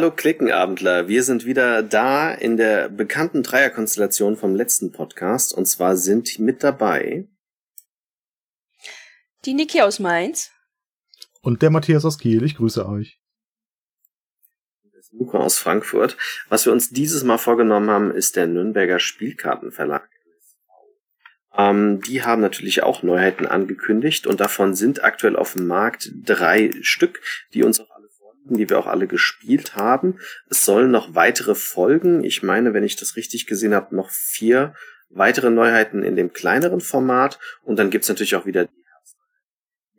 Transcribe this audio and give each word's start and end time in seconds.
Hallo 0.00 0.12
Klickenabendler, 0.12 1.08
wir 1.08 1.22
sind 1.22 1.44
wieder 1.44 1.82
da 1.82 2.32
in 2.32 2.56
der 2.56 2.88
bekannten 2.88 3.42
Dreierkonstellation 3.42 4.38
vom 4.38 4.54
letzten 4.54 4.92
Podcast 4.92 5.52
und 5.52 5.66
zwar 5.66 5.94
sind 5.94 6.38
mit 6.38 6.64
dabei 6.64 7.28
die 9.44 9.52
Niki 9.52 9.82
aus 9.82 9.98
Mainz 9.98 10.52
und 11.42 11.60
der 11.60 11.68
Matthias 11.68 12.06
aus 12.06 12.18
Kiel. 12.18 12.42
Ich 12.44 12.56
grüße 12.56 12.88
euch. 12.88 13.20
Luca 15.12 15.36
aus 15.36 15.58
Frankfurt. 15.58 16.16
Was 16.48 16.64
wir 16.64 16.72
uns 16.72 16.88
dieses 16.88 17.22
Mal 17.22 17.36
vorgenommen 17.36 17.90
haben, 17.90 18.10
ist 18.10 18.36
der 18.36 18.46
Nürnberger 18.46 19.00
Spielkartenverlag. 19.00 20.08
Ähm, 21.54 22.00
die 22.00 22.22
haben 22.22 22.40
natürlich 22.40 22.82
auch 22.82 23.02
Neuheiten 23.02 23.44
angekündigt 23.44 24.26
und 24.26 24.40
davon 24.40 24.74
sind 24.74 25.04
aktuell 25.04 25.36
auf 25.36 25.52
dem 25.52 25.66
Markt 25.66 26.10
drei 26.24 26.70
Stück, 26.80 27.20
die 27.52 27.64
uns 27.64 27.80
auch 27.80 27.89
die 28.56 28.68
wir 28.68 28.78
auch 28.78 28.86
alle 28.86 29.06
gespielt 29.06 29.76
haben. 29.76 30.18
Es 30.48 30.64
sollen 30.64 30.90
noch 30.90 31.14
weitere 31.14 31.54
folgen. 31.54 32.24
Ich 32.24 32.42
meine, 32.42 32.74
wenn 32.74 32.84
ich 32.84 32.96
das 32.96 33.16
richtig 33.16 33.46
gesehen 33.46 33.74
habe, 33.74 33.94
noch 33.94 34.10
vier 34.10 34.74
weitere 35.08 35.50
Neuheiten 35.50 36.02
in 36.02 36.16
dem 36.16 36.32
kleineren 36.32 36.80
Format 36.80 37.38
und 37.62 37.78
dann 37.78 37.90
gibt's 37.90 38.08
natürlich 38.08 38.36
auch 38.36 38.46
wieder 38.46 38.66
die 38.66 38.80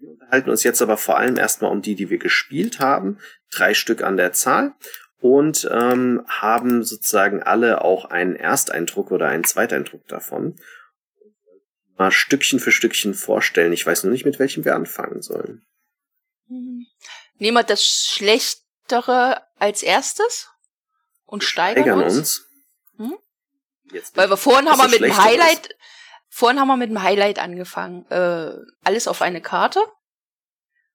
wir 0.02 0.10
unterhalten 0.10 0.50
uns 0.50 0.64
jetzt 0.64 0.82
aber 0.82 0.98
vor 0.98 1.18
allem 1.18 1.38
erstmal 1.38 1.72
um 1.72 1.84
die, 1.84 1.94
die 1.94 2.10
wir 2.10 2.18
gespielt 2.18 2.80
haben, 2.80 3.20
drei 3.52 3.76
Stück 3.76 4.02
an 4.02 4.18
der 4.18 4.32
Zahl 4.34 4.74
und 5.20 5.70
ähm, 5.72 6.24
haben 6.28 6.84
sozusagen 6.84 7.44
alle 7.44 7.84
auch 7.84 8.06
einen 8.06 8.36
Ersteindruck 8.36 9.12
oder 9.12 9.28
einen 9.28 9.44
Zweiteindruck 9.44 10.08
davon 10.08 10.56
mal 11.98 12.12
Stückchen 12.12 12.60
für 12.60 12.72
Stückchen 12.72 13.14
vorstellen. 13.14 13.74
Ich 13.74 13.86
weiß 13.86 14.04
nur 14.04 14.12
nicht, 14.12 14.26
mit 14.26 14.40
welchem 14.40 14.66
wir 14.66 14.76
anfangen 14.76 15.22
sollen. 15.22 15.62
Hm. 17.42 17.46
Nehmen 17.46 17.58
wir 17.58 17.64
das 17.64 17.84
Schlechtere 17.84 19.42
als 19.58 19.82
erstes 19.82 20.48
und 21.26 21.44
steigern, 21.44 21.84
steigern 21.84 22.04
uns. 22.04 22.18
uns. 22.18 22.46
Hm? 22.98 23.18
Weil 24.14 24.30
wir 24.30 24.38
vorhin 24.38 24.70
haben 24.70 24.80
wir 24.80 24.88
mit 24.88 25.02
dem 25.02 25.18
Highlight, 25.18 25.68
ist. 25.68 25.76
vorhin 26.30 26.60
haben 26.60 26.68
wir 26.68 26.78
mit 26.78 26.92
dem 26.92 27.02
Highlight 27.02 27.40
angefangen. 27.40 28.06
Äh, 28.12 28.54
alles 28.84 29.08
auf 29.08 29.24
eine 29.24 29.42
Karte. 29.42 29.82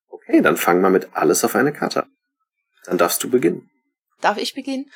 Okay, 0.09 0.41
dann 0.41 0.57
fangen 0.57 0.83
wir 0.83 0.91
mit 0.91 1.09
alles 1.15 1.45
auf 1.45 1.57
eine 1.57 1.73
Karte. 1.73 2.07
Dann 2.85 2.97
darfst 2.97 3.23
du 3.25 3.29
beginnen. 3.29 3.69
Darf 4.21 4.39
ich 4.39 4.55
beginnen? 4.55 4.91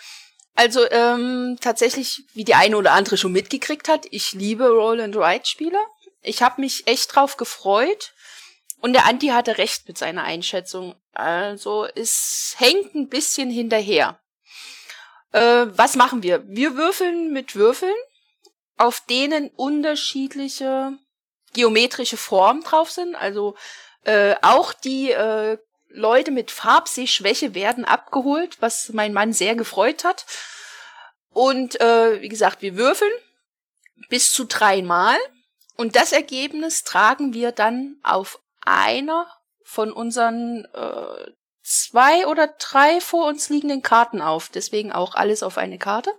Also 0.54 0.88
ähm, 0.90 1.58
tatsächlich, 1.60 2.24
wie 2.32 2.44
die 2.44 2.54
eine 2.54 2.76
oder 2.76 2.92
andere 2.92 3.16
schon 3.16 3.32
mitgekriegt 3.32 3.88
hat, 3.88 4.06
ich 4.10 4.32
liebe 4.32 4.68
Roll 4.68 5.00
and 5.00 5.16
Ride 5.16 5.46
Spiele. 5.46 5.78
Ich 6.22 6.42
habe 6.42 6.60
mich 6.60 6.86
echt 6.86 7.14
drauf 7.14 7.36
gefreut. 7.36 8.12
Und 8.80 8.94
der 8.94 9.06
Anti 9.06 9.28
hatte 9.28 9.58
recht 9.58 9.86
mit 9.88 9.98
seiner 9.98 10.24
Einschätzung. 10.24 10.94
Also 11.12 11.86
es 11.94 12.54
hängt 12.58 12.94
ein 12.94 13.08
bisschen 13.08 13.50
hinterher. 13.50 14.20
Äh, 15.32 15.66
was 15.68 15.96
machen 15.96 16.22
wir? 16.22 16.46
Wir 16.48 16.76
würfeln 16.76 17.32
mit 17.32 17.54
Würfeln, 17.54 17.94
auf 18.76 19.00
denen 19.08 19.50
unterschiedliche 19.50 20.98
geometrische 21.52 22.16
Formen 22.16 22.62
drauf 22.62 22.90
sind. 22.90 23.14
Also 23.14 23.54
äh, 24.04 24.34
auch 24.42 24.72
die 24.72 25.10
äh, 25.10 25.58
Leute 25.88 26.30
mit 26.30 26.50
Farbsehschwäche 26.50 27.54
werden 27.54 27.84
abgeholt, 27.84 28.56
was 28.60 28.90
mein 28.90 29.12
Mann 29.12 29.32
sehr 29.32 29.56
gefreut 29.56 30.04
hat. 30.04 30.24
Und 31.30 31.80
äh, 31.80 32.20
wie 32.22 32.28
gesagt, 32.28 32.62
wir 32.62 32.76
würfeln 32.76 33.12
bis 34.08 34.32
zu 34.32 34.44
dreimal. 34.44 35.16
Und 35.76 35.96
das 35.96 36.12
Ergebnis 36.12 36.84
tragen 36.84 37.34
wir 37.34 37.52
dann 37.52 37.96
auf 38.02 38.40
einer 38.64 39.26
von 39.64 39.92
unseren 39.92 40.64
äh, 40.74 41.32
zwei 41.62 42.26
oder 42.26 42.48
drei 42.58 43.00
vor 43.00 43.26
uns 43.26 43.48
liegenden 43.48 43.82
Karten 43.82 44.20
auf. 44.20 44.48
Deswegen 44.48 44.92
auch 44.92 45.14
alles 45.14 45.42
auf 45.42 45.58
eine 45.58 45.78
Karte. 45.78 46.12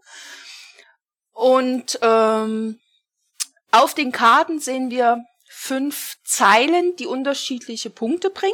Und 1.31 1.99
ähm, 2.01 2.79
auf 3.71 3.93
den 3.93 4.11
Karten 4.11 4.59
sehen 4.59 4.91
wir 4.91 5.23
fünf 5.49 6.17
Zeilen, 6.23 6.95
die 6.97 7.07
unterschiedliche 7.07 7.89
Punkte 7.89 8.29
bringen. 8.29 8.53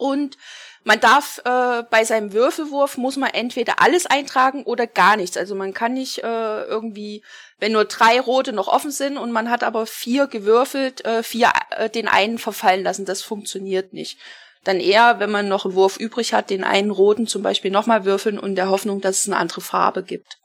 Und 0.00 0.38
man 0.82 0.98
darf 0.98 1.42
äh, 1.44 1.82
bei 1.90 2.04
seinem 2.04 2.32
Würfelwurf 2.32 2.96
muss 2.96 3.18
man 3.18 3.30
entweder 3.30 3.82
alles 3.82 4.06
eintragen 4.06 4.64
oder 4.64 4.86
gar 4.86 5.16
nichts. 5.16 5.36
Also 5.36 5.54
man 5.54 5.74
kann 5.74 5.92
nicht 5.92 6.24
äh, 6.24 6.62
irgendwie, 6.64 7.22
wenn 7.58 7.72
nur 7.72 7.84
drei 7.84 8.18
rote 8.18 8.54
noch 8.54 8.66
offen 8.66 8.90
sind 8.90 9.18
und 9.18 9.30
man 9.30 9.50
hat 9.50 9.62
aber 9.62 9.84
vier 9.86 10.26
gewürfelt, 10.26 11.04
äh, 11.04 11.22
vier 11.22 11.52
äh, 11.76 11.90
den 11.90 12.08
einen 12.08 12.38
verfallen 12.38 12.82
lassen. 12.82 13.04
Das 13.04 13.20
funktioniert 13.20 13.92
nicht. 13.92 14.18
Dann 14.64 14.80
eher, 14.80 15.20
wenn 15.20 15.30
man 15.30 15.48
noch 15.48 15.66
einen 15.66 15.74
Wurf 15.74 15.98
übrig 15.98 16.32
hat, 16.32 16.48
den 16.48 16.64
einen 16.64 16.90
roten 16.90 17.26
zum 17.26 17.42
Beispiel 17.42 17.70
nochmal 17.70 18.06
würfeln 18.06 18.38
und 18.38 18.56
der 18.56 18.70
Hoffnung, 18.70 19.02
dass 19.02 19.18
es 19.18 19.28
eine 19.28 19.36
andere 19.36 19.60
Farbe 19.60 20.02
gibt. 20.02 20.38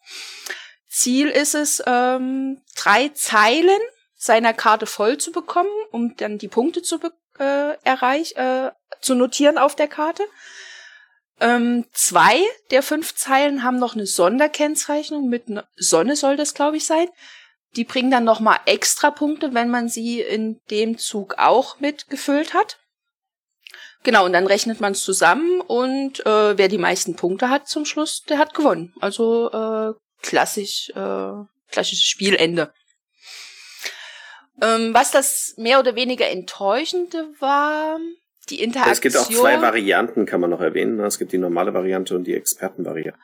Ziel 0.89 1.27
ist 1.27 1.55
es, 1.55 1.81
ähm, 1.85 2.61
drei 2.75 3.09
Zeilen 3.09 3.79
seiner 4.17 4.53
Karte 4.53 4.85
voll 4.85 5.17
zu 5.17 5.31
bekommen, 5.31 5.69
um 5.91 6.15
dann 6.17 6.37
die 6.37 6.47
Punkte 6.49 6.81
zu 6.81 6.99
bekommen 6.99 7.19
äh, 7.39 7.73
erreich, 7.83 8.35
äh, 8.35 8.71
zu 9.01 9.15
notieren 9.15 9.57
auf 9.57 9.75
der 9.75 9.87
Karte. 9.87 10.23
Ähm, 11.39 11.85
zwei 11.91 12.39
der 12.71 12.81
fünf 12.81 13.15
Zeilen 13.15 13.63
haben 13.63 13.77
noch 13.77 13.95
eine 13.95 14.05
Sonderkennzeichnung 14.05 15.27
mit 15.27 15.49
ne 15.49 15.67
Sonne 15.75 16.15
soll 16.15 16.37
das, 16.37 16.53
glaube 16.53 16.77
ich, 16.77 16.85
sein. 16.85 17.07
Die 17.75 17.83
bringen 17.83 18.11
dann 18.11 18.23
nochmal 18.23 18.59
extra 18.65 19.11
Punkte, 19.11 19.53
wenn 19.53 19.69
man 19.69 19.89
sie 19.89 20.21
in 20.21 20.61
dem 20.69 20.97
Zug 20.97 21.35
auch 21.37 21.79
mitgefüllt 21.79 22.53
hat. 22.53 22.77
Genau, 24.03 24.23
und 24.23 24.33
dann 24.33 24.47
rechnet 24.47 24.79
man 24.79 24.93
es 24.93 25.01
zusammen 25.01 25.61
und 25.61 26.25
äh, 26.25 26.57
wer 26.57 26.67
die 26.67 26.77
meisten 26.77 27.15
Punkte 27.15 27.49
hat 27.49 27.67
zum 27.67 27.85
Schluss, 27.85 28.21
der 28.21 28.37
hat 28.37 28.53
gewonnen. 28.53 28.93
Also 29.01 29.51
äh, 29.51 29.93
klassisch, 30.21 30.89
äh, 30.91 31.31
klassisches 31.69 32.05
Spielende. 32.05 32.71
Ähm, 34.61 34.93
was 34.93 35.11
das 35.11 35.53
mehr 35.57 35.79
oder 35.79 35.95
weniger 35.95 36.29
enttäuschende 36.29 37.27
war, 37.39 37.99
die 38.49 38.61
Interaktion. 38.61 38.93
Es 38.93 39.01
gibt 39.01 39.17
auch 39.17 39.29
zwei 39.29 39.61
Varianten, 39.61 40.25
kann 40.25 40.41
man 40.41 40.49
noch 40.49 40.61
erwähnen. 40.61 40.99
Es 40.99 41.19
gibt 41.19 41.31
die 41.31 41.37
normale 41.37 41.73
Variante 41.73 42.15
und 42.15 42.25
die 42.25 42.35
Expertenvariante. 42.35 43.19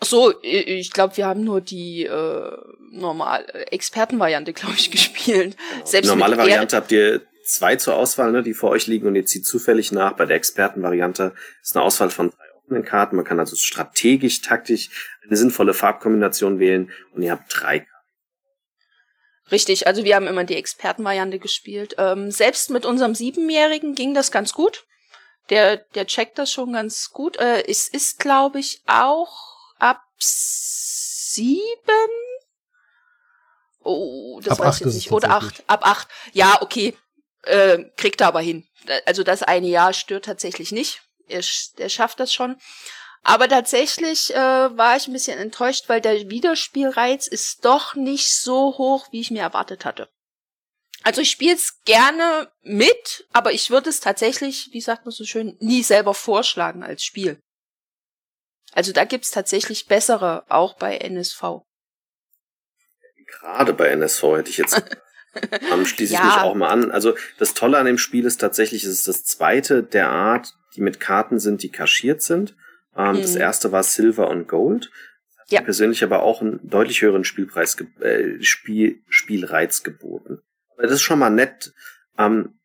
Ach 0.00 0.06
so, 0.06 0.32
ich 0.42 0.92
glaube, 0.92 1.16
wir 1.16 1.26
haben 1.26 1.44
nur 1.44 1.60
die 1.60 2.04
äh, 2.06 2.56
normal 2.90 3.46
äh, 3.52 3.62
Expertenvariante, 3.70 4.52
glaube 4.52 4.74
ich, 4.76 4.90
gespielt. 4.90 5.56
Genau. 5.56 5.86
Selbst 5.86 6.08
normale 6.08 6.36
Variante 6.36 6.76
habt 6.76 6.92
ihr 6.92 7.22
zwei 7.44 7.76
zur 7.76 7.96
Auswahl, 7.96 8.32
ne, 8.32 8.42
die 8.42 8.54
vor 8.54 8.70
euch 8.70 8.86
liegen 8.86 9.06
und 9.06 9.14
ihr 9.14 9.26
zieht 9.26 9.46
zufällig 9.46 9.92
nach. 9.92 10.12
Bei 10.12 10.26
der 10.26 10.36
Expertenvariante 10.36 11.34
ist 11.62 11.76
eine 11.76 11.84
Auswahl 11.84 12.10
von 12.10 12.30
drei 12.30 12.44
offenen 12.62 12.84
Karten. 12.84 13.16
Man 13.16 13.24
kann 13.24 13.38
also 13.38 13.56
strategisch, 13.56 14.40
taktisch 14.42 14.90
eine 15.26 15.36
sinnvolle 15.36 15.74
Farbkombination 15.74 16.58
wählen 16.58 16.90
und 17.14 17.22
ihr 17.22 17.32
habt 17.32 17.44
drei 17.48 17.86
Richtig, 19.50 19.86
also 19.86 20.04
wir 20.04 20.14
haben 20.14 20.26
immer 20.26 20.44
die 20.44 20.56
Expertenvariante 20.56 21.38
gespielt. 21.38 21.94
Ähm, 21.98 22.30
selbst 22.30 22.70
mit 22.70 22.86
unserem 22.86 23.14
Siebenjährigen 23.14 23.94
ging 23.94 24.14
das 24.14 24.30
ganz 24.30 24.52
gut. 24.52 24.84
Der, 25.50 25.78
der 25.78 26.06
checkt 26.06 26.38
das 26.38 26.52
schon 26.52 26.72
ganz 26.72 27.10
gut. 27.10 27.36
Äh, 27.38 27.64
es 27.66 27.88
ist, 27.88 28.18
glaube 28.18 28.60
ich, 28.60 28.80
auch 28.86 29.36
ab 29.78 30.02
sieben. 30.18 31.82
Oh, 33.82 34.40
das 34.42 34.60
ab 34.60 34.66
weiß 34.66 34.76
ich 34.76 34.86
jetzt 34.86 34.94
nicht. 34.94 35.12
Oder 35.12 35.30
acht. 35.30 35.64
Ab 35.66 35.84
acht. 35.84 36.08
Ja, 36.32 36.62
okay. 36.62 36.96
Äh, 37.42 37.84
kriegt 37.96 38.20
er 38.20 38.28
aber 38.28 38.40
hin. 38.40 38.66
Also 39.04 39.24
das 39.24 39.42
eine 39.42 39.66
Jahr 39.66 39.92
stört 39.92 40.26
tatsächlich 40.26 40.70
nicht. 40.70 41.02
Er, 41.26 41.42
er 41.76 41.88
schafft 41.88 42.20
das 42.20 42.32
schon. 42.32 42.56
Aber 43.22 43.48
tatsächlich 43.48 44.34
äh, 44.34 44.36
war 44.36 44.96
ich 44.96 45.06
ein 45.06 45.12
bisschen 45.12 45.38
enttäuscht, 45.38 45.88
weil 45.88 46.00
der 46.00 46.28
Wiederspielreiz 46.28 47.28
ist 47.28 47.64
doch 47.64 47.94
nicht 47.94 48.34
so 48.34 48.76
hoch, 48.78 49.06
wie 49.12 49.20
ich 49.20 49.30
mir 49.30 49.42
erwartet 49.42 49.84
hatte. 49.84 50.08
Also 51.04 51.20
ich 51.20 51.30
spiele 51.30 51.54
es 51.54 51.82
gerne 51.84 52.50
mit, 52.62 53.26
aber 53.32 53.52
ich 53.52 53.70
würde 53.70 53.90
es 53.90 54.00
tatsächlich, 54.00 54.70
wie 54.72 54.80
sagt 54.80 55.04
man 55.04 55.12
so 55.12 55.24
schön, 55.24 55.56
nie 55.60 55.82
selber 55.82 56.14
vorschlagen 56.14 56.82
als 56.82 57.04
Spiel. 57.04 57.40
Also 58.72 58.92
da 58.92 59.04
gibt's 59.04 59.30
tatsächlich 59.30 59.86
bessere, 59.86 60.44
auch 60.48 60.74
bei 60.74 60.96
NSV. 60.96 61.62
Gerade 63.26 63.72
bei 63.72 63.88
NSV 63.88 64.22
hätte 64.36 64.50
ich 64.50 64.58
jetzt 64.58 64.82
ähm, 65.72 65.86
schließe 65.86 66.14
ich 66.14 66.18
ja. 66.18 66.24
mich 66.24 66.36
auch 66.36 66.54
mal 66.54 66.68
an. 66.68 66.90
Also 66.90 67.16
das 67.38 67.54
Tolle 67.54 67.78
an 67.78 67.86
dem 67.86 67.98
Spiel 67.98 68.24
ist 68.24 68.40
tatsächlich, 68.40 68.84
es 68.84 68.92
ist 68.92 69.08
das 69.08 69.24
zweite 69.24 69.82
der 69.82 70.08
Art, 70.08 70.54
die 70.74 70.80
mit 70.80 71.00
Karten 71.00 71.38
sind, 71.38 71.62
die 71.62 71.70
kaschiert 71.70 72.22
sind. 72.22 72.56
Ähm, 72.96 73.16
mhm. 73.16 73.22
Das 73.22 73.36
erste 73.36 73.72
war 73.72 73.82
Silver 73.82 74.28
und 74.28 74.48
Gold. 74.48 74.90
Ja. 75.48 75.60
Persönlich 75.60 76.02
aber 76.02 76.22
auch 76.22 76.40
einen 76.40 76.60
deutlich 76.62 77.02
höheren 77.02 77.24
Spielpreis, 77.24 77.76
äh, 78.00 78.42
Spiel, 78.42 79.02
Spielreiz 79.08 79.82
geboten. 79.82 80.40
Aber 80.72 80.82
das 80.82 80.92
ist 80.92 81.02
schon 81.02 81.18
mal 81.18 81.30
nett, 81.30 81.74
ähm, 82.18 82.58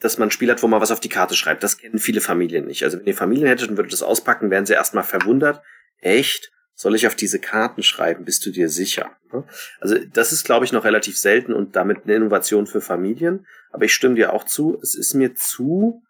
dass 0.00 0.18
man 0.18 0.28
ein 0.28 0.30
Spiel 0.30 0.50
hat, 0.50 0.62
wo 0.62 0.68
man 0.68 0.80
was 0.80 0.90
auf 0.90 1.00
die 1.00 1.08
Karte 1.08 1.34
schreibt. 1.34 1.62
Das 1.62 1.78
kennen 1.78 1.98
viele 1.98 2.20
Familien 2.20 2.66
nicht. 2.66 2.84
Also 2.84 2.98
wenn 2.98 3.06
ihr 3.06 3.16
Familien 3.16 3.48
hättet 3.48 3.70
und 3.70 3.76
würdet 3.76 3.92
das 3.92 4.02
auspacken, 4.02 4.50
wären 4.50 4.66
sie 4.66 4.74
erstmal 4.74 5.04
verwundert. 5.04 5.62
Echt? 5.98 6.52
Soll 6.74 6.94
ich 6.94 7.06
auf 7.06 7.14
diese 7.14 7.38
Karten 7.38 7.82
schreiben? 7.82 8.24
Bist 8.24 8.44
du 8.44 8.50
dir 8.50 8.68
sicher? 8.68 9.16
Ne? 9.32 9.44
Also 9.80 9.96
das 10.12 10.32
ist, 10.32 10.44
glaube 10.44 10.64
ich, 10.64 10.72
noch 10.72 10.84
relativ 10.84 11.16
selten 11.16 11.52
und 11.52 11.76
damit 11.76 12.04
eine 12.04 12.16
Innovation 12.16 12.66
für 12.66 12.80
Familien. 12.80 13.46
Aber 13.70 13.84
ich 13.84 13.92
stimme 13.92 14.16
dir 14.16 14.32
auch 14.32 14.44
zu, 14.44 14.78
es 14.82 14.94
ist 14.94 15.14
mir 15.14 15.34
zu 15.34 16.02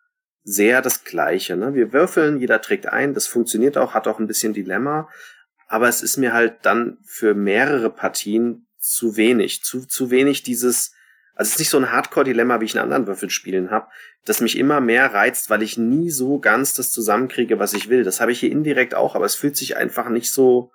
sehr 0.45 0.83
das 0.83 1.05
Gleiche. 1.05 1.57
Ne? 1.57 1.75
Wir 1.75 1.93
würfeln, 1.93 2.39
jeder 2.39 2.61
trägt 2.61 2.87
ein, 2.87 3.15
das 3.15 3.27
funktioniert 3.27 3.77
auch, 3.77 3.95
hat 3.95 4.07
auch 4.07 4.19
ein 4.19 4.27
bisschen 4.27 4.53
Dilemma, 4.53 5.09
aber 5.67 5.89
es 5.89 6.03
ist 6.03 6.19
mir 6.19 6.33
halt 6.33 6.59
dann 6.63 6.99
für 7.05 7.35
mehrere 7.35 7.91
Partien 7.91 8.67
zu 8.79 9.17
wenig, 9.17 9.65
zu, 9.65 9.87
zu 9.87 10.11
wenig 10.11 10.43
dieses, 10.43 10.93
also 11.35 11.49
es 11.49 11.55
ist 11.55 11.59
nicht 11.59 11.71
so 11.71 11.79
ein 11.79 11.91
Hardcore-Dilemma, 11.91 12.61
wie 12.61 12.67
ich 12.67 12.75
in 12.75 12.81
anderen 12.81 13.07
Würfelspielen 13.07 13.71
habe, 13.71 13.89
das 14.27 14.41
mich 14.41 14.59
immer 14.59 14.81
mehr 14.81 15.13
reizt, 15.13 15.49
weil 15.49 15.63
ich 15.63 15.79
nie 15.79 16.11
so 16.11 16.39
ganz 16.39 16.75
das 16.75 16.91
zusammenkriege, 16.91 17.59
was 17.59 17.73
ich 17.73 17.89
will. 17.89 18.05
Das 18.05 18.21
habe 18.21 18.33
ich 18.33 18.41
hier 18.41 18.53
indirekt 18.53 18.95
auch, 18.95 19.15
aber 19.15 19.25
es 19.25 19.35
fühlt 19.35 19.57
sich 19.57 19.77
einfach 19.77 20.11
nicht 20.11 20.31
so, 20.31 20.73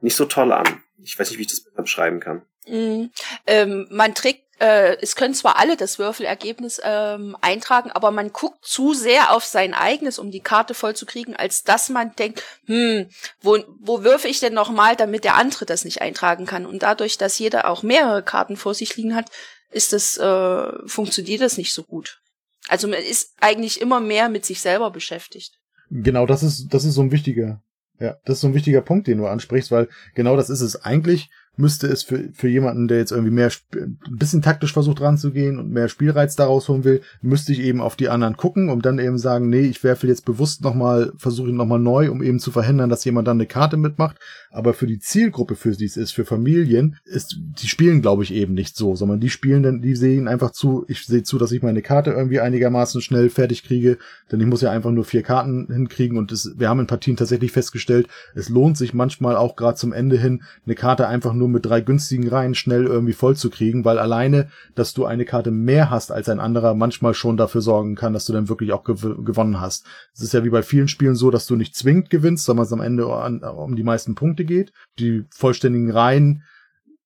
nicht 0.00 0.16
so 0.16 0.24
toll 0.24 0.52
an. 0.52 0.82
Ich 0.98 1.18
weiß 1.18 1.30
nicht, 1.30 1.38
wie 1.38 1.42
ich 1.42 1.48
das 1.48 1.64
beschreiben 1.74 2.20
kann. 2.20 2.42
Mm, 2.66 3.06
ähm, 3.46 3.86
man 3.90 4.14
trägt, 4.14 4.44
äh, 4.58 4.96
es 5.00 5.16
können 5.16 5.34
zwar 5.34 5.58
alle 5.58 5.76
das 5.76 5.98
Würfelergebnis 5.98 6.80
ähm, 6.84 7.36
eintragen, 7.40 7.90
aber 7.90 8.10
man 8.10 8.32
guckt 8.32 8.64
zu 8.64 8.94
sehr 8.94 9.32
auf 9.32 9.44
sein 9.44 9.74
eigenes, 9.74 10.18
um 10.18 10.30
die 10.30 10.40
Karte 10.40 10.74
voll 10.74 10.94
zu 10.94 11.06
kriegen, 11.06 11.34
als 11.34 11.62
dass 11.62 11.88
man 11.88 12.14
denkt, 12.16 12.42
hm, 12.66 13.08
wo, 13.40 13.58
wo 13.80 14.04
würfe 14.04 14.28
ich 14.28 14.40
denn 14.40 14.54
nochmal, 14.54 14.94
damit 14.96 15.24
der 15.24 15.36
andere 15.36 15.66
das 15.66 15.84
nicht 15.84 16.00
eintragen 16.02 16.46
kann? 16.46 16.66
Und 16.66 16.82
dadurch, 16.82 17.18
dass 17.18 17.38
jeder 17.38 17.68
auch 17.68 17.82
mehrere 17.82 18.22
Karten 18.22 18.56
vor 18.56 18.74
sich 18.74 18.96
liegen 18.96 19.14
hat, 19.14 19.30
ist 19.70 19.92
das, 19.92 20.16
äh, 20.18 20.72
funktioniert 20.86 21.40
das 21.40 21.56
nicht 21.56 21.72
so 21.72 21.82
gut. 21.82 22.20
Also 22.68 22.88
man 22.88 23.00
ist 23.00 23.34
eigentlich 23.40 23.80
immer 23.80 24.00
mehr 24.00 24.28
mit 24.28 24.44
sich 24.44 24.60
selber 24.60 24.90
beschäftigt. 24.90 25.58
Genau, 25.90 26.26
das 26.26 26.42
ist, 26.42 26.68
das 26.72 26.84
ist 26.84 26.94
so 26.94 27.02
ein 27.02 27.10
wichtiger, 27.10 27.62
ja, 27.98 28.16
das 28.24 28.36
ist 28.36 28.40
so 28.42 28.46
ein 28.48 28.54
wichtiger 28.54 28.80
Punkt, 28.80 29.06
den 29.06 29.18
du 29.18 29.26
ansprichst, 29.26 29.70
weil 29.70 29.88
genau 30.14 30.36
das 30.36 30.50
ist 30.50 30.60
es. 30.60 30.76
Eigentlich 30.76 31.28
müsste 31.56 31.86
es 31.86 32.02
für, 32.02 32.30
für 32.32 32.48
jemanden, 32.48 32.88
der 32.88 32.98
jetzt 32.98 33.12
irgendwie 33.12 33.32
mehr 33.32 33.50
ein 33.74 33.98
bisschen 34.10 34.40
taktisch 34.40 34.72
versucht 34.72 35.02
ranzugehen 35.02 35.58
und 35.58 35.70
mehr 35.70 35.88
Spielreiz 35.88 36.34
daraus 36.34 36.68
holen 36.68 36.84
will, 36.84 37.02
müsste 37.20 37.52
ich 37.52 37.60
eben 37.60 37.82
auf 37.82 37.94
die 37.94 38.08
anderen 38.08 38.36
gucken, 38.36 38.70
um 38.70 38.80
dann 38.80 38.98
eben 38.98 39.18
sagen, 39.18 39.50
nee, 39.50 39.62
ich 39.62 39.84
werfe 39.84 40.06
jetzt 40.06 40.24
bewusst 40.24 40.62
nochmal, 40.62 41.12
versuche 41.18 41.50
nochmal 41.50 41.78
neu, 41.78 42.10
um 42.10 42.22
eben 42.22 42.38
zu 42.38 42.50
verhindern, 42.50 42.88
dass 42.88 43.04
jemand 43.04 43.28
dann 43.28 43.36
eine 43.36 43.46
Karte 43.46 43.76
mitmacht. 43.76 44.16
Aber 44.50 44.72
für 44.72 44.86
die 44.86 44.98
Zielgruppe, 44.98 45.54
für 45.54 45.72
die 45.72 45.84
es 45.84 45.96
ist, 45.96 46.12
für 46.12 46.24
Familien, 46.24 46.96
ist, 47.04 47.38
die 47.38 47.68
spielen, 47.68 48.00
glaube 48.00 48.22
ich, 48.22 48.32
eben 48.32 48.54
nicht 48.54 48.76
so, 48.76 48.96
sondern 48.96 49.20
die 49.20 49.30
spielen 49.30 49.62
dann, 49.62 49.82
die 49.82 49.94
sehen 49.94 50.28
einfach 50.28 50.52
zu, 50.52 50.84
ich 50.88 51.04
sehe 51.06 51.22
zu, 51.22 51.38
dass 51.38 51.52
ich 51.52 51.62
meine 51.62 51.82
Karte 51.82 52.12
irgendwie 52.12 52.40
einigermaßen 52.40 53.02
schnell 53.02 53.28
fertig 53.28 53.62
kriege, 53.62 53.98
denn 54.30 54.40
ich 54.40 54.46
muss 54.46 54.62
ja 54.62 54.70
einfach 54.70 54.90
nur 54.90 55.04
vier 55.04 55.22
Karten 55.22 55.68
hinkriegen 55.70 56.16
und 56.16 56.32
es, 56.32 56.54
wir 56.56 56.68
haben 56.68 56.80
in 56.80 56.86
Partien 56.86 57.16
tatsächlich 57.16 57.52
festgestellt, 57.52 58.08
es 58.34 58.48
lohnt 58.48 58.78
sich 58.78 58.94
manchmal 58.94 59.36
auch 59.36 59.56
gerade 59.56 59.76
zum 59.76 59.92
Ende 59.92 60.18
hin, 60.18 60.42
eine 60.64 60.74
Karte 60.74 61.08
einfach 61.08 61.34
nur 61.34 61.41
mit 61.48 61.66
drei 61.66 61.80
günstigen 61.80 62.28
Reihen 62.28 62.54
schnell 62.54 62.86
irgendwie 62.86 63.12
voll 63.12 63.36
zu 63.36 63.50
kriegen, 63.50 63.84
weil 63.84 63.98
alleine, 63.98 64.48
dass 64.74 64.94
du 64.94 65.04
eine 65.04 65.24
Karte 65.24 65.50
mehr 65.50 65.90
hast 65.90 66.12
als 66.12 66.28
ein 66.28 66.40
anderer, 66.40 66.74
manchmal 66.74 67.14
schon 67.14 67.36
dafür 67.36 67.60
sorgen 67.60 67.94
kann, 67.94 68.12
dass 68.12 68.26
du 68.26 68.32
dann 68.32 68.48
wirklich 68.48 68.72
auch 68.72 68.84
gew 68.84 69.22
gewonnen 69.22 69.60
hast. 69.60 69.86
Es 70.14 70.22
ist 70.22 70.32
ja 70.32 70.44
wie 70.44 70.50
bei 70.50 70.62
vielen 70.62 70.88
Spielen 70.88 71.14
so, 71.14 71.30
dass 71.30 71.46
du 71.46 71.56
nicht 71.56 71.74
zwingend 71.74 72.10
gewinnst, 72.10 72.44
sondern 72.44 72.66
es 72.66 72.72
am 72.72 72.80
Ende 72.80 73.06
an, 73.12 73.42
um 73.42 73.76
die 73.76 73.82
meisten 73.82 74.14
Punkte 74.14 74.44
geht. 74.44 74.72
Die 74.98 75.24
vollständigen 75.30 75.90
Reihen 75.90 76.42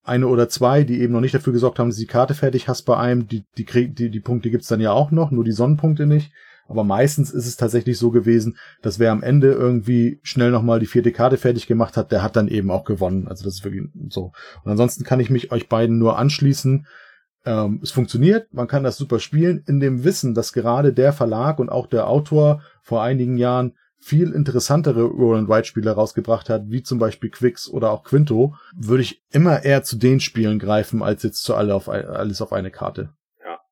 eine 0.06 0.28
oder 0.28 0.48
zwei, 0.48 0.84
die 0.84 1.00
eben 1.00 1.12
noch 1.12 1.20
nicht 1.20 1.34
dafür 1.34 1.52
gesorgt 1.52 1.78
haben, 1.78 1.88
dass 1.88 1.96
du 1.96 2.02
die 2.02 2.06
Karte 2.06 2.34
fertig 2.34 2.68
hast 2.68 2.82
bei 2.82 2.96
einem, 2.96 3.26
die, 3.26 3.44
die, 3.58 3.64
die, 3.92 4.10
die 4.10 4.20
Punkte 4.20 4.50
gibt's 4.50 4.68
dann 4.68 4.80
ja 4.80 4.92
auch 4.92 5.10
noch, 5.10 5.30
nur 5.30 5.44
die 5.44 5.52
Sonnenpunkte 5.52 6.06
nicht. 6.06 6.32
Aber 6.68 6.84
meistens 6.84 7.30
ist 7.30 7.46
es 7.46 7.56
tatsächlich 7.56 7.98
so 7.98 8.10
gewesen, 8.10 8.56
dass 8.82 8.98
wer 8.98 9.12
am 9.12 9.22
Ende 9.22 9.52
irgendwie 9.52 10.18
schnell 10.22 10.50
nochmal 10.50 10.80
die 10.80 10.86
vierte 10.86 11.12
Karte 11.12 11.36
fertig 11.36 11.66
gemacht 11.66 11.96
hat, 11.96 12.12
der 12.12 12.22
hat 12.22 12.36
dann 12.36 12.48
eben 12.48 12.70
auch 12.70 12.84
gewonnen. 12.84 13.28
Also 13.28 13.44
das 13.44 13.54
ist 13.54 13.64
wirklich 13.64 13.84
so. 14.08 14.32
Und 14.64 14.70
ansonsten 14.70 15.04
kann 15.04 15.20
ich 15.20 15.30
mich 15.30 15.52
euch 15.52 15.68
beiden 15.68 15.98
nur 15.98 16.18
anschließen. 16.18 16.86
Ähm, 17.44 17.80
es 17.82 17.92
funktioniert, 17.92 18.52
man 18.52 18.66
kann 18.66 18.82
das 18.82 18.96
super 18.96 19.20
spielen, 19.20 19.62
in 19.66 19.80
dem 19.80 20.02
Wissen, 20.02 20.34
dass 20.34 20.52
gerade 20.52 20.92
der 20.92 21.12
Verlag 21.12 21.58
und 21.58 21.68
auch 21.68 21.86
der 21.86 22.08
Autor 22.08 22.62
vor 22.82 23.02
einigen 23.02 23.36
Jahren 23.36 23.74
viel 23.98 24.32
interessantere 24.32 25.02
Roll 25.02 25.38
and 25.38 25.50
Ride 25.50 25.64
Spiele 25.64 25.90
rausgebracht 25.90 26.50
hat, 26.50 26.64
wie 26.66 26.82
zum 26.82 26.98
Beispiel 26.98 27.30
Quicks 27.30 27.68
oder 27.68 27.90
auch 27.90 28.04
Quinto, 28.04 28.54
würde 28.76 29.02
ich 29.02 29.22
immer 29.30 29.64
eher 29.64 29.82
zu 29.82 29.96
den 29.96 30.20
Spielen 30.20 30.58
greifen, 30.58 31.02
als 31.02 31.22
jetzt 31.22 31.42
zu 31.42 31.54
alle 31.54 31.74
auf, 31.74 31.88
alles 31.88 32.42
auf 32.42 32.52
eine 32.52 32.70
Karte. 32.70 33.10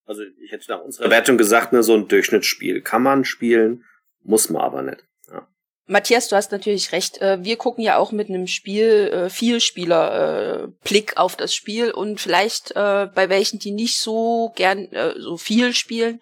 Also 0.07 0.23
ich 0.23 0.53
hätte 0.53 0.71
nach 0.71 0.81
unserer 0.81 1.11
Wertung 1.11 1.39
gesagt, 1.39 1.73
ne, 1.73 1.83
so 1.83 1.95
ein 1.95 2.09
Durchschnittsspiel 2.09 2.83
kann 2.83 3.03
man 3.03 3.25
spielen, 3.25 3.85
muss 4.23 4.51
man 4.51 4.63
aber 4.63 4.83
nicht. 4.83 5.05
Ja. 5.31 5.49
Matthias, 5.87 6.29
du 6.29 6.37
hast 6.37 6.53
natürlich 6.53 6.93
recht. 6.93 7.21
Äh, 7.21 7.43
wir 7.43 7.57
gucken 7.57 7.83
ja 7.83 7.97
auch 7.97 8.13
mit 8.13 8.29
einem 8.29 8.47
Spiel 8.47 8.87
äh, 8.87 9.31
Vielspieler 9.31 10.65
äh, 10.65 10.69
Blick 10.85 11.17
auf 11.17 11.37
das 11.37 11.55
Spiel 11.55 11.91
und 11.91 12.21
vielleicht 12.21 12.75
bei 12.75 13.29
welchen, 13.29 13.59
die 13.59 13.73
nicht 13.73 13.99
so 13.99 14.53
gern 14.57 14.89
so 15.19 15.37
viel 15.37 15.75
spielen, 15.75 16.21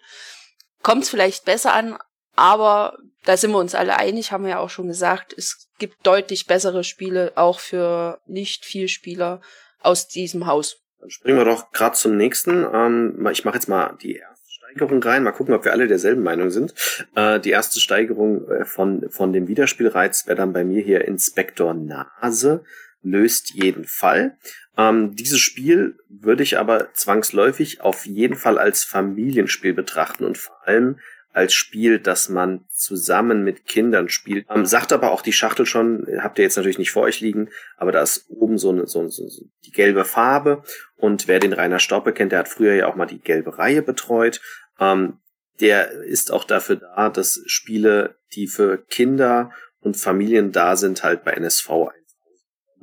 kommt 0.81 1.03
es 1.03 1.09
vielleicht 1.09 1.45
besser 1.45 1.73
an. 1.73 1.97
Aber 2.35 2.97
da 3.25 3.37
sind 3.37 3.51
wir 3.51 3.59
uns 3.59 3.75
alle 3.75 3.97
einig, 3.97 4.31
haben 4.31 4.43
wir 4.43 4.51
ja 4.51 4.59
auch 4.59 4.69
schon 4.69 4.87
gesagt. 4.87 5.33
Es 5.37 5.69
gibt 5.77 6.05
deutlich 6.05 6.45
bessere 6.45 6.83
Spiele 6.83 7.33
auch 7.35 7.59
für 7.59 8.19
nicht 8.25 8.65
viel 8.65 8.87
Spieler 8.87 9.41
aus 9.79 10.07
diesem 10.07 10.45
Haus. 10.45 10.82
Dann 11.03 11.09
springen 11.09 11.37
wir 11.37 11.43
doch 11.43 11.73
gerade 11.73 11.97
zum 11.97 12.15
nächsten. 12.15 12.65
Ähm, 12.73 13.27
ich 13.29 13.43
mache 13.43 13.55
jetzt 13.55 13.67
mal 13.67 13.97
die 14.01 14.15
erste 14.15 14.49
Steigerung 14.49 15.03
rein. 15.03 15.23
Mal 15.23 15.33
gucken, 15.33 15.53
ob 15.53 15.65
wir 15.65 15.73
alle 15.73 15.89
derselben 15.89 16.23
Meinung 16.23 16.49
sind. 16.49 16.73
Äh, 17.13 17.41
die 17.41 17.49
erste 17.49 17.81
Steigerung 17.81 18.49
äh, 18.49 18.63
von, 18.63 19.09
von 19.09 19.33
dem 19.33 19.49
Wiederspielreiz 19.49 20.27
wäre 20.27 20.37
dann 20.37 20.53
bei 20.53 20.63
mir 20.63 20.81
hier 20.81 21.03
Inspektor 21.03 21.73
Nase. 21.73 22.63
Löst 23.01 23.53
jeden 23.53 23.83
Fall. 23.83 24.37
Ähm, 24.77 25.13
dieses 25.13 25.41
Spiel 25.41 25.97
würde 26.07 26.41
ich 26.41 26.57
aber 26.57 26.93
zwangsläufig 26.93 27.81
auf 27.81 28.05
jeden 28.05 28.35
Fall 28.35 28.57
als 28.57 28.85
Familienspiel 28.85 29.73
betrachten 29.73 30.23
und 30.23 30.37
vor 30.37 30.55
allem 30.65 30.99
als 31.33 31.53
Spiel, 31.53 31.99
das 31.99 32.29
man 32.29 32.65
zusammen 32.69 33.43
mit 33.43 33.65
Kindern 33.65 34.07
spielt. 34.07 34.45
Ähm, 34.49 34.65
sagt 34.65 34.93
aber 34.93 35.11
auch 35.11 35.21
die 35.21 35.33
Schachtel 35.33 35.65
schon, 35.65 36.07
habt 36.19 36.37
ihr 36.37 36.43
jetzt 36.43 36.55
natürlich 36.55 36.77
nicht 36.77 36.91
vor 36.91 37.03
euch 37.03 37.19
liegen, 37.19 37.49
aber 37.75 37.91
da 37.91 38.01
ist 38.01 38.25
oben 38.29 38.57
so, 38.57 38.69
eine, 38.69 38.87
so, 38.87 39.07
so, 39.09 39.27
die 39.65 39.71
gelbe 39.71 40.05
Farbe 40.05 40.63
und 40.95 41.27
wer 41.27 41.39
den 41.39 41.53
Rainer 41.53 41.79
Staupe 41.79 42.13
kennt, 42.13 42.31
der 42.31 42.39
hat 42.39 42.47
früher 42.47 42.75
ja 42.75 42.87
auch 42.87 42.95
mal 42.95 43.07
die 43.07 43.19
gelbe 43.19 43.57
Reihe 43.57 43.81
betreut. 43.81 44.41
Ähm, 44.79 45.19
der 45.59 45.91
ist 45.91 46.31
auch 46.31 46.45
dafür 46.45 46.77
da, 46.77 47.09
dass 47.09 47.41
Spiele, 47.45 48.15
die 48.33 48.47
für 48.47 48.77
Kinder 48.77 49.51
und 49.79 49.97
Familien 49.97 50.51
da 50.51 50.75
sind, 50.75 51.03
halt 51.03 51.23
bei 51.23 51.31
NSV 51.31 51.91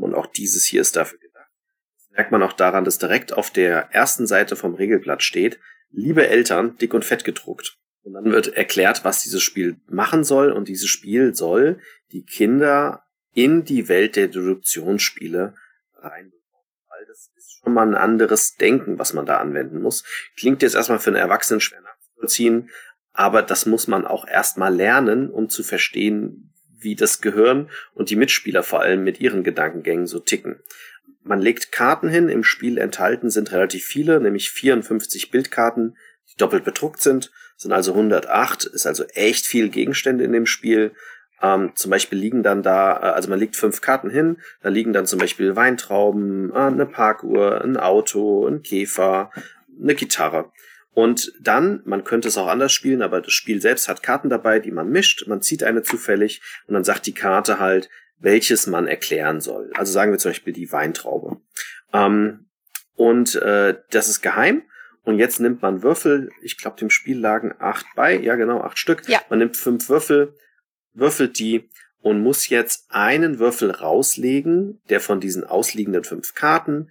und 0.02 0.14
auch 0.14 0.26
dieses 0.26 0.64
hier 0.64 0.80
ist 0.80 0.96
dafür 0.96 1.18
gedacht. 1.18 1.48
Das 1.96 2.10
merkt 2.10 2.32
man 2.32 2.42
auch 2.42 2.52
daran, 2.52 2.84
dass 2.84 2.98
direkt 2.98 3.32
auf 3.32 3.50
der 3.50 3.90
ersten 3.92 4.26
Seite 4.26 4.56
vom 4.56 4.74
Regelblatt 4.74 5.22
steht, 5.22 5.60
liebe 5.90 6.26
Eltern, 6.26 6.76
dick 6.78 6.94
und 6.94 7.04
fett 7.04 7.24
gedruckt. 7.24 7.78
Und 8.02 8.14
dann 8.14 8.32
wird 8.32 8.56
erklärt, 8.56 9.04
was 9.04 9.22
dieses 9.22 9.42
Spiel 9.42 9.76
machen 9.88 10.24
soll. 10.24 10.52
Und 10.52 10.68
dieses 10.68 10.88
Spiel 10.88 11.34
soll 11.34 11.80
die 12.12 12.24
Kinder 12.24 13.04
in 13.32 13.64
die 13.64 13.88
Welt 13.88 14.16
der 14.16 14.28
Deduktionsspiele 14.28 15.54
reinbekommen. 15.96 16.66
Weil 16.88 17.06
das 17.06 17.30
ist 17.36 17.60
schon 17.62 17.74
mal 17.74 17.86
ein 17.86 17.94
anderes 17.94 18.56
Denken, 18.56 18.98
was 18.98 19.12
man 19.12 19.26
da 19.26 19.38
anwenden 19.38 19.80
muss. 19.80 20.04
Klingt 20.36 20.62
jetzt 20.62 20.74
erstmal 20.74 20.98
für 20.98 21.10
einen 21.10 21.16
Erwachsenen 21.16 21.60
schwer 21.60 21.82
nachzuvollziehen, 21.82 22.70
aber 23.12 23.42
das 23.42 23.66
muss 23.66 23.86
man 23.86 24.06
auch 24.06 24.26
erstmal 24.26 24.74
lernen, 24.74 25.30
um 25.30 25.48
zu 25.48 25.62
verstehen, 25.62 26.54
wie 26.78 26.94
das 26.94 27.20
Gehirn 27.20 27.70
und 27.92 28.08
die 28.10 28.16
Mitspieler 28.16 28.62
vor 28.62 28.80
allem 28.80 29.04
mit 29.04 29.20
ihren 29.20 29.44
Gedankengängen 29.44 30.06
so 30.06 30.18
ticken. 30.18 30.62
Man 31.22 31.40
legt 31.42 31.70
Karten 31.70 32.08
hin, 32.08 32.30
im 32.30 32.44
Spiel 32.44 32.78
enthalten 32.78 33.28
sind 33.28 33.52
relativ 33.52 33.84
viele, 33.84 34.20
nämlich 34.20 34.50
54 34.50 35.30
Bildkarten, 35.30 35.98
die 36.30 36.36
doppelt 36.36 36.64
bedruckt 36.64 37.02
sind 37.02 37.30
sind 37.60 37.72
also 37.72 37.92
108, 37.92 38.64
ist 38.64 38.86
also 38.86 39.04
echt 39.14 39.44
viel 39.44 39.68
Gegenstände 39.68 40.24
in 40.24 40.32
dem 40.32 40.46
Spiel. 40.46 40.92
Ähm, 41.42 41.72
zum 41.74 41.90
Beispiel 41.90 42.18
liegen 42.18 42.42
dann 42.42 42.62
da, 42.62 42.96
äh, 42.96 43.12
also 43.12 43.28
man 43.28 43.38
legt 43.38 43.54
fünf 43.54 43.82
Karten 43.82 44.08
hin, 44.08 44.38
da 44.62 44.70
liegen 44.70 44.94
dann 44.94 45.04
zum 45.04 45.18
Beispiel 45.18 45.56
Weintrauben, 45.56 46.50
äh, 46.54 46.58
eine 46.58 46.86
Parkuhr, 46.86 47.62
ein 47.62 47.76
Auto, 47.76 48.46
ein 48.46 48.62
Käfer, 48.62 49.30
eine 49.78 49.94
Gitarre. 49.94 50.50
Und 50.92 51.32
dann, 51.38 51.82
man 51.84 52.02
könnte 52.02 52.28
es 52.28 52.38
auch 52.38 52.48
anders 52.48 52.72
spielen, 52.72 53.02
aber 53.02 53.20
das 53.20 53.32
Spiel 53.34 53.60
selbst 53.60 53.88
hat 53.88 54.02
Karten 54.02 54.30
dabei, 54.30 54.58
die 54.58 54.70
man 54.70 54.88
mischt, 54.88 55.26
man 55.28 55.42
zieht 55.42 55.62
eine 55.62 55.82
zufällig 55.82 56.40
und 56.66 56.72
dann 56.72 56.84
sagt 56.84 57.06
die 57.06 57.14
Karte 57.14 57.58
halt, 57.58 57.90
welches 58.18 58.66
man 58.66 58.88
erklären 58.88 59.40
soll. 59.40 59.70
Also 59.74 59.92
sagen 59.92 60.12
wir 60.12 60.18
zum 60.18 60.30
Beispiel 60.30 60.54
die 60.54 60.72
Weintraube. 60.72 61.42
Ähm, 61.92 62.46
und 62.94 63.34
äh, 63.36 63.76
das 63.90 64.08
ist 64.08 64.22
geheim 64.22 64.62
und 65.02 65.18
jetzt 65.18 65.40
nimmt 65.40 65.62
man 65.62 65.82
Würfel, 65.82 66.30
ich 66.42 66.58
glaube, 66.58 66.78
dem 66.78 66.90
Spiel 66.90 67.18
lagen 67.18 67.54
acht 67.58 67.86
bei, 67.96 68.18
ja 68.18 68.36
genau, 68.36 68.60
acht 68.60 68.78
Stück. 68.78 69.08
Ja. 69.08 69.20
Man 69.30 69.38
nimmt 69.38 69.56
fünf 69.56 69.88
Würfel, 69.88 70.34
würfelt 70.92 71.38
die 71.38 71.68
und 72.00 72.22
muss 72.22 72.48
jetzt 72.48 72.86
einen 72.90 73.38
Würfel 73.38 73.70
rauslegen, 73.70 74.80
der 74.88 75.00
von 75.00 75.20
diesen 75.20 75.44
ausliegenden 75.44 76.04
fünf 76.04 76.34
Karten 76.34 76.90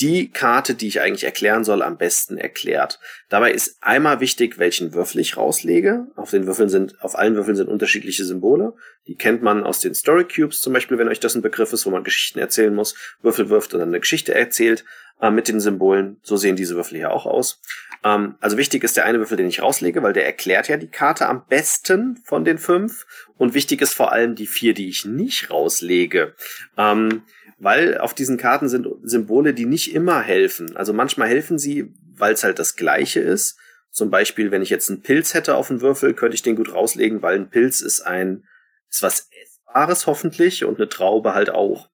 die 0.00 0.30
Karte, 0.30 0.74
die 0.74 0.88
ich 0.88 1.00
eigentlich 1.00 1.24
erklären 1.24 1.62
soll, 1.62 1.82
am 1.82 1.98
besten 1.98 2.38
erklärt. 2.38 2.98
Dabei 3.28 3.52
ist 3.52 3.76
einmal 3.82 4.20
wichtig, 4.20 4.58
welchen 4.58 4.94
Würfel 4.94 5.20
ich 5.20 5.36
rauslege. 5.36 6.06
Auf 6.16 6.30
den 6.30 6.46
Würfeln 6.46 6.70
sind, 6.70 7.00
auf 7.02 7.18
allen 7.18 7.34
Würfeln 7.34 7.56
sind 7.56 7.68
unterschiedliche 7.68 8.24
Symbole. 8.24 8.72
Die 9.06 9.16
kennt 9.16 9.42
man 9.42 9.64
aus 9.64 9.80
den 9.80 9.94
Story 9.94 10.24
Cubes 10.24 10.62
zum 10.62 10.72
Beispiel, 10.72 10.96
wenn 10.96 11.08
euch 11.08 11.20
das 11.20 11.34
ein 11.34 11.42
Begriff 11.42 11.72
ist, 11.72 11.84
wo 11.84 11.90
man 11.90 12.04
Geschichten 12.04 12.38
erzählen 12.38 12.74
muss. 12.74 12.94
Würfel 13.20 13.50
wirft 13.50 13.74
und 13.74 13.80
dann 13.80 13.90
eine 13.90 14.00
Geschichte 14.00 14.34
erzählt. 14.34 14.84
Äh, 15.20 15.30
mit 15.30 15.48
den 15.48 15.60
Symbolen. 15.60 16.18
So 16.22 16.36
sehen 16.36 16.56
diese 16.56 16.76
Würfel 16.76 16.98
hier 16.98 17.12
auch 17.12 17.26
aus. 17.26 17.60
Ähm, 18.04 18.36
also 18.40 18.56
wichtig 18.56 18.84
ist 18.84 18.96
der 18.96 19.04
eine 19.04 19.18
Würfel, 19.18 19.36
den 19.36 19.48
ich 19.48 19.62
rauslege, 19.62 20.02
weil 20.02 20.12
der 20.12 20.26
erklärt 20.26 20.68
ja 20.68 20.76
die 20.76 20.88
Karte 20.88 21.28
am 21.28 21.44
besten 21.48 22.20
von 22.24 22.44
den 22.44 22.58
fünf. 22.58 23.06
Und 23.36 23.54
wichtig 23.54 23.80
ist 23.82 23.94
vor 23.94 24.12
allem 24.12 24.34
die 24.34 24.46
vier, 24.46 24.74
die 24.74 24.88
ich 24.88 25.04
nicht 25.04 25.50
rauslege. 25.50 26.34
Ähm, 26.76 27.22
weil 27.58 27.98
auf 27.98 28.14
diesen 28.14 28.38
Karten 28.38 28.68
sind 28.68 28.86
Symbole, 29.02 29.52
die 29.52 29.66
nicht 29.66 29.94
immer 29.94 30.22
helfen. 30.22 30.76
Also 30.76 30.92
manchmal 30.92 31.28
helfen 31.28 31.58
sie, 31.58 31.92
weil 32.16 32.32
es 32.32 32.42
halt 32.42 32.58
das 32.58 32.74
gleiche 32.74 33.20
ist. 33.20 33.58
Zum 33.90 34.10
Beispiel, 34.10 34.50
wenn 34.50 34.62
ich 34.62 34.70
jetzt 34.70 34.88
einen 34.88 35.02
Pilz 35.02 35.34
hätte 35.34 35.56
auf 35.56 35.68
dem 35.68 35.82
Würfel, 35.82 36.14
könnte 36.14 36.34
ich 36.34 36.42
den 36.42 36.56
gut 36.56 36.72
rauslegen, 36.72 37.22
weil 37.22 37.36
ein 37.36 37.50
Pilz 37.50 37.82
ist 37.82 38.00
ein, 38.00 38.44
ist 38.88 39.02
was 39.02 39.28
Essbares 39.42 40.06
hoffentlich 40.06 40.64
und 40.64 40.78
eine 40.78 40.88
Traube 40.88 41.34
halt 41.34 41.50
auch. 41.50 41.89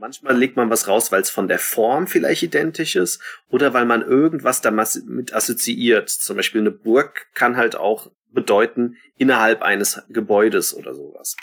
Manchmal 0.00 0.34
legt 0.34 0.56
man 0.56 0.70
was 0.70 0.88
raus, 0.88 1.12
weil 1.12 1.20
es 1.20 1.28
von 1.28 1.46
der 1.46 1.58
Form 1.58 2.06
vielleicht 2.06 2.42
identisch 2.42 2.96
ist 2.96 3.20
oder 3.50 3.74
weil 3.74 3.84
man 3.84 4.00
irgendwas 4.00 4.62
damit 4.62 5.34
assoziiert. 5.34 6.08
Zum 6.08 6.38
Beispiel 6.38 6.62
eine 6.62 6.70
Burg 6.70 7.26
kann 7.34 7.58
halt 7.58 7.76
auch 7.76 8.10
bedeuten 8.30 8.96
innerhalb 9.18 9.60
eines 9.60 10.00
Gebäudes 10.08 10.72
oder 10.72 10.94
sowas. 10.94 11.36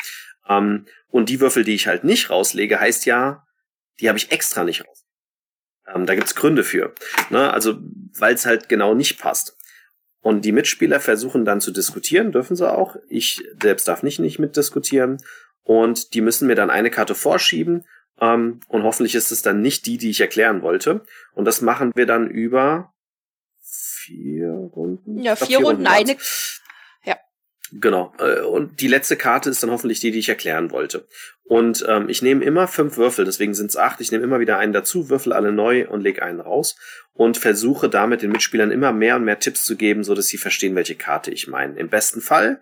Ähm, 0.50 0.88
und 1.10 1.30
die 1.30 1.40
Würfel, 1.40 1.66
die 1.66 1.76
ich 1.76 1.86
halt 1.86 2.04
nicht 2.04 2.32
rauslege, 2.32 2.80
heißt 2.80 3.06
ja, 3.06 3.46
die 4.00 4.08
habe 4.10 4.18
ich 4.18 4.32
extra 4.32 4.64
nicht 4.64 4.88
raus. 4.88 5.06
Ähm, 5.94 6.08
da 6.08 6.16
gibt's 6.16 6.34
Gründe 6.34 6.64
für. 6.64 6.96
Ne? 7.30 7.54
Also, 7.54 7.78
weil 8.18 8.34
es 8.34 8.48
halt 8.48 8.70
genau 8.70 8.96
nicht 8.96 9.20
passt. 9.20 9.56
Und 10.20 10.46
die 10.46 10.52
Mitspieler 10.52 11.00
versuchen 11.00 11.46
dann 11.46 11.62
zu 11.62 11.70
diskutieren, 11.70 12.32
dürfen 12.32 12.56
sie 12.56 12.68
auch. 12.68 12.96
Ich 13.08 13.40
selbst 13.62 13.88
darf 13.88 14.02
nicht, 14.02 14.18
nicht 14.18 14.40
mitdiskutieren. 14.40 15.22
Und 15.62 16.16
die 16.16 16.22
müssen 16.22 16.48
mir 16.48 16.56
dann 16.56 16.72
eine 16.72 16.90
Karte 16.90 17.14
vorschieben 17.14 17.86
ähm, 18.20 18.60
und 18.68 18.84
hoffentlich 18.84 19.16
ist 19.16 19.32
es 19.32 19.42
dann 19.42 19.62
nicht 19.62 19.86
die, 19.86 19.98
die 19.98 20.10
ich 20.10 20.22
erklären 20.22 20.62
wollte. 20.62 21.02
Und 21.34 21.46
das 21.46 21.62
machen 21.62 21.92
wir 21.96 22.06
dann 22.06 22.30
über 22.30 22.94
vier 24.08 24.50
Runden. 24.50 25.22
Ja, 25.22 25.36
vier, 25.36 25.48
vier 25.48 25.58
Runden, 25.58 25.86
Runden 25.86 25.88
eine. 25.88 26.18
Ja. 27.04 27.18
Genau. 27.74 28.14
Äh, 28.20 28.42
und 28.42 28.82
die 28.82 28.88
letzte 28.88 29.18
Karte 29.18 29.50
ist 29.50 29.62
dann 29.62 29.72
hoffentlich 29.72 30.00
die, 30.00 30.12
die 30.12 30.20
ich 30.20 30.30
erklären 30.30 30.72
wollte. 30.72 31.06
Und 31.44 31.86
ähm, 31.88 32.10
ich 32.10 32.22
nehme 32.22 32.44
immer 32.44 32.68
fünf 32.68 32.98
Würfel, 32.98 33.26
deswegen 33.26 33.54
sind 33.54 33.70
es 33.70 33.78
acht. 33.78 34.02
Ich 34.02 34.12
nehme 34.12 34.24
immer 34.24 34.40
wieder 34.40 34.58
einen 34.58 34.74
dazu, 34.74 35.10
würfel 35.10 35.34
alle 35.34 35.52
neu 35.52 35.88
und 35.88 36.02
lege 36.02 36.24
einen 36.24 36.40
raus 36.40 36.76
und 37.14 37.38
versuche 37.38 37.90
damit 37.90 38.22
den 38.22 38.32
Mitspielern 38.32 38.72
immer 38.72 38.92
mehr 38.92 39.16
und 39.18 39.26
mehr 39.26 39.40
Tipps 39.40 39.64
zu 39.64 39.76
geben, 39.76 40.04
so 40.04 40.16
dass 40.16 40.28
sie 40.28 40.38
verstehen, 40.38 40.76
welche 40.76 40.96
Karte 40.96 41.32
ich 41.32 41.48
meine. 41.48 41.78
Im 41.78 41.90
besten 41.90 42.22
Fall 42.22 42.62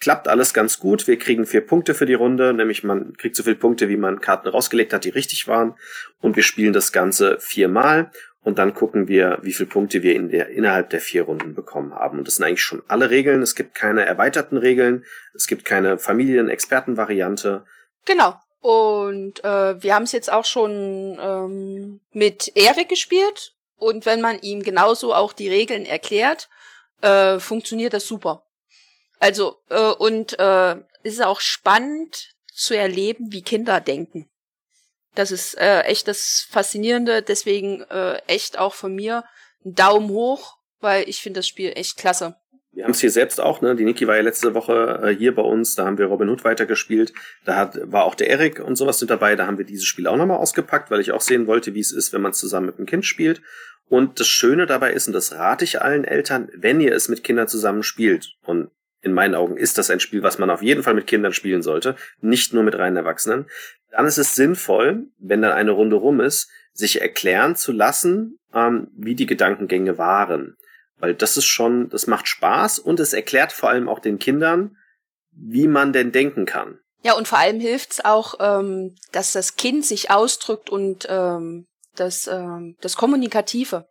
klappt 0.00 0.28
alles 0.28 0.52
ganz 0.52 0.78
gut. 0.78 1.06
Wir 1.06 1.18
kriegen 1.18 1.46
vier 1.46 1.60
Punkte 1.60 1.94
für 1.94 2.06
die 2.06 2.14
Runde, 2.14 2.52
nämlich 2.52 2.82
man 2.82 3.16
kriegt 3.16 3.36
so 3.36 3.42
viele 3.42 3.56
Punkte, 3.56 3.88
wie 3.88 3.96
man 3.96 4.20
Karten 4.20 4.48
rausgelegt 4.48 4.92
hat, 4.92 5.04
die 5.04 5.10
richtig 5.10 5.46
waren. 5.48 5.74
Und 6.20 6.36
wir 6.36 6.42
spielen 6.42 6.72
das 6.72 6.92
Ganze 6.92 7.38
viermal 7.40 8.10
und 8.44 8.58
dann 8.58 8.74
gucken 8.74 9.06
wir, 9.06 9.38
wie 9.42 9.52
viele 9.52 9.68
Punkte 9.68 10.02
wir 10.02 10.16
in 10.16 10.28
der, 10.28 10.48
innerhalb 10.48 10.90
der 10.90 11.00
vier 11.00 11.22
Runden 11.22 11.54
bekommen 11.54 11.94
haben. 11.94 12.18
Und 12.18 12.26
das 12.26 12.36
sind 12.36 12.44
eigentlich 12.44 12.62
schon 12.62 12.82
alle 12.88 13.10
Regeln. 13.10 13.40
Es 13.40 13.54
gibt 13.54 13.74
keine 13.74 14.04
erweiterten 14.04 14.56
Regeln, 14.56 15.04
es 15.34 15.46
gibt 15.46 15.64
keine 15.64 15.98
Familien-Experten-Variante. 15.98 17.64
Genau. 18.04 18.34
Und 18.60 19.44
äh, 19.44 19.82
wir 19.82 19.94
haben 19.94 20.04
es 20.04 20.12
jetzt 20.12 20.32
auch 20.32 20.44
schon 20.44 21.18
ähm, 21.20 22.00
mit 22.12 22.52
Erik 22.56 22.88
gespielt. 22.88 23.54
Und 23.76 24.06
wenn 24.06 24.20
man 24.20 24.40
ihm 24.40 24.62
genauso 24.62 25.14
auch 25.14 25.32
die 25.32 25.48
Regeln 25.48 25.84
erklärt, 25.84 26.48
äh, 27.00 27.38
funktioniert 27.38 27.92
das 27.92 28.06
super. 28.06 28.44
Also, 29.22 29.58
äh, 29.70 29.92
und 29.92 30.36
äh, 30.40 30.72
es 31.04 31.14
ist 31.14 31.22
auch 31.22 31.40
spannend 31.40 32.34
zu 32.52 32.76
erleben, 32.76 33.30
wie 33.30 33.42
Kinder 33.42 33.80
denken. 33.80 34.28
Das 35.14 35.30
ist 35.30 35.56
äh, 35.58 35.82
echt 35.82 36.08
das 36.08 36.44
Faszinierende, 36.50 37.22
deswegen 37.22 37.82
äh, 37.82 38.16
echt 38.26 38.58
auch 38.58 38.74
von 38.74 38.96
mir 38.96 39.22
ein 39.64 39.74
Daumen 39.74 40.08
hoch, 40.08 40.56
weil 40.80 41.08
ich 41.08 41.22
finde 41.22 41.38
das 41.38 41.46
Spiel 41.46 41.72
echt 41.76 41.98
klasse. 41.98 42.34
Wir 42.72 42.82
haben 42.82 42.90
es 42.90 43.00
hier 43.00 43.12
selbst 43.12 43.40
auch, 43.40 43.60
ne? 43.60 43.76
Die 43.76 43.84
Niki 43.84 44.08
war 44.08 44.16
ja 44.16 44.22
letzte 44.22 44.54
Woche 44.54 45.00
äh, 45.04 45.14
hier 45.14 45.36
bei 45.36 45.42
uns, 45.42 45.76
da 45.76 45.84
haben 45.84 45.98
wir 45.98 46.06
Robin 46.06 46.28
Hood 46.28 46.42
weitergespielt. 46.42 47.12
Da 47.44 47.54
hat, 47.54 47.78
war 47.92 48.06
auch 48.06 48.16
der 48.16 48.28
Erik 48.28 48.58
und 48.58 48.74
sowas 48.74 49.00
mit 49.00 49.10
dabei. 49.10 49.36
Da 49.36 49.46
haben 49.46 49.58
wir 49.58 49.64
dieses 49.64 49.84
Spiel 49.84 50.08
auch 50.08 50.16
nochmal 50.16 50.38
ausgepackt, 50.38 50.90
weil 50.90 51.00
ich 51.00 51.12
auch 51.12 51.20
sehen 51.20 51.46
wollte, 51.46 51.74
wie 51.74 51.80
es 51.80 51.92
ist, 51.92 52.12
wenn 52.12 52.22
man 52.22 52.32
zusammen 52.32 52.66
mit 52.66 52.78
einem 52.78 52.86
Kind 52.86 53.06
spielt. 53.06 53.40
Und 53.88 54.18
das 54.18 54.26
Schöne 54.26 54.66
dabei 54.66 54.92
ist, 54.92 55.06
und 55.06 55.12
das 55.12 55.30
rate 55.30 55.64
ich 55.64 55.80
allen 55.80 56.02
Eltern, 56.02 56.50
wenn 56.56 56.80
ihr 56.80 56.92
es 56.92 57.08
mit 57.08 57.22
Kindern 57.22 57.46
zusammen 57.46 57.84
spielt, 57.84 58.32
und 58.42 58.72
in 59.02 59.12
meinen 59.12 59.34
Augen 59.34 59.56
ist 59.56 59.78
das 59.78 59.90
ein 59.90 60.00
Spiel, 60.00 60.22
was 60.22 60.38
man 60.38 60.48
auf 60.48 60.62
jeden 60.62 60.82
Fall 60.82 60.94
mit 60.94 61.06
Kindern 61.06 61.32
spielen 61.32 61.62
sollte, 61.62 61.96
nicht 62.20 62.54
nur 62.54 62.62
mit 62.62 62.78
reinen 62.78 62.96
Erwachsenen, 62.96 63.46
dann 63.90 64.06
ist 64.06 64.18
es 64.18 64.34
sinnvoll, 64.34 65.08
wenn 65.18 65.42
dann 65.42 65.52
eine 65.52 65.72
Runde 65.72 65.96
rum 65.96 66.20
ist, 66.20 66.48
sich 66.72 67.00
erklären 67.00 67.56
zu 67.56 67.72
lassen, 67.72 68.38
ähm, 68.54 68.88
wie 68.96 69.14
die 69.14 69.26
Gedankengänge 69.26 69.98
waren. 69.98 70.56
Weil 70.96 71.14
das 71.14 71.36
ist 71.36 71.46
schon, 71.46 71.90
das 71.90 72.06
macht 72.06 72.28
Spaß 72.28 72.78
und 72.78 73.00
es 73.00 73.12
erklärt 73.12 73.52
vor 73.52 73.68
allem 73.68 73.88
auch 73.88 73.98
den 73.98 74.18
Kindern, 74.18 74.76
wie 75.32 75.66
man 75.66 75.92
denn 75.92 76.12
denken 76.12 76.46
kann. 76.46 76.78
Ja, 77.02 77.14
und 77.14 77.26
vor 77.26 77.38
allem 77.38 77.60
hilft's 77.60 78.04
auch, 78.04 78.34
ähm, 78.38 78.94
dass 79.10 79.32
das 79.32 79.56
Kind 79.56 79.84
sich 79.84 80.10
ausdrückt 80.10 80.70
und 80.70 81.06
ähm, 81.10 81.66
das, 81.96 82.28
ähm, 82.28 82.76
das 82.80 82.96
Kommunikative. 82.96 83.86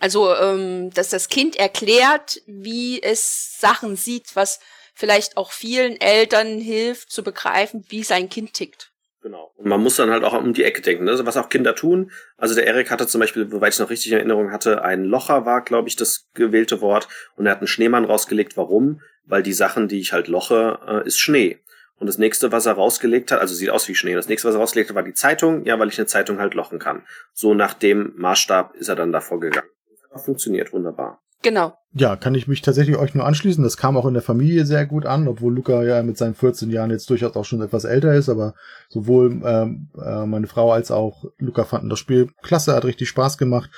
Also, 0.00 0.34
ähm, 0.34 0.90
dass 0.90 1.10
das 1.10 1.28
Kind 1.28 1.56
erklärt, 1.56 2.40
wie 2.46 3.02
es 3.02 3.58
Sachen 3.58 3.96
sieht, 3.96 4.34
was 4.34 4.60
vielleicht 4.94 5.36
auch 5.36 5.52
vielen 5.52 6.00
Eltern 6.00 6.58
hilft 6.58 7.10
zu 7.10 7.22
begreifen, 7.22 7.84
wie 7.88 8.02
sein 8.02 8.28
Kind 8.28 8.54
tickt. 8.54 8.90
Genau. 9.22 9.52
Und 9.56 9.68
man 9.68 9.82
muss 9.82 9.96
dann 9.96 10.10
halt 10.10 10.22
auch 10.24 10.32
um 10.32 10.52
die 10.52 10.62
Ecke 10.62 10.80
denken, 10.80 11.04
ne? 11.04 11.18
was 11.24 11.36
auch 11.36 11.48
Kinder 11.48 11.74
tun. 11.74 12.12
Also 12.36 12.54
der 12.54 12.66
Erik 12.66 12.90
hatte 12.90 13.06
zum 13.06 13.20
Beispiel, 13.20 13.48
soweit 13.50 13.72
ich 13.74 13.78
noch 13.80 13.90
richtig 13.90 14.12
in 14.12 14.18
Erinnerung 14.18 14.52
hatte, 14.52 14.82
ein 14.82 15.04
Locher 15.04 15.44
war, 15.44 15.62
glaube 15.62 15.88
ich, 15.88 15.96
das 15.96 16.28
gewählte 16.34 16.80
Wort. 16.80 17.08
Und 17.36 17.46
er 17.46 17.52
hat 17.52 17.58
einen 17.58 17.66
Schneemann 17.66 18.04
rausgelegt. 18.04 18.56
Warum? 18.56 19.00
Weil 19.24 19.42
die 19.42 19.52
Sachen, 19.52 19.88
die 19.88 19.98
ich 19.98 20.12
halt 20.12 20.28
loche, 20.28 20.78
äh, 20.86 21.06
ist 21.06 21.18
Schnee. 21.18 21.58
Und 21.98 22.06
das 22.06 22.18
nächste, 22.18 22.52
was 22.52 22.66
er 22.66 22.74
rausgelegt 22.74 23.32
hat, 23.32 23.40
also 23.40 23.56
sieht 23.56 23.70
aus 23.70 23.88
wie 23.88 23.96
Schnee. 23.96 24.14
Das 24.14 24.28
nächste, 24.28 24.48
was 24.48 24.54
er 24.54 24.60
rausgelegt 24.60 24.90
hat, 24.90 24.96
war 24.96 25.02
die 25.02 25.14
Zeitung. 25.14 25.64
Ja, 25.64 25.78
weil 25.80 25.88
ich 25.88 25.98
eine 25.98 26.06
Zeitung 26.06 26.38
halt 26.38 26.54
lochen 26.54 26.78
kann. 26.78 27.04
So 27.32 27.54
nach 27.54 27.74
dem 27.74 28.12
Maßstab 28.16 28.76
ist 28.76 28.88
er 28.88 28.96
dann 28.96 29.10
davor 29.10 29.40
gegangen 29.40 29.68
funktioniert 30.16 30.72
wunderbar. 30.72 31.20
Genau. 31.42 31.74
Ja, 31.92 32.16
kann 32.16 32.34
ich 32.34 32.48
mich 32.48 32.62
tatsächlich 32.62 32.96
euch 32.96 33.14
nur 33.14 33.24
anschließen. 33.24 33.62
Das 33.62 33.76
kam 33.76 33.96
auch 33.96 34.06
in 34.06 34.14
der 34.14 34.22
Familie 34.22 34.66
sehr 34.66 34.86
gut 34.86 35.06
an, 35.06 35.28
obwohl 35.28 35.54
Luca 35.54 35.82
ja 35.84 36.02
mit 36.02 36.18
seinen 36.18 36.34
14 36.34 36.70
Jahren 36.70 36.90
jetzt 36.90 37.08
durchaus 37.10 37.36
auch 37.36 37.44
schon 37.44 37.62
etwas 37.62 37.84
älter 37.84 38.14
ist. 38.14 38.28
Aber 38.28 38.54
sowohl 38.88 39.40
ähm, 39.44 39.88
äh, 40.04 40.26
meine 40.26 40.48
Frau 40.48 40.72
als 40.72 40.90
auch 40.90 41.24
Luca 41.38 41.64
fanden 41.64 41.88
das 41.88 42.00
Spiel 42.00 42.28
klasse, 42.42 42.74
hat 42.74 42.84
richtig 42.84 43.08
Spaß 43.08 43.38
gemacht. 43.38 43.70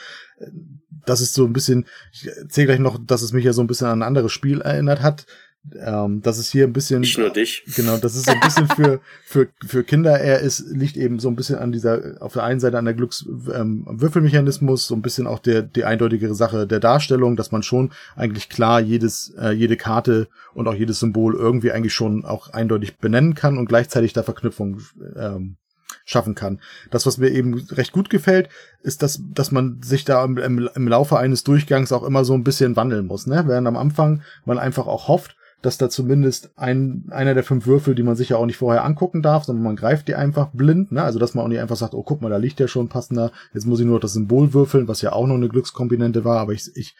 Das 1.07 1.21
ist 1.21 1.35
so 1.35 1.45
ein 1.45 1.53
bisschen, 1.53 1.87
ich 2.13 2.27
erzähle 2.27 2.69
gleich 2.69 2.79
noch, 2.79 2.99
dass 2.99 3.23
es 3.23 3.33
mich 3.33 3.45
ja 3.45 3.53
so 3.53 3.61
ein 3.63 3.67
bisschen 3.67 3.87
an 3.87 4.01
ein 4.01 4.07
anderes 4.07 4.33
Spiel 4.33 4.61
erinnert 4.63 5.03
hat. 5.03 5.27
Ähm, 5.75 6.23
das 6.23 6.38
ist 6.38 6.50
hier 6.50 6.64
ein 6.64 6.73
bisschen. 6.73 7.00
Nicht 7.00 7.19
nur 7.19 7.31
dich. 7.31 7.64
Genau, 7.76 7.99
das 7.99 8.17
ist 8.17 8.25
so 8.25 8.33
ein 8.33 8.40
bisschen 8.40 8.67
für, 8.69 9.00
für, 9.25 9.49
für 9.64 9.85
Kinder. 9.85 10.19
Er 10.19 10.40
ist, 10.40 10.61
liegt 10.71 10.97
eben 10.97 11.19
so 11.19 11.29
ein 11.29 11.37
bisschen 11.37 11.59
an 11.59 11.71
dieser, 11.71 12.17
auf 12.21 12.33
der 12.33 12.45
einen 12.45 12.61
Seite 12.61 12.79
an 12.79 12.87
der 12.87 12.95
Glückswürfelmechanismus, 12.95 14.83
ähm, 14.83 14.88
so 14.88 14.95
ein 14.95 15.02
bisschen 15.02 15.26
auch 15.26 15.38
der, 15.38 15.62
die 15.62 15.85
eindeutigere 15.85 16.35
Sache 16.35 16.67
der 16.67 16.81
Darstellung, 16.81 17.37
dass 17.37 17.52
man 17.52 17.62
schon 17.62 17.93
eigentlich 18.17 18.49
klar 18.49 18.81
jedes, 18.81 19.35
äh, 19.38 19.50
jede 19.50 19.76
Karte 19.76 20.29
und 20.55 20.67
auch 20.67 20.75
jedes 20.75 21.00
Symbol 21.00 21.35
irgendwie 21.35 21.73
eigentlich 21.73 21.95
schon 21.95 22.25
auch 22.25 22.49
eindeutig 22.49 22.97
benennen 22.97 23.35
kann 23.35 23.59
und 23.59 23.67
gleichzeitig 23.67 24.14
da 24.14 24.23
Verknüpfung 24.23 24.81
ähm, 25.14 25.57
schaffen 26.05 26.35
kann. 26.35 26.61
Das, 26.90 27.05
was 27.05 27.19
mir 27.19 27.29
eben 27.29 27.55
recht 27.71 27.93
gut 27.93 28.09
gefällt, 28.09 28.49
ist, 28.83 29.02
dass, 29.02 29.21
dass 29.33 29.52
man 29.52 29.83
sich 29.83 30.05
da 30.05 30.25
im, 30.25 30.38
im, 30.38 30.88
Laufe 30.88 31.19
eines 31.19 31.45
Durchgangs 31.45 31.93
auch 31.93 32.02
immer 32.02 32.25
so 32.25 32.33
ein 32.33 32.45
bisschen 32.45 32.76
wandeln 32.76 33.07
muss, 33.07 33.26
ne? 33.26 33.45
Während 33.47 33.69
am 33.69 33.76
Anfang 33.76 34.23
man 34.45 34.59
einfach 34.59 34.87
auch 34.87 35.09
hofft, 35.09 35.37
dass 35.62 35.79
da 35.79 35.90
zumindest 35.90 36.50
ein, 36.57 37.05
einer 37.11 37.35
der 37.35 37.45
fünf 37.45 37.67
Würfel, 37.67 37.95
die 37.95 38.02
man 38.02 38.17
sich 38.17 38.31
ja 38.31 38.37
auch 38.37 38.47
nicht 38.47 38.57
vorher 38.57 38.85
angucken 38.85 39.23
darf, 39.23 39.45
sondern 39.45 39.64
man 39.64 39.76
greift 39.76 40.09
die 40.09 40.14
einfach 40.14 40.49
blind, 40.52 40.93
ne? 40.93 41.02
Also 41.02 41.19
dass 41.19 41.35
man 41.35 41.45
auch 41.45 41.49
nicht 41.49 41.61
einfach 41.61 41.76
sagt, 41.76 41.95
oh 41.95 42.02
guck 42.02 42.23
mal, 42.23 42.31
da 42.31 42.38
liegt 42.38 42.61
ja 42.61 42.69
schon 42.69 42.88
passender, 42.88 43.31
jetzt 43.52 43.67
muss 43.67 43.81
ich 43.81 43.87
nur 43.87 44.00
das 44.00 44.14
Symbol 44.14 44.55
würfeln, 44.55 44.88
was 44.88 45.02
ja 45.02 45.12
auch 45.12 45.26
noch 45.26 45.35
eine 45.35 45.49
Glückskomponente 45.49 46.25
war, 46.25 46.40
aber 46.40 46.52
ich, 46.52 46.71
ich 46.75 46.97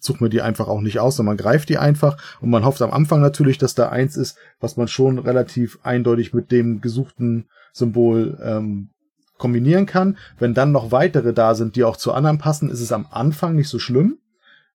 suche 0.00 0.22
mir 0.22 0.30
die 0.30 0.42
einfach 0.42 0.68
auch 0.68 0.80
nicht 0.80 1.00
aus, 1.00 1.16
sondern 1.16 1.36
man 1.36 1.42
greift 1.42 1.68
die 1.68 1.78
einfach 1.78 2.16
und 2.40 2.50
man 2.50 2.64
hofft 2.64 2.82
am 2.82 2.92
Anfang 2.92 3.20
natürlich, 3.20 3.58
dass 3.58 3.74
da 3.74 3.88
eins 3.88 4.16
ist, 4.16 4.38
was 4.60 4.76
man 4.76 4.88
schon 4.88 5.18
relativ 5.18 5.78
eindeutig 5.82 6.34
mit 6.34 6.52
dem 6.52 6.80
gesuchten 6.80 7.46
Symbol 7.72 8.38
ähm, 8.42 8.90
kombinieren 9.38 9.86
kann. 9.86 10.16
Wenn 10.38 10.54
dann 10.54 10.72
noch 10.72 10.92
weitere 10.92 11.32
da 11.32 11.54
sind, 11.54 11.76
die 11.76 11.84
auch 11.84 11.96
zu 11.96 12.12
anderen 12.12 12.38
passen, 12.38 12.70
ist 12.70 12.80
es 12.80 12.92
am 12.92 13.06
Anfang 13.10 13.54
nicht 13.54 13.68
so 13.68 13.78
schlimm 13.78 14.18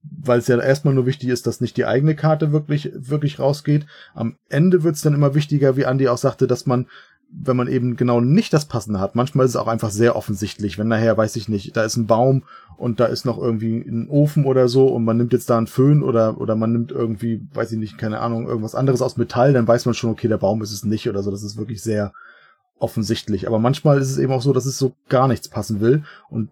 weil 0.03 0.39
es 0.39 0.47
ja 0.47 0.59
erstmal 0.59 0.93
nur 0.93 1.05
wichtig 1.05 1.29
ist, 1.29 1.47
dass 1.47 1.61
nicht 1.61 1.77
die 1.77 1.85
eigene 1.85 2.15
Karte 2.15 2.51
wirklich, 2.51 2.91
wirklich 2.95 3.39
rausgeht. 3.39 3.85
Am 4.13 4.35
Ende 4.49 4.83
wird 4.83 4.95
es 4.95 5.01
dann 5.01 5.13
immer 5.13 5.35
wichtiger, 5.35 5.77
wie 5.77 5.85
Andi 5.85 6.07
auch 6.07 6.17
sagte, 6.17 6.47
dass 6.47 6.65
man, 6.65 6.87
wenn 7.31 7.55
man 7.55 7.67
eben 7.67 7.95
genau 7.95 8.19
nicht 8.19 8.51
das 8.51 8.65
Passende 8.65 8.99
hat, 8.99 9.15
manchmal 9.15 9.45
ist 9.45 9.51
es 9.51 9.57
auch 9.57 9.67
einfach 9.67 9.91
sehr 9.91 10.15
offensichtlich, 10.15 10.77
wenn 10.77 10.87
nachher, 10.87 11.17
weiß 11.17 11.35
ich 11.35 11.47
nicht, 11.47 11.77
da 11.77 11.83
ist 11.83 11.97
ein 11.97 12.07
Baum 12.07 12.43
und 12.77 12.99
da 12.99 13.05
ist 13.05 13.25
noch 13.25 13.37
irgendwie 13.37 13.77
ein 13.77 14.09
Ofen 14.09 14.45
oder 14.45 14.67
so 14.67 14.87
und 14.87 15.05
man 15.05 15.17
nimmt 15.17 15.33
jetzt 15.33 15.49
da 15.49 15.57
einen 15.57 15.67
Föhn 15.67 16.03
oder, 16.03 16.41
oder 16.41 16.55
man 16.55 16.71
nimmt 16.71 16.91
irgendwie, 16.91 17.45
weiß 17.53 17.71
ich 17.71 17.77
nicht, 17.77 17.97
keine 17.97 18.19
Ahnung, 18.19 18.47
irgendwas 18.47 18.75
anderes 18.75 19.01
aus 19.01 19.17
Metall, 19.17 19.53
dann 19.53 19.67
weiß 19.67 19.85
man 19.85 19.93
schon, 19.93 20.09
okay, 20.09 20.27
der 20.27 20.37
Baum 20.37 20.61
ist 20.61 20.71
es 20.71 20.83
nicht 20.83 21.07
oder 21.07 21.21
so. 21.23 21.31
Das 21.31 21.43
ist 21.43 21.57
wirklich 21.57 21.81
sehr 21.81 22.11
offensichtlich. 22.79 23.47
Aber 23.47 23.59
manchmal 23.59 23.99
ist 23.99 24.09
es 24.09 24.17
eben 24.17 24.33
auch 24.33 24.41
so, 24.41 24.51
dass 24.51 24.65
es 24.65 24.77
so 24.77 24.93
gar 25.07 25.27
nichts 25.27 25.47
passen 25.47 25.79
will 25.79 26.03
und 26.29 26.49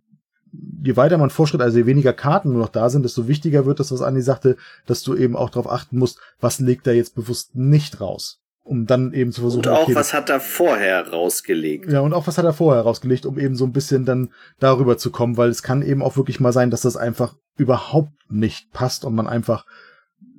je 0.51 0.96
weiter 0.96 1.18
man 1.18 1.29
vorschritt, 1.29 1.62
also 1.62 1.77
je 1.77 1.86
weniger 1.86 2.13
Karten 2.13 2.51
nur 2.51 2.62
noch 2.62 2.70
da 2.70 2.89
sind, 2.89 3.03
desto 3.03 3.27
wichtiger 3.27 3.65
wird 3.65 3.79
das, 3.79 3.91
was 3.91 4.01
Andi 4.01 4.22
sagte, 4.22 4.58
dass 4.86 5.03
du 5.03 5.15
eben 5.15 5.36
auch 5.36 5.50
darauf 5.50 5.70
achten 5.70 5.98
musst, 5.98 6.20
was 6.39 6.60
legt 6.60 6.88
er 6.88 6.94
jetzt 6.94 7.15
bewusst 7.15 7.56
nicht 7.56 8.01
raus. 8.01 8.41
Um 8.63 8.86
dann 8.86 9.13
eben 9.13 9.32
zu 9.32 9.41
versuchen. 9.41 9.65
Und 9.65 9.74
auch, 9.74 9.84
okay, 9.84 9.96
was 9.96 10.13
hat 10.13 10.29
er 10.29 10.39
vorher 10.39 11.10
rausgelegt? 11.10 11.91
Ja, 11.91 12.01
und 12.01 12.13
auch 12.13 12.27
was 12.27 12.38
hat 12.38 12.46
er 12.46 12.53
vorher 12.53 12.84
rausgelegt, 12.84 13.25
um 13.25 13.39
eben 13.39 13.56
so 13.56 13.65
ein 13.65 13.72
bisschen 13.72 14.06
dann 14.06 14.29
darüber 14.60 14.98
zu 14.98 15.10
kommen, 15.10 15.38
weil 15.38 15.50
es 15.50 15.63
kann 15.63 15.82
eben 15.82 16.03
auch 16.03 16.18
wirklich 16.18 16.39
mal 16.39 16.53
sein, 16.53 16.70
dass 16.70 16.82
das 16.82 16.96
einfach 16.96 17.36
überhaupt 17.58 18.12
nicht 18.29 18.72
passt 18.72 19.06
und 19.06 19.15
man 19.15 19.27
einfach 19.27 19.65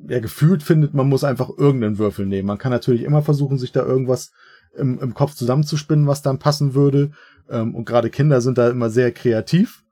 ja, 0.08 0.20
gefühlt 0.20 0.62
findet, 0.62 0.94
man 0.94 1.08
muss 1.08 1.24
einfach 1.24 1.50
irgendeinen 1.56 1.98
Würfel 1.98 2.24
nehmen. 2.26 2.46
Man 2.46 2.58
kann 2.58 2.70
natürlich 2.70 3.02
immer 3.02 3.22
versuchen, 3.22 3.58
sich 3.58 3.72
da 3.72 3.84
irgendwas 3.84 4.30
im, 4.76 4.98
im 5.00 5.14
Kopf 5.14 5.34
zusammenzuspinnen, 5.34 6.06
was 6.06 6.22
dann 6.22 6.38
passen 6.38 6.74
würde. 6.74 7.10
Ähm, 7.50 7.74
und 7.74 7.84
gerade 7.84 8.10
Kinder 8.10 8.40
sind 8.40 8.58
da 8.58 8.70
immer 8.70 8.90
sehr 8.90 9.12
kreativ, 9.12 9.82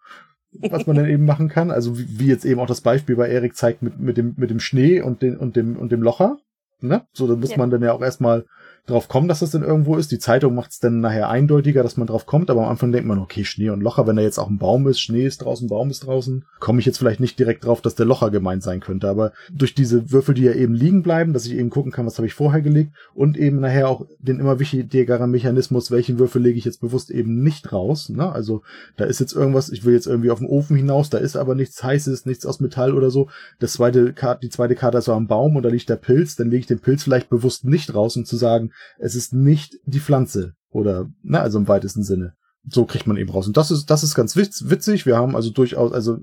was 0.52 0.86
man 0.86 0.96
dann 0.96 1.08
eben 1.08 1.24
machen 1.24 1.48
kann. 1.48 1.70
Also 1.70 1.98
wie, 1.98 2.20
wie 2.20 2.26
jetzt 2.26 2.44
eben 2.44 2.60
auch 2.60 2.66
das 2.66 2.80
Beispiel 2.80 3.16
bei 3.16 3.28
Erik 3.28 3.56
zeigt 3.56 3.82
mit, 3.82 3.98
mit, 3.98 4.16
dem, 4.16 4.34
mit 4.36 4.50
dem 4.50 4.60
Schnee 4.60 5.00
und, 5.00 5.22
den, 5.22 5.36
und, 5.36 5.56
dem, 5.56 5.76
und 5.76 5.92
dem 5.92 6.02
Locher. 6.02 6.38
Ne? 6.80 7.06
So, 7.12 7.26
da 7.26 7.34
muss 7.34 7.50
ja. 7.50 7.58
man 7.58 7.70
dann 7.70 7.82
ja 7.82 7.92
auch 7.92 8.02
erstmal 8.02 8.44
drauf 8.88 9.08
kommen, 9.08 9.28
dass 9.28 9.40
das 9.40 9.50
denn 9.50 9.62
irgendwo 9.62 9.96
ist. 9.96 10.10
Die 10.10 10.18
Zeitung 10.18 10.54
macht 10.54 10.70
es 10.70 10.78
dann 10.80 11.00
nachher 11.00 11.28
eindeutiger, 11.28 11.82
dass 11.82 11.96
man 11.96 12.06
drauf 12.06 12.26
kommt, 12.26 12.50
aber 12.50 12.62
am 12.62 12.70
Anfang 12.70 12.92
denkt 12.92 13.06
man, 13.06 13.18
okay, 13.18 13.44
Schnee 13.44 13.70
und 13.70 13.80
Locher, 13.80 14.06
wenn 14.06 14.16
da 14.16 14.22
jetzt 14.22 14.38
auch 14.38 14.48
ein 14.48 14.58
Baum 14.58 14.86
ist, 14.88 15.00
Schnee 15.00 15.26
ist 15.26 15.38
draußen, 15.38 15.68
Baum 15.68 15.90
ist 15.90 16.06
draußen, 16.06 16.44
komme 16.60 16.80
ich 16.80 16.86
jetzt 16.86 16.98
vielleicht 16.98 17.20
nicht 17.20 17.38
direkt 17.38 17.64
drauf, 17.64 17.80
dass 17.80 17.94
der 17.94 18.06
Locher 18.06 18.30
gemeint 18.30 18.62
sein 18.62 18.80
könnte. 18.80 19.08
Aber 19.08 19.32
durch 19.52 19.74
diese 19.74 20.10
Würfel, 20.10 20.34
die 20.34 20.42
ja 20.42 20.52
eben 20.52 20.74
liegen 20.74 21.02
bleiben, 21.02 21.32
dass 21.32 21.46
ich 21.46 21.54
eben 21.54 21.70
gucken 21.70 21.92
kann, 21.92 22.06
was 22.06 22.18
habe 22.18 22.26
ich 22.26 22.34
vorher 22.34 22.62
gelegt 22.62 22.92
und 23.14 23.36
eben 23.36 23.60
nachher 23.60 23.88
auch 23.88 24.06
den 24.18 24.40
immer 24.40 24.58
wichtigeren 24.58 25.30
Mechanismus, 25.30 25.90
welchen 25.90 26.18
Würfel 26.18 26.42
lege 26.42 26.58
ich 26.58 26.64
jetzt 26.64 26.80
bewusst 26.80 27.10
eben 27.10 27.42
nicht 27.42 27.72
raus. 27.72 28.08
Ne? 28.08 28.30
Also 28.30 28.62
da 28.96 29.04
ist 29.04 29.20
jetzt 29.20 29.34
irgendwas, 29.34 29.70
ich 29.70 29.84
will 29.84 29.94
jetzt 29.94 30.06
irgendwie 30.06 30.30
auf 30.30 30.38
den 30.38 30.48
Ofen 30.48 30.76
hinaus, 30.76 31.10
da 31.10 31.18
ist 31.18 31.36
aber 31.36 31.54
nichts 31.54 31.82
Heißes, 31.82 32.26
nichts 32.26 32.46
aus 32.46 32.60
Metall 32.60 32.94
oder 32.94 33.10
so. 33.10 33.28
Das 33.58 33.74
zweite 33.74 34.12
Karte, 34.12 34.40
die 34.46 34.50
zweite 34.50 34.74
Karte 34.74 34.98
ist 34.98 35.04
so 35.04 35.12
am 35.12 35.26
Baum 35.26 35.56
und 35.56 35.62
da 35.62 35.68
liegt 35.68 35.88
der 35.88 35.96
Pilz, 35.96 36.36
dann 36.36 36.50
lege 36.50 36.60
ich 36.60 36.66
den 36.66 36.80
Pilz 36.80 37.02
vielleicht 37.02 37.28
bewusst 37.28 37.64
nicht 37.64 37.94
raus, 37.94 38.16
um 38.16 38.24
zu 38.24 38.36
sagen, 38.36 38.72
es 38.98 39.14
ist 39.14 39.32
nicht 39.32 39.76
die 39.84 40.00
Pflanze 40.00 40.54
oder, 40.70 41.08
na, 41.22 41.40
also 41.40 41.58
im 41.58 41.68
weitesten 41.68 42.02
Sinne 42.02 42.34
so 42.70 42.84
kriegt 42.84 43.06
man 43.06 43.16
eben 43.16 43.30
raus. 43.30 43.46
Und 43.46 43.56
das 43.56 43.70
ist, 43.70 43.86
das 43.86 44.02
ist 44.02 44.14
ganz 44.14 44.36
witzig. 44.36 45.06
Wir 45.06 45.16
haben 45.16 45.36
also 45.36 45.50
durchaus, 45.50 45.92
also 45.92 46.18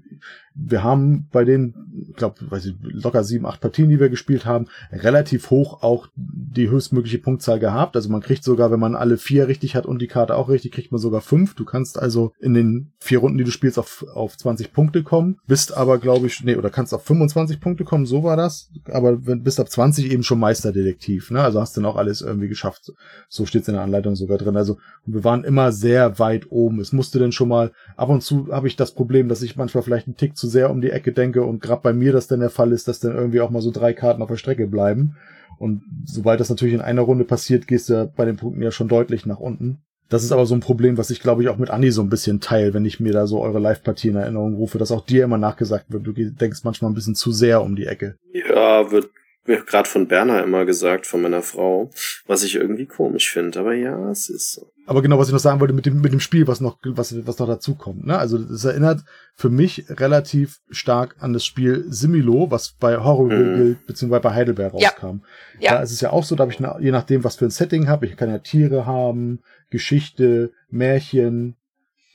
wir 0.55 0.83
haben 0.83 1.27
bei 1.31 1.43
den, 1.43 1.75
ich 2.09 2.15
glaube, 2.15 2.35
weiß 2.49 2.65
ich, 2.65 2.75
locker 2.81 3.23
sieben, 3.23 3.45
acht 3.45 3.59
Partien, 3.59 3.89
die 3.89 3.99
wir 3.99 4.09
gespielt 4.09 4.45
haben, 4.45 4.67
relativ 4.91 5.49
hoch 5.49 5.83
auch 5.83 6.07
die 6.15 6.69
höchstmögliche 6.69 7.17
Punktzahl 7.17 7.59
gehabt. 7.59 7.95
Also 7.95 8.09
man 8.09 8.21
kriegt 8.21 8.43
sogar, 8.43 8.71
wenn 8.71 8.79
man 8.79 8.95
alle 8.95 9.17
vier 9.17 9.49
richtig 9.49 9.75
hat 9.75 9.85
und 9.85 10.01
die 10.01 10.07
Karte 10.07 10.35
auch 10.35 10.47
richtig, 10.47 10.71
kriegt 10.71 10.91
man 10.93 11.01
sogar 11.01 11.21
fünf. 11.21 11.55
Du 11.55 11.65
kannst 11.65 11.99
also 11.99 12.31
in 12.39 12.53
den 12.53 12.93
vier 12.99 13.19
Runden, 13.19 13.37
die 13.37 13.43
du 13.43 13.51
spielst, 13.51 13.77
auf, 13.77 14.05
auf 14.13 14.37
20 14.37 14.71
Punkte 14.71 15.03
kommen. 15.03 15.37
Bist 15.45 15.75
aber, 15.75 15.97
glaube 15.97 16.27
ich, 16.27 16.41
nee, 16.43 16.55
oder 16.55 16.69
kannst 16.69 16.93
auf 16.93 17.03
25 17.03 17.59
Punkte 17.59 17.83
kommen, 17.83 18.05
so 18.05 18.23
war 18.23 18.37
das. 18.37 18.71
Aber 18.91 19.17
bist 19.17 19.59
ab 19.59 19.69
20 19.69 20.09
eben 20.09 20.23
schon 20.23 20.39
Meisterdetektiv, 20.39 21.31
ne? 21.31 21.41
Also 21.41 21.59
hast 21.59 21.75
dann 21.75 21.85
auch 21.85 21.97
alles 21.97 22.21
irgendwie 22.21 22.47
geschafft. 22.47 22.93
So 23.27 23.45
steht 23.45 23.63
es 23.63 23.67
in 23.67 23.73
der 23.73 23.83
Anleitung 23.83 24.15
sogar 24.15 24.37
drin. 24.37 24.55
Also 24.55 24.77
wir 25.05 25.23
waren 25.25 25.43
immer 25.43 25.73
sehr 25.73 26.17
weit 26.17 26.34
weit 26.35 26.51
oben. 26.51 26.79
Es 26.79 26.91
musste 26.91 27.19
dann 27.19 27.31
schon 27.31 27.49
mal, 27.49 27.71
ab 27.95 28.09
und 28.09 28.21
zu 28.21 28.47
habe 28.51 28.67
ich 28.67 28.75
das 28.75 28.91
Problem, 28.91 29.29
dass 29.29 29.41
ich 29.41 29.55
manchmal 29.55 29.83
vielleicht 29.83 30.07
einen 30.07 30.17
Tick 30.17 30.37
zu 30.37 30.47
sehr 30.47 30.69
um 30.69 30.81
die 30.81 30.91
Ecke 30.91 31.11
denke 31.11 31.43
und 31.43 31.61
gerade 31.61 31.81
bei 31.81 31.93
mir 31.93 32.11
das 32.11 32.27
dann 32.27 32.39
der 32.39 32.49
Fall 32.49 32.71
ist, 32.71 32.87
dass 32.87 32.99
dann 32.99 33.15
irgendwie 33.15 33.41
auch 33.41 33.49
mal 33.49 33.61
so 33.61 33.71
drei 33.71 33.93
Karten 33.93 34.21
auf 34.21 34.29
der 34.29 34.37
Strecke 34.37 34.67
bleiben. 34.67 35.15
Und 35.57 35.83
sobald 36.05 36.39
das 36.39 36.49
natürlich 36.49 36.75
in 36.75 36.81
einer 36.81 37.01
Runde 37.01 37.23
passiert, 37.23 37.67
gehst 37.67 37.89
du 37.89 37.93
ja 37.93 38.05
bei 38.05 38.25
den 38.25 38.35
Punkten 38.35 38.61
ja 38.61 38.71
schon 38.71 38.89
deutlich 38.89 39.25
nach 39.25 39.39
unten. 39.39 39.79
Das 40.09 40.23
ist 40.23 40.31
aber 40.31 40.45
so 40.45 40.53
ein 40.53 40.59
Problem, 40.59 40.97
was 40.97 41.09
ich 41.09 41.21
glaube 41.21 41.41
ich 41.41 41.49
auch 41.49 41.57
mit 41.57 41.71
Andi 41.71 41.89
so 41.89 42.01
ein 42.01 42.09
bisschen 42.09 42.39
teile, 42.39 42.73
wenn 42.73 42.85
ich 42.85 42.99
mir 42.99 43.11
da 43.11 43.25
so 43.25 43.41
eure 43.41 43.59
Live-Partie 43.59 44.09
in 44.09 44.15
Erinnerung 44.15 44.55
rufe, 44.55 44.77
dass 44.77 44.91
auch 44.91 45.03
dir 45.03 45.24
immer 45.24 45.39
nachgesagt 45.39 45.85
wird, 45.89 46.05
du 46.05 46.13
denkst 46.13 46.59
manchmal 46.63 46.91
ein 46.91 46.95
bisschen 46.95 47.15
zu 47.15 47.31
sehr 47.31 47.63
um 47.63 47.75
die 47.75 47.87
Ecke. 47.87 48.17
Ja, 48.31 48.91
wird 48.91 49.09
mir 49.48 49.63
gerade 49.63 49.89
von 49.89 50.07
Berner 50.07 50.43
immer 50.43 50.65
gesagt, 50.65 51.07
von 51.07 51.21
meiner 51.21 51.41
Frau, 51.41 51.89
was 52.27 52.43
ich 52.43 52.55
irgendwie 52.55 52.85
komisch 52.85 53.31
finde. 53.31 53.59
Aber 53.59 53.74
ja, 53.74 54.11
es 54.11 54.29
ist 54.29 54.53
so. 54.53 54.71
Aber 54.87 55.01
genau, 55.01 55.17
was 55.17 55.27
ich 55.27 55.33
noch 55.33 55.39
sagen 55.39 55.59
wollte 55.59 55.74
mit 55.74 55.85
dem, 55.85 56.00
mit 56.00 56.13
dem 56.13 56.19
Spiel, 56.19 56.48
was 56.48 56.61
noch, 56.61 56.77
was, 56.83 57.25
was 57.25 57.39
noch 57.39 57.48
dazu 57.48 57.75
kommt. 57.75 58.05
Ne? 58.05 58.17
Also 58.17 58.37
das 58.37 58.65
erinnert 58.65 59.03
für 59.33 59.50
mich 59.50 59.85
relativ 59.89 60.59
stark 60.69 61.15
an 61.19 61.33
das 61.33 61.43
Spiel 61.43 61.85
Similo, 61.89 62.51
was 62.51 62.75
bei 62.79 62.98
Horrorville 62.98 63.63
mhm. 63.63 63.77
beziehungsweise 63.87 64.21
bei 64.21 64.33
Heidelberg 64.33 64.74
rauskam. 64.74 65.21
Ja. 65.59 65.75
Da 65.75 65.79
ist 65.79 65.91
es 65.91 66.01
ja 66.01 66.11
auch 66.11 66.24
so, 66.24 66.35
da 66.35 66.43
habe 66.43 66.51
ich, 66.51 66.59
je 66.59 66.91
nachdem, 66.91 67.24
was 67.24 67.35
für 67.35 67.45
ein 67.45 67.51
Setting 67.51 67.87
habe, 67.87 68.05
ich 68.05 68.15
kann 68.15 68.29
ja 68.29 68.37
Tiere 68.39 68.85
haben, 68.85 69.39
Geschichte, 69.71 70.51
Märchen, 70.69 71.55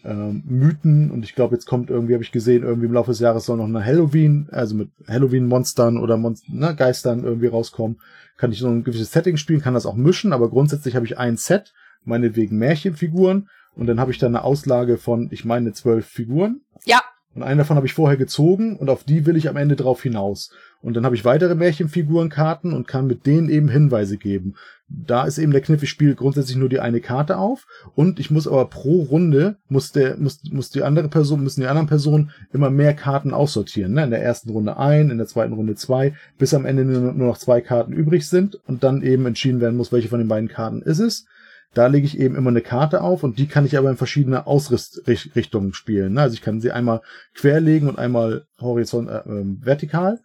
ähm, 0.05 0.43
Mythen 0.47 1.11
und 1.11 1.25
ich 1.25 1.35
glaube, 1.35 1.55
jetzt 1.55 1.67
kommt 1.67 1.91
irgendwie, 1.91 2.15
habe 2.15 2.25
ich 2.25 2.33
gesehen, 2.33 2.63
irgendwie 2.63 2.87
im 2.87 2.93
Laufe 2.93 3.11
des 3.11 3.21
Jahres 3.21 3.45
soll 3.45 3.57
noch 3.57 3.65
eine 3.65 3.85
Halloween, 3.85 4.49
also 4.51 4.75
mit 4.75 4.91
Halloween-Monstern 5.09 5.99
oder 5.99 6.17
Monst 6.17 6.49
ne, 6.49 6.75
Geistern 6.75 7.25
irgendwie 7.25 7.49
rauskommen. 7.49 8.01
Kann 8.37 8.53
ich 8.53 8.61
so 8.61 8.69
ein 8.69 8.85
gewisses 8.85 9.13
Setting 9.13 9.37
spielen, 9.37 9.61
kann 9.61 9.75
das 9.75 9.87
auch 9.87 9.97
mischen, 9.97 10.33
aber 10.33 10.49
grundsätzlich 10.49 10.97
habe 10.97 11.05
ich 11.05 11.19
ein 11.19 11.37
Set, 11.37 11.75
meinetwegen 12.05 12.59
Märchenfiguren 12.59 13.49
und 13.75 13.87
dann 13.87 14.01
habe 14.01 14.11
ich 14.11 14.19
da 14.19 14.27
eine 14.27 14.45
Auslage 14.45 14.99
von, 14.99 15.29
ich 15.31 15.45
meine, 15.45 15.73
zwölf 15.73 16.07
Figuren. 16.07 16.61
Ja. 16.85 17.01
Und 17.35 17.45
einen 17.45 17.59
davon 17.59 17.77
habe 17.77 17.87
ich 17.87 17.95
vorher 17.95 18.17
gezogen 18.17 18.77
und 18.77 18.91
auf 18.91 19.05
die 19.05 19.25
will 19.25 19.37
ich 19.37 19.49
am 19.49 19.57
Ende 19.57 19.77
drauf 19.77 20.03
hinaus. 20.03 20.51
Und 20.83 20.97
dann 20.97 21.05
habe 21.05 21.15
ich 21.15 21.25
weitere 21.25 21.55
Märchenfigurenkarten 21.55 22.73
und 22.73 22.89
kann 22.89 23.07
mit 23.07 23.25
denen 23.25 23.49
eben 23.49 23.69
Hinweise 23.69 24.17
geben. 24.17 24.57
Da 24.89 25.25
ist 25.25 25.39
eben 25.39 25.53
der 25.53 25.61
Kniff, 25.61 25.83
ich 25.85 25.91
spiele 25.91 26.17
grundsätzlich 26.17 26.57
nur 26.57 26.69
die 26.69 26.81
eine 26.81 27.01
Karte 27.01 27.39
auf 27.39 27.67
und 27.95 28.19
ich 28.19 28.33
muss 28.33 28.49
aber 28.49 28.65
pro 28.65 29.03
Runde, 29.03 29.57
muss 29.69 29.93
der, 29.93 30.17
muss, 30.17 30.41
muss 30.51 30.71
die 30.71 30.83
andere 30.83 31.09
Person, 31.09 31.45
müssen 31.45 31.61
die 31.61 31.69
anderen 31.69 31.87
Personen 31.87 32.33
immer 32.53 32.71
mehr 32.71 32.95
Karten 32.95 33.33
aussortieren. 33.33 33.93
Ne? 33.93 34.03
In 34.03 34.11
der 34.11 34.23
ersten 34.23 34.51
Runde 34.51 34.79
ein, 34.79 35.11
in 35.11 35.19
der 35.19 35.29
zweiten 35.29 35.53
Runde 35.53 35.77
zwei, 35.77 36.15
bis 36.39 36.53
am 36.53 36.67
Ende 36.67 36.85
nur, 36.85 37.13
nur 37.13 37.29
noch 37.29 37.39
zwei 37.39 37.61
Karten 37.61 37.93
übrig 37.93 38.29
sind 38.29 38.59
und 38.67 38.83
dann 38.83 39.03
eben 39.03 39.27
entschieden 39.27 39.61
werden 39.61 39.77
muss, 39.77 39.93
welche 39.93 40.09
von 40.09 40.19
den 40.19 40.29
beiden 40.29 40.49
Karten 40.49 40.83
ist 40.83 40.99
es. 40.99 41.27
Da 41.73 41.87
lege 41.87 42.07
ich 42.07 42.19
eben 42.19 42.35
immer 42.35 42.51
eine 42.51 42.63
Karte 42.63 43.01
auf 43.01 43.23
und 43.23 43.39
die 43.39 43.47
kann 43.47 43.65
ich 43.65 43.79
aber 43.79 43.91
in 43.91 43.97
verschiedene 43.97 44.47
Ausrichtungen 44.47 45.73
spielen. 45.73 46.15
Ne? 46.15 46.23
Also 46.23 46.35
ich 46.35 46.43
kann 46.43 46.61
sie 46.61 46.73
einmal 46.73 47.01
querlegen 47.35 47.89
und 47.89 47.99
einmal 47.99 48.47
horizont 48.61 49.09
äh, 49.09 49.19
äh, 49.19 49.45
vertikal. 49.61 50.21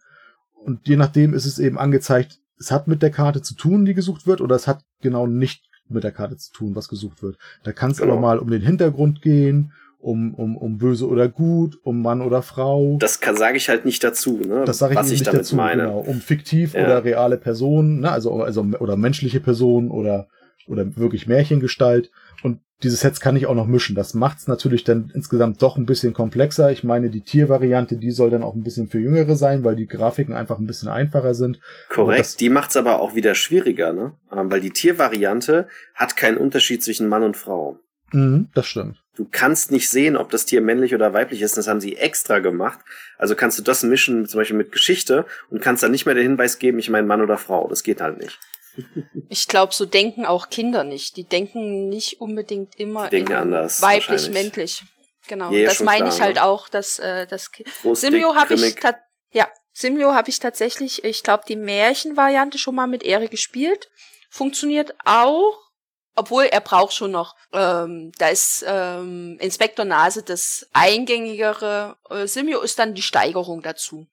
Und 0.54 0.88
je 0.88 0.96
nachdem 0.96 1.34
ist 1.34 1.46
es 1.46 1.60
eben 1.60 1.78
angezeigt, 1.78 2.40
es 2.58 2.72
hat 2.72 2.88
mit 2.88 3.02
der 3.02 3.10
Karte 3.10 3.42
zu 3.42 3.54
tun, 3.54 3.84
die 3.84 3.94
gesucht 3.94 4.26
wird, 4.26 4.40
oder 4.40 4.56
es 4.56 4.66
hat 4.66 4.80
genau 5.00 5.26
nicht 5.26 5.62
mit 5.88 6.02
der 6.02 6.10
Karte 6.10 6.36
zu 6.36 6.52
tun, 6.52 6.74
was 6.74 6.88
gesucht 6.88 7.22
wird. 7.22 7.36
Da 7.62 7.72
kann 7.72 7.92
es 7.92 7.98
genau. 7.98 8.12
aber 8.12 8.20
mal 8.20 8.38
um 8.38 8.50
den 8.50 8.62
Hintergrund 8.62 9.22
gehen, 9.22 9.72
um, 9.98 10.34
um, 10.34 10.56
um 10.56 10.78
böse 10.78 11.06
oder 11.08 11.28
gut, 11.28 11.78
um 11.82 12.02
Mann 12.02 12.20
oder 12.20 12.42
Frau. 12.42 12.96
Das 12.98 13.20
sage 13.20 13.56
ich 13.56 13.68
halt 13.68 13.84
nicht 13.84 14.02
dazu, 14.04 14.38
ne? 14.38 14.64
Das 14.64 14.78
sage 14.78 14.94
ich, 14.94 14.98
was 14.98 15.10
ich 15.10 15.20
nicht 15.20 15.32
dazu, 15.32 15.56
meine. 15.56 15.84
Genau, 15.84 15.98
um 15.98 16.20
fiktiv 16.20 16.74
ja. 16.74 16.84
oder 16.84 17.04
reale 17.04 17.36
Personen, 17.36 18.00
ne? 18.00 18.10
also, 18.10 18.42
also 18.42 18.62
oder 18.78 18.96
menschliche 18.96 19.40
Personen 19.40 19.90
oder 19.90 20.28
oder 20.66 20.96
wirklich 20.96 21.26
Märchengestalt. 21.26 22.10
Und 22.42 22.60
diese 22.82 22.96
Sets 22.96 23.20
kann 23.20 23.36
ich 23.36 23.46
auch 23.46 23.54
noch 23.54 23.66
mischen. 23.66 23.94
Das 23.94 24.14
macht 24.14 24.38
es 24.38 24.48
natürlich 24.48 24.84
dann 24.84 25.10
insgesamt 25.14 25.62
doch 25.62 25.76
ein 25.76 25.86
bisschen 25.86 26.12
komplexer. 26.12 26.70
Ich 26.70 26.84
meine, 26.84 27.08
die 27.08 27.22
Tiervariante, 27.22 27.96
die 27.96 28.10
soll 28.10 28.30
dann 28.30 28.42
auch 28.42 28.54
ein 28.54 28.62
bisschen 28.62 28.88
für 28.88 28.98
Jüngere 28.98 29.36
sein, 29.36 29.64
weil 29.64 29.76
die 29.76 29.86
Grafiken 29.86 30.34
einfach 30.34 30.58
ein 30.58 30.66
bisschen 30.66 30.88
einfacher 30.88 31.34
sind. 31.34 31.60
Korrekt, 31.88 32.40
die 32.40 32.50
macht 32.50 32.70
es 32.70 32.76
aber 32.76 33.00
auch 33.00 33.14
wieder 33.14 33.34
schwieriger, 33.34 33.92
ne? 33.92 34.12
Ähm, 34.30 34.50
weil 34.50 34.60
die 34.60 34.70
Tiervariante 34.70 35.68
hat 35.94 36.16
keinen 36.16 36.36
Unterschied 36.36 36.84
zwischen 36.84 37.08
Mann 37.08 37.22
und 37.22 37.36
Frau. 37.36 37.78
Mhm, 38.12 38.48
das 38.54 38.66
stimmt. 38.66 39.02
Du 39.16 39.26
kannst 39.30 39.70
nicht 39.70 39.88
sehen, 39.88 40.16
ob 40.16 40.30
das 40.30 40.44
Tier 40.44 40.60
männlich 40.60 40.94
oder 40.94 41.14
weiblich 41.14 41.40
ist. 41.40 41.56
Das 41.56 41.68
haben 41.68 41.80
sie 41.80 41.96
extra 41.96 42.38
gemacht. 42.38 42.78
Also 43.16 43.34
kannst 43.34 43.58
du 43.58 43.62
das 43.62 43.82
mischen, 43.82 44.26
zum 44.26 44.38
Beispiel 44.38 44.58
mit 44.58 44.72
Geschichte, 44.72 45.24
und 45.48 45.62
kannst 45.62 45.82
dann 45.82 45.90
nicht 45.90 46.04
mehr 46.04 46.14
den 46.14 46.22
Hinweis 46.22 46.58
geben, 46.58 46.78
ich 46.78 46.90
meine 46.90 47.06
Mann 47.06 47.22
oder 47.22 47.38
Frau. 47.38 47.66
Das 47.68 47.82
geht 47.82 48.02
halt 48.02 48.18
nicht. 48.18 48.38
Ich 49.28 49.48
glaube, 49.48 49.74
so 49.74 49.86
denken 49.86 50.24
auch 50.26 50.50
Kinder 50.50 50.84
nicht. 50.84 51.16
Die 51.16 51.24
denken 51.24 51.88
nicht 51.88 52.20
unbedingt 52.20 52.76
immer 52.76 53.08
denken 53.08 53.34
anders, 53.34 53.82
weiblich, 53.82 54.30
männlich. 54.30 54.82
Genau. 55.26 55.50
Ja, 55.50 55.66
das 55.66 55.80
meine 55.80 56.08
ich 56.08 56.20
halt 56.20 56.36
ne? 56.36 56.44
auch, 56.44 56.68
dass 56.68 56.98
äh, 56.98 57.26
das 57.26 57.50
Simio 57.94 58.34
habe 58.34 58.54
ich 58.54 58.76
ja 59.32 59.48
Simio 59.72 60.14
habe 60.14 60.30
ich 60.30 60.38
tatsächlich, 60.38 61.04
ich 61.04 61.22
glaube, 61.22 61.44
die 61.46 61.56
Märchenvariante 61.56 62.56
schon 62.56 62.74
mal 62.74 62.86
mit 62.86 63.02
Ehre 63.02 63.28
gespielt. 63.28 63.90
Funktioniert 64.30 64.94
auch, 65.04 65.58
obwohl 66.14 66.44
er 66.44 66.62
braucht 66.62 66.94
schon 66.94 67.10
noch. 67.10 67.36
Ähm, 67.52 68.10
da 68.16 68.28
ist 68.28 68.64
ähm, 68.66 69.36
Inspektor 69.38 69.84
Nase 69.84 70.22
das 70.22 70.66
eingängigere. 70.72 71.98
Äh, 72.08 72.26
Simio 72.26 72.62
ist 72.62 72.78
dann 72.78 72.94
die 72.94 73.02
Steigerung 73.02 73.60
dazu. 73.60 74.06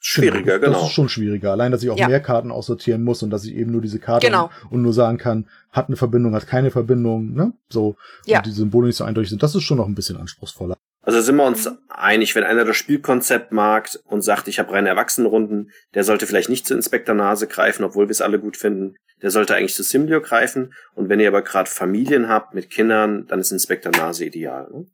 Schwieriger, 0.00 0.58
genau. 0.58 0.74
Das 0.74 0.88
ist 0.88 0.92
schon 0.92 1.08
schwieriger. 1.08 1.50
Allein, 1.50 1.72
dass 1.72 1.82
ich 1.82 1.90
auch 1.90 1.98
ja. 1.98 2.08
mehr 2.08 2.20
Karten 2.20 2.52
aussortieren 2.52 3.02
muss 3.02 3.22
und 3.22 3.30
dass 3.30 3.44
ich 3.44 3.54
eben 3.54 3.72
nur 3.72 3.80
diese 3.80 3.98
Karte 3.98 4.26
genau. 4.26 4.50
und, 4.70 4.82
nur 4.82 4.92
sagen 4.92 5.18
kann, 5.18 5.48
hat 5.72 5.88
eine 5.88 5.96
Verbindung, 5.96 6.34
hat 6.34 6.46
keine 6.46 6.70
Verbindung, 6.70 7.34
ne? 7.34 7.52
So. 7.68 7.96
Ja. 8.24 8.38
Und 8.38 8.46
die 8.46 8.52
Symbole 8.52 8.86
nicht 8.86 8.96
so 8.96 9.04
eindeutig 9.04 9.30
sind. 9.30 9.42
Das 9.42 9.54
ist 9.54 9.64
schon 9.64 9.78
noch 9.78 9.86
ein 9.86 9.94
bisschen 9.94 10.16
anspruchsvoller. 10.16 10.76
Also 11.02 11.20
sind 11.20 11.36
wir 11.36 11.46
uns 11.46 11.70
einig, 11.88 12.34
wenn 12.34 12.44
einer 12.44 12.64
das 12.64 12.76
Spielkonzept 12.76 13.50
mag 13.50 13.88
und 14.04 14.22
sagt, 14.22 14.46
ich 14.46 14.58
habe 14.58 14.72
reine 14.72 14.90
Erwachsenenrunden, 14.90 15.72
der 15.94 16.04
sollte 16.04 16.26
vielleicht 16.26 16.50
nicht 16.50 16.66
zu 16.66 16.74
Inspektor 16.74 17.14
Nase 17.14 17.46
greifen, 17.46 17.82
obwohl 17.84 18.08
wir 18.08 18.10
es 18.10 18.20
alle 18.20 18.38
gut 18.38 18.56
finden. 18.56 18.94
Der 19.22 19.30
sollte 19.30 19.56
eigentlich 19.56 19.74
zu 19.74 19.82
Simlio 19.82 20.20
greifen. 20.20 20.74
Und 20.94 21.08
wenn 21.08 21.18
ihr 21.18 21.28
aber 21.28 21.42
gerade 21.42 21.70
Familien 21.70 22.28
habt 22.28 22.54
mit 22.54 22.70
Kindern, 22.70 23.26
dann 23.26 23.40
ist 23.40 23.52
Inspektor 23.52 23.90
Nase 23.90 24.26
ideal. 24.26 24.68
Ne? 24.70 24.86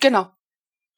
Genau. 0.00 0.30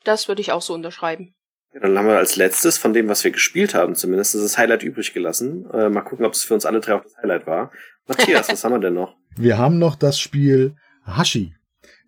Das 0.04 0.28
würde 0.28 0.42
ich 0.42 0.52
auch 0.52 0.62
so 0.62 0.74
unterschreiben. 0.74 1.34
Ja, 1.74 1.80
dann 1.80 1.98
haben 1.98 2.06
wir 2.06 2.16
als 2.16 2.36
letztes 2.36 2.78
von 2.78 2.92
dem, 2.92 3.08
was 3.08 3.22
wir 3.24 3.30
gespielt 3.30 3.74
haben, 3.74 3.94
zumindest 3.94 4.34
das 4.34 4.56
Highlight 4.58 4.82
übrig 4.82 5.12
gelassen. 5.12 5.68
Äh, 5.72 5.88
mal 5.88 6.02
gucken, 6.02 6.24
ob 6.24 6.32
es 6.32 6.44
für 6.44 6.54
uns 6.54 6.64
alle 6.64 6.80
drei 6.80 6.94
auch 6.94 7.02
das 7.02 7.16
Highlight 7.18 7.46
war. 7.46 7.70
Matthias, 8.06 8.48
was 8.50 8.64
haben 8.64 8.72
wir 8.72 8.78
denn 8.80 8.94
noch? 8.94 9.14
Wir 9.36 9.58
haben 9.58 9.78
noch 9.78 9.96
das 9.96 10.18
Spiel 10.18 10.74
Hashi. 11.04 11.54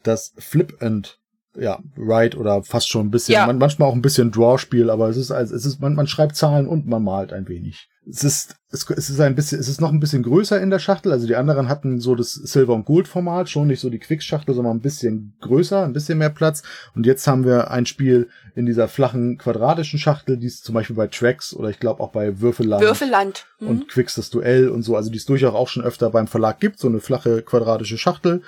Das 0.03 0.33
Flip 0.39 0.75
and 0.81 1.19
ja, 1.57 1.81
Write 1.97 2.39
oder 2.39 2.63
fast 2.63 2.89
schon 2.89 3.07
ein 3.07 3.11
bisschen, 3.11 3.35
Ja. 3.35 3.47
man, 3.47 3.59
manchmal 3.59 3.89
auch 3.89 3.95
ein 3.95 4.03
bisschen 4.03 4.31
Draw-Spiel, 4.31 4.91
aber 4.91 5.09
es 5.09 5.17
ist, 5.17 5.31
also 5.31 5.55
es 5.55 5.67
ist, 5.67 5.81
man, 5.81 5.95
man 5.95 6.07
schreibt 6.07 6.37
Zahlen 6.37 6.69
und 6.69 6.87
man 6.87 7.03
malt 7.03 7.33
ein 7.33 7.49
wenig. 7.49 7.89
Es 8.11 8.25
ist, 8.25 8.57
es, 8.71 8.89
ist 8.89 9.21
ein 9.21 9.35
bisschen, 9.35 9.59
es 9.59 9.69
ist 9.69 9.81
noch 9.81 9.93
ein 9.93 10.01
bisschen 10.01 10.23
größer 10.23 10.61
in 10.61 10.71
der 10.71 10.79
Schachtel. 10.79 11.13
Also 11.13 11.27
die 11.27 11.37
anderen 11.37 11.69
hatten 11.69 12.01
so 12.01 12.15
das 12.15 12.33
Silver- 12.33 12.75
und 12.75 12.87
Gold-Format, 12.87 13.51
schon 13.51 13.67
nicht 13.67 13.81
so 13.81 13.91
die 13.91 13.99
Quicks-Schachtel, 13.99 14.55
sondern 14.55 14.79
ein 14.79 14.81
bisschen 14.81 15.37
größer, 15.41 15.85
ein 15.85 15.93
bisschen 15.93 16.19
mehr 16.19 16.31
Platz. 16.31 16.63
Und 16.95 17.05
jetzt 17.05 17.27
haben 17.27 17.45
wir 17.45 17.71
ein 17.71 17.87
Spiel 17.87 18.29
in 18.55 18.67
dieser 18.67 18.89
flachen 18.89 19.37
quadratischen 19.37 19.99
Schachtel, 19.99 20.39
die 20.39 20.47
es 20.47 20.63
zum 20.63 20.75
Beispiel 20.75 20.97
bei 20.97 21.07
Tracks 21.09 21.53
oder 21.55 21.69
ich 21.69 21.81
glaube 21.81 22.03
auch 22.03 22.13
bei 22.13 22.41
Würfelland 22.41 22.83
Würfelland. 22.83 23.47
Mhm. 23.61 23.69
und 23.69 23.89
Quicks 23.89 24.15
das 24.15 24.31
Duell 24.31 24.69
und 24.69 24.83
so, 24.83 24.97
also 24.97 25.11
die 25.11 25.19
es 25.19 25.27
durchaus 25.27 25.55
auch 25.55 25.69
schon 25.69 25.85
öfter 25.85 26.11
beim 26.11 26.27
Verlag 26.27 26.61
gibt, 26.61 26.79
so 26.79 26.89
eine 26.89 27.01
flache 27.01 27.43
quadratische 27.43 27.99
Schachtel, 27.99 28.43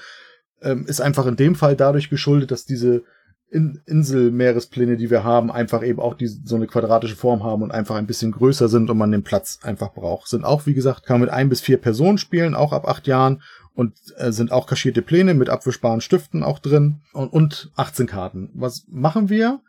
ähm, 0.62 0.86
ist 0.86 1.00
einfach 1.00 1.26
in 1.26 1.36
dem 1.36 1.54
Fall 1.54 1.76
dadurch 1.76 2.10
geschuldet, 2.10 2.50
dass 2.50 2.64
diese 2.64 3.02
in 3.50 3.80
Insel-Meerespläne, 3.86 4.96
die 4.96 5.10
wir 5.10 5.24
haben, 5.24 5.50
einfach 5.50 5.82
eben 5.82 5.98
auch 5.98 6.14
die, 6.14 6.28
so 6.28 6.54
eine 6.54 6.68
quadratische 6.68 7.16
Form 7.16 7.42
haben 7.42 7.62
und 7.62 7.72
einfach 7.72 7.96
ein 7.96 8.06
bisschen 8.06 8.30
größer 8.30 8.68
sind 8.68 8.90
und 8.90 8.98
man 8.98 9.10
den 9.10 9.24
Platz 9.24 9.58
einfach 9.62 9.92
braucht. 9.92 10.28
Sind 10.28 10.44
auch, 10.44 10.66
wie 10.66 10.74
gesagt, 10.74 11.04
kann 11.04 11.14
man 11.14 11.26
mit 11.26 11.34
ein 11.34 11.48
bis 11.48 11.60
vier 11.60 11.76
Personen 11.76 12.18
spielen, 12.18 12.54
auch 12.54 12.72
ab 12.72 12.88
acht 12.88 13.08
Jahren 13.08 13.42
und 13.74 13.94
äh, 14.16 14.30
sind 14.30 14.52
auch 14.52 14.66
kaschierte 14.66 15.02
Pläne 15.02 15.34
mit 15.34 15.48
abwischbaren 15.48 16.00
Stiften 16.00 16.44
auch 16.44 16.60
drin 16.60 17.00
und, 17.12 17.28
und 17.32 17.72
18 17.76 18.06
Karten. 18.06 18.50
Was 18.54 18.84
machen 18.88 19.28
wir? 19.28 19.60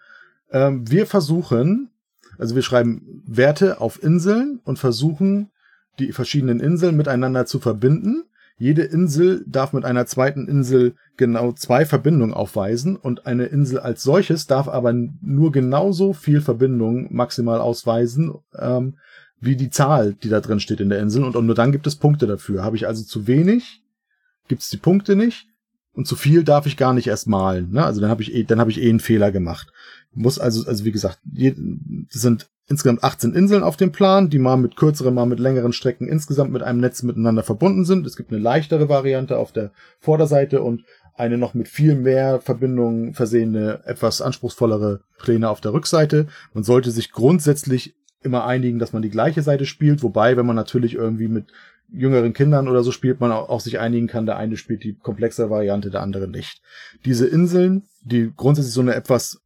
Ähm, 0.51 0.89
wir 0.89 1.07
versuchen, 1.07 1.89
also 2.37 2.55
wir 2.55 2.61
schreiben 2.61 3.23
Werte 3.25 3.81
auf 3.81 4.03
Inseln 4.03 4.59
und 4.63 4.79
versuchen, 4.79 5.49
die 5.97 6.11
verschiedenen 6.11 6.59
Inseln 6.59 6.97
miteinander 6.97 7.45
zu 7.45 7.59
verbinden. 7.59 8.25
Jede 8.61 8.83
Insel 8.83 9.43
darf 9.47 9.73
mit 9.73 9.85
einer 9.85 10.05
zweiten 10.05 10.47
Insel 10.47 10.93
genau 11.17 11.51
zwei 11.51 11.83
Verbindungen 11.83 12.31
aufweisen 12.31 12.95
und 12.95 13.25
eine 13.25 13.45
Insel 13.45 13.79
als 13.79 14.03
solches 14.03 14.45
darf 14.45 14.67
aber 14.67 14.93
nur 14.93 15.51
genauso 15.51 16.13
viel 16.13 16.41
Verbindung 16.41 17.07
maximal 17.11 17.59
ausweisen, 17.59 18.35
ähm, 18.55 18.99
wie 19.39 19.55
die 19.55 19.71
Zahl, 19.71 20.13
die 20.13 20.29
da 20.29 20.41
drin 20.41 20.59
steht 20.59 20.79
in 20.79 20.89
der 20.89 20.99
Insel. 20.99 21.23
Und, 21.23 21.43
nur 21.43 21.55
dann 21.55 21.71
gibt 21.71 21.87
es 21.87 21.95
Punkte 21.95 22.27
dafür. 22.27 22.63
Habe 22.63 22.75
ich 22.75 22.85
also 22.85 23.03
zu 23.03 23.25
wenig, 23.25 23.81
gibt 24.47 24.61
es 24.61 24.69
die 24.69 24.77
Punkte 24.77 25.15
nicht. 25.15 25.47
Und 25.93 26.05
zu 26.05 26.15
viel 26.15 26.43
darf 26.43 26.67
ich 26.67 26.77
gar 26.77 26.93
nicht 26.93 27.07
erst 27.07 27.27
malen. 27.27 27.71
Ne? 27.71 27.83
Also 27.83 27.99
dann 27.99 28.11
habe 28.11 28.21
ich 28.21 28.31
eh, 28.31 28.43
dann 28.43 28.59
habe 28.59 28.69
ich 28.69 28.79
eh 28.79 28.89
einen 28.91 28.99
Fehler 28.99 29.31
gemacht. 29.31 29.73
Muss 30.13 30.37
also, 30.37 30.67
also 30.67 30.85
wie 30.85 30.91
gesagt, 30.91 31.17
je, 31.33 31.55
sind 32.09 32.50
insgesamt 32.67 33.03
18 33.03 33.33
Inseln 33.33 33.63
auf 33.63 33.77
dem 33.77 33.91
Plan, 33.91 34.29
die 34.29 34.39
mal 34.39 34.57
mit 34.57 34.75
kürzeren, 34.75 35.13
mal 35.13 35.25
mit 35.25 35.39
längeren 35.39 35.73
Strecken 35.73 36.07
insgesamt 36.07 36.51
mit 36.51 36.63
einem 36.63 36.79
Netz 36.79 37.03
miteinander 37.03 37.43
verbunden 37.43 37.85
sind. 37.85 38.05
Es 38.05 38.15
gibt 38.15 38.31
eine 38.31 38.39
leichtere 38.39 38.89
Variante 38.89 39.37
auf 39.37 39.51
der 39.51 39.71
Vorderseite 39.99 40.61
und 40.61 40.83
eine 41.15 41.37
noch 41.37 41.53
mit 41.53 41.67
viel 41.67 41.95
mehr 41.95 42.39
Verbindungen 42.39 43.13
versehene, 43.13 43.81
etwas 43.85 44.21
anspruchsvollere 44.21 45.01
Pläne 45.17 45.49
auf 45.49 45.61
der 45.61 45.73
Rückseite. 45.73 46.27
Man 46.53 46.63
sollte 46.63 46.91
sich 46.91 47.11
grundsätzlich 47.11 47.95
immer 48.23 48.45
einigen, 48.45 48.79
dass 48.79 48.93
man 48.93 49.01
die 49.01 49.09
gleiche 49.09 49.41
Seite 49.41 49.65
spielt, 49.65 50.03
wobei, 50.03 50.37
wenn 50.37 50.45
man 50.45 50.55
natürlich 50.55 50.95
irgendwie 50.95 51.27
mit 51.27 51.51
jüngeren 51.91 52.33
Kindern 52.33 52.67
oder 52.67 52.83
so 52.83 52.91
spielt, 52.91 53.19
man 53.19 53.31
auch, 53.31 53.59
sich 53.59 53.79
einigen 53.79 54.07
kann, 54.07 54.25
der 54.25 54.37
eine 54.37 54.55
spielt 54.57 54.83
die 54.83 54.95
komplexere 54.95 55.49
Variante, 55.49 55.89
der 55.89 56.01
andere 56.01 56.27
nicht. 56.27 56.61
Diese 57.03 57.27
Inseln, 57.27 57.83
die 58.01 58.31
grundsätzlich 58.35 58.73
so 58.73 58.81
eine 58.81 58.95
etwas, 58.95 59.41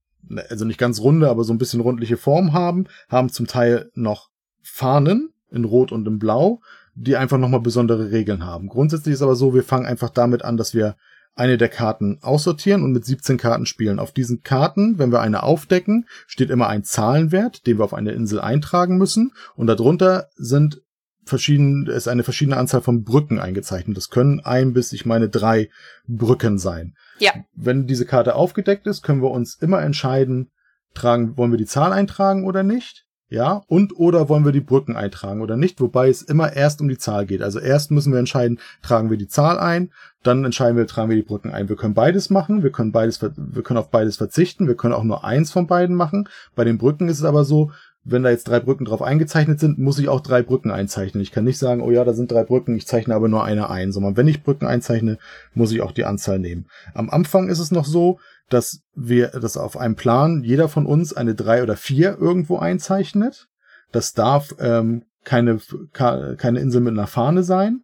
also 0.49 0.65
nicht 0.65 0.79
ganz 0.79 0.99
runde, 0.99 1.29
aber 1.29 1.43
so 1.43 1.53
ein 1.53 1.57
bisschen 1.57 1.81
rundliche 1.81 2.17
Form 2.17 2.53
haben, 2.53 2.85
haben 3.09 3.29
zum 3.29 3.47
Teil 3.47 3.91
noch 3.93 4.29
Fahnen 4.61 5.33
in 5.51 5.65
Rot 5.65 5.91
und 5.91 6.07
in 6.07 6.19
Blau, 6.19 6.61
die 6.95 7.17
einfach 7.17 7.37
nochmal 7.37 7.61
besondere 7.61 8.11
Regeln 8.11 8.45
haben. 8.45 8.67
Grundsätzlich 8.67 9.13
ist 9.13 9.21
aber 9.21 9.35
so, 9.35 9.53
wir 9.53 9.63
fangen 9.63 9.85
einfach 9.85 10.09
damit 10.09 10.43
an, 10.43 10.57
dass 10.57 10.73
wir 10.73 10.95
eine 11.35 11.57
der 11.57 11.69
Karten 11.69 12.19
aussortieren 12.21 12.81
und 12.83 12.93
mit 12.93 13.05
17 13.05 13.37
Karten 13.37 13.65
spielen. 13.65 13.99
Auf 13.99 14.13
diesen 14.13 14.41
Karten, 14.41 14.97
wenn 14.97 15.11
wir 15.11 15.19
eine 15.19 15.43
aufdecken, 15.43 16.05
steht 16.27 16.49
immer 16.49 16.67
ein 16.67 16.83
Zahlenwert, 16.85 17.67
den 17.67 17.77
wir 17.77 17.83
auf 17.83 17.93
eine 17.93 18.13
Insel 18.13 18.39
eintragen 18.39 18.97
müssen. 18.97 19.33
Und 19.55 19.67
darunter 19.67 20.29
sind 20.37 20.81
verschieden, 21.25 21.87
ist 21.87 22.07
eine 22.07 22.23
verschiedene 22.23 22.57
Anzahl 22.57 22.81
von 22.81 23.03
Brücken 23.03 23.39
eingezeichnet. 23.39 23.97
Das 23.97 24.09
können 24.09 24.39
ein 24.39 24.73
bis, 24.73 24.93
ich 24.93 25.05
meine, 25.05 25.27
drei 25.27 25.69
Brücken 26.07 26.57
sein. 26.57 26.95
Ja. 27.19 27.33
Wenn 27.53 27.87
diese 27.87 28.05
Karte 28.05 28.35
aufgedeckt 28.35 28.87
ist, 28.87 29.01
können 29.01 29.21
wir 29.21 29.31
uns 29.31 29.55
immer 29.55 29.81
entscheiden, 29.81 30.51
tragen, 30.93 31.37
wollen 31.37 31.51
wir 31.51 31.57
die 31.57 31.65
Zahl 31.65 31.93
eintragen 31.93 32.45
oder 32.45 32.63
nicht? 32.63 33.05
Ja, 33.27 33.63
und 33.67 33.97
oder 33.97 34.29
wollen 34.29 34.45
wir 34.45 34.51
die 34.51 34.61
Brücken 34.61 34.95
eintragen 34.95 35.41
oder 35.41 35.57
nicht, 35.57 35.81
wobei 35.81 36.09
es 36.09 36.21
immer 36.21 36.53
erst 36.53 36.79
um 36.79 36.87
die 36.87 36.99
Zahl 36.99 37.25
geht. 37.25 37.41
Also 37.41 37.59
erst 37.59 37.89
müssen 37.89 38.13
wir 38.13 38.19
entscheiden, 38.19 38.59
tragen 38.83 39.09
wir 39.09 39.17
die 39.17 39.27
Zahl 39.27 39.57
ein, 39.57 39.91
dann 40.21 40.45
entscheiden 40.45 40.77
wir, 40.77 40.85
tragen 40.85 41.09
wir 41.09 41.15
die 41.15 41.23
Brücken 41.23 41.51
ein. 41.51 41.67
Wir 41.67 41.75
können 41.75 41.95
beides 41.95 42.29
machen, 42.29 42.61
wir 42.61 42.71
können 42.71 42.91
beides, 42.91 43.19
wir 43.21 43.63
können 43.63 43.79
auf 43.79 43.89
beides 43.89 44.17
verzichten, 44.17 44.67
wir 44.67 44.75
können 44.75 44.93
auch 44.93 45.03
nur 45.03 45.23
eins 45.23 45.51
von 45.51 45.65
beiden 45.65 45.95
machen. 45.95 46.29
Bei 46.55 46.63
den 46.63 46.77
Brücken 46.77 47.09
ist 47.09 47.17
es 47.17 47.25
aber 47.25 47.45
so, 47.45 47.71
wenn 48.05 48.21
da 48.21 48.29
jetzt 48.29 48.47
drei 48.47 48.59
Brücken 48.59 48.85
drauf 48.85 49.01
eingezeichnet 49.01 49.59
sind, 49.59 49.79
muss 49.79 49.97
ich 49.97 50.09
auch 50.09 50.21
drei 50.21 50.43
Brücken 50.43 50.69
einzeichnen. 50.69 51.23
Ich 51.23 51.31
kann 51.31 51.43
nicht 51.43 51.57
sagen, 51.57 51.81
oh 51.81 51.89
ja, 51.89 52.03
da 52.03 52.13
sind 52.13 52.31
drei 52.31 52.43
Brücken, 52.43 52.75
ich 52.75 52.85
zeichne 52.85 53.15
aber 53.15 53.27
nur 53.27 53.43
eine 53.43 53.69
ein, 53.71 53.91
sondern 53.91 54.15
wenn 54.15 54.27
ich 54.27 54.43
Brücken 54.43 54.67
einzeichne, 54.67 55.17
muss 55.55 55.71
ich 55.71 55.81
auch 55.81 55.91
die 55.91 56.05
Anzahl 56.05 56.37
nehmen. 56.37 56.67
Am 56.93 57.09
Anfang 57.09 57.49
ist 57.49 57.59
es 57.59 57.71
noch 57.71 57.85
so, 57.85 58.19
dass 58.47 58.81
wir, 58.93 59.29
dass 59.29 59.57
auf 59.57 59.75
einem 59.75 59.95
Plan 59.95 60.43
jeder 60.43 60.69
von 60.69 60.85
uns 60.85 61.13
eine 61.13 61.33
drei 61.33 61.63
oder 61.63 61.75
vier 61.75 62.17
irgendwo 62.19 62.59
einzeichnet. 62.59 63.47
Das 63.91 64.13
darf 64.13 64.55
ähm, 64.59 65.03
keine, 65.23 65.59
keine 65.91 66.59
Insel 66.59 66.81
mit 66.81 66.93
einer 66.93 67.07
Fahne 67.07 67.41
sein. 67.43 67.81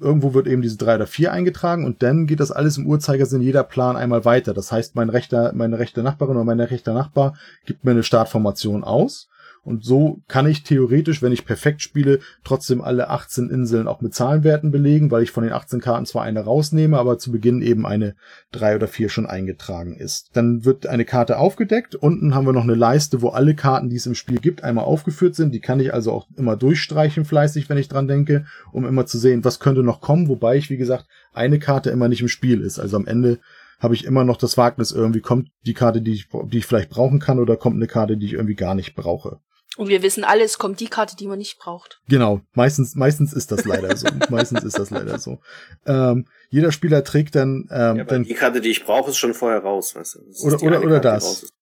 Irgendwo 0.00 0.32
wird 0.32 0.46
eben 0.46 0.62
diese 0.62 0.78
drei 0.78 0.94
oder 0.94 1.06
vier 1.06 1.32
eingetragen 1.32 1.84
und 1.84 2.02
dann 2.02 2.26
geht 2.26 2.40
das 2.40 2.52
alles 2.52 2.78
im 2.78 2.86
Uhrzeigersinn 2.86 3.42
jeder 3.42 3.64
Plan 3.64 3.96
einmal 3.96 4.24
weiter. 4.24 4.54
Das 4.54 4.72
heißt, 4.72 4.94
mein 4.94 5.10
rechter, 5.10 5.52
meine 5.54 5.78
rechte 5.78 6.02
Nachbarin 6.02 6.36
oder 6.36 6.44
mein 6.44 6.60
rechter 6.60 6.94
Nachbar 6.94 7.34
gibt 7.66 7.84
mir 7.84 7.90
eine 7.90 8.04
Startformation 8.04 8.82
aus. 8.82 9.28
Und 9.62 9.84
so 9.84 10.22
kann 10.28 10.46
ich 10.46 10.62
theoretisch, 10.62 11.22
wenn 11.22 11.32
ich 11.32 11.44
perfekt 11.44 11.82
spiele, 11.82 12.20
trotzdem 12.44 12.80
alle 12.80 13.10
18 13.10 13.50
Inseln 13.50 13.86
auch 13.86 14.00
mit 14.00 14.14
Zahlenwerten 14.14 14.70
belegen, 14.70 15.10
weil 15.10 15.22
ich 15.22 15.30
von 15.30 15.44
den 15.44 15.52
18 15.52 15.80
Karten 15.80 16.06
zwar 16.06 16.22
eine 16.22 16.40
rausnehme, 16.40 16.98
aber 16.98 17.18
zu 17.18 17.32
Beginn 17.32 17.60
eben 17.60 17.86
eine 17.86 18.14
3 18.52 18.76
oder 18.76 18.88
4 18.88 19.08
schon 19.08 19.26
eingetragen 19.26 19.96
ist. 19.96 20.30
Dann 20.32 20.64
wird 20.64 20.86
eine 20.86 21.04
Karte 21.04 21.38
aufgedeckt. 21.38 21.94
Unten 21.94 22.34
haben 22.34 22.46
wir 22.46 22.52
noch 22.52 22.62
eine 22.62 22.74
Leiste, 22.74 23.20
wo 23.22 23.28
alle 23.28 23.54
Karten, 23.54 23.90
die 23.90 23.96
es 23.96 24.06
im 24.06 24.14
Spiel 24.14 24.38
gibt, 24.38 24.64
einmal 24.64 24.84
aufgeführt 24.84 25.34
sind. 25.34 25.54
Die 25.54 25.60
kann 25.60 25.80
ich 25.80 25.92
also 25.92 26.12
auch 26.12 26.26
immer 26.36 26.56
durchstreichen 26.56 27.24
fleißig, 27.24 27.68
wenn 27.68 27.78
ich 27.78 27.88
dran 27.88 28.08
denke, 28.08 28.46
um 28.72 28.86
immer 28.86 29.06
zu 29.06 29.18
sehen, 29.18 29.44
was 29.44 29.60
könnte 29.60 29.82
noch 29.82 30.00
kommen, 30.00 30.28
wobei 30.28 30.56
ich, 30.56 30.70
wie 30.70 30.76
gesagt, 30.76 31.06
eine 31.32 31.58
Karte 31.58 31.90
immer 31.90 32.08
nicht 32.08 32.22
im 32.22 32.28
Spiel 32.28 32.62
ist. 32.62 32.78
Also 32.78 32.96
am 32.96 33.06
Ende 33.06 33.38
habe 33.78 33.94
ich 33.94 34.04
immer 34.04 34.24
noch 34.24 34.36
das 34.36 34.56
Wagnis, 34.56 34.92
irgendwie 34.92 35.20
kommt 35.20 35.50
die 35.64 35.74
Karte, 35.74 36.02
die 36.02 36.12
ich, 36.12 36.28
die 36.46 36.58
ich 36.58 36.66
vielleicht 36.66 36.90
brauchen 36.90 37.20
kann, 37.20 37.38
oder 37.38 37.56
kommt 37.56 37.76
eine 37.76 37.86
Karte, 37.86 38.16
die 38.16 38.26
ich 38.26 38.32
irgendwie 38.32 38.56
gar 38.56 38.74
nicht 38.74 38.94
brauche. 38.94 39.38
Und 39.78 39.88
wir 39.88 40.02
wissen 40.02 40.24
alle, 40.24 40.42
es 40.44 40.58
kommt 40.58 40.80
die 40.80 40.88
Karte, 40.88 41.14
die 41.16 41.26
man 41.28 41.38
nicht 41.38 41.58
braucht. 41.58 42.00
Genau, 42.08 42.40
meistens, 42.52 42.96
meistens 42.96 43.32
ist 43.32 43.52
das 43.52 43.64
leider 43.64 43.96
so. 43.96 44.06
meistens 44.28 44.64
ist 44.64 44.78
das 44.78 44.90
leider 44.90 45.18
so. 45.18 45.40
Ähm, 45.86 46.26
jeder 46.50 46.72
Spieler 46.72 47.04
trägt 47.04 47.34
dann, 47.36 47.68
ähm, 47.70 47.70
Ja, 47.70 47.90
aber 47.90 48.04
dann 48.04 48.24
die 48.24 48.34
Karte, 48.34 48.60
die 48.60 48.70
ich 48.70 48.84
brauche, 48.84 49.10
ist 49.10 49.16
schon 49.18 49.34
vorher 49.34 49.60
raus. 49.60 49.94
Weißt 49.94 50.16
du? 50.16 50.18
Das 50.26 50.36
ist 50.38 50.44
Oder- 50.44 50.62
oder- 50.62 50.82
oder 50.82 51.00
Karte, 51.00 51.06
das. 51.24 51.52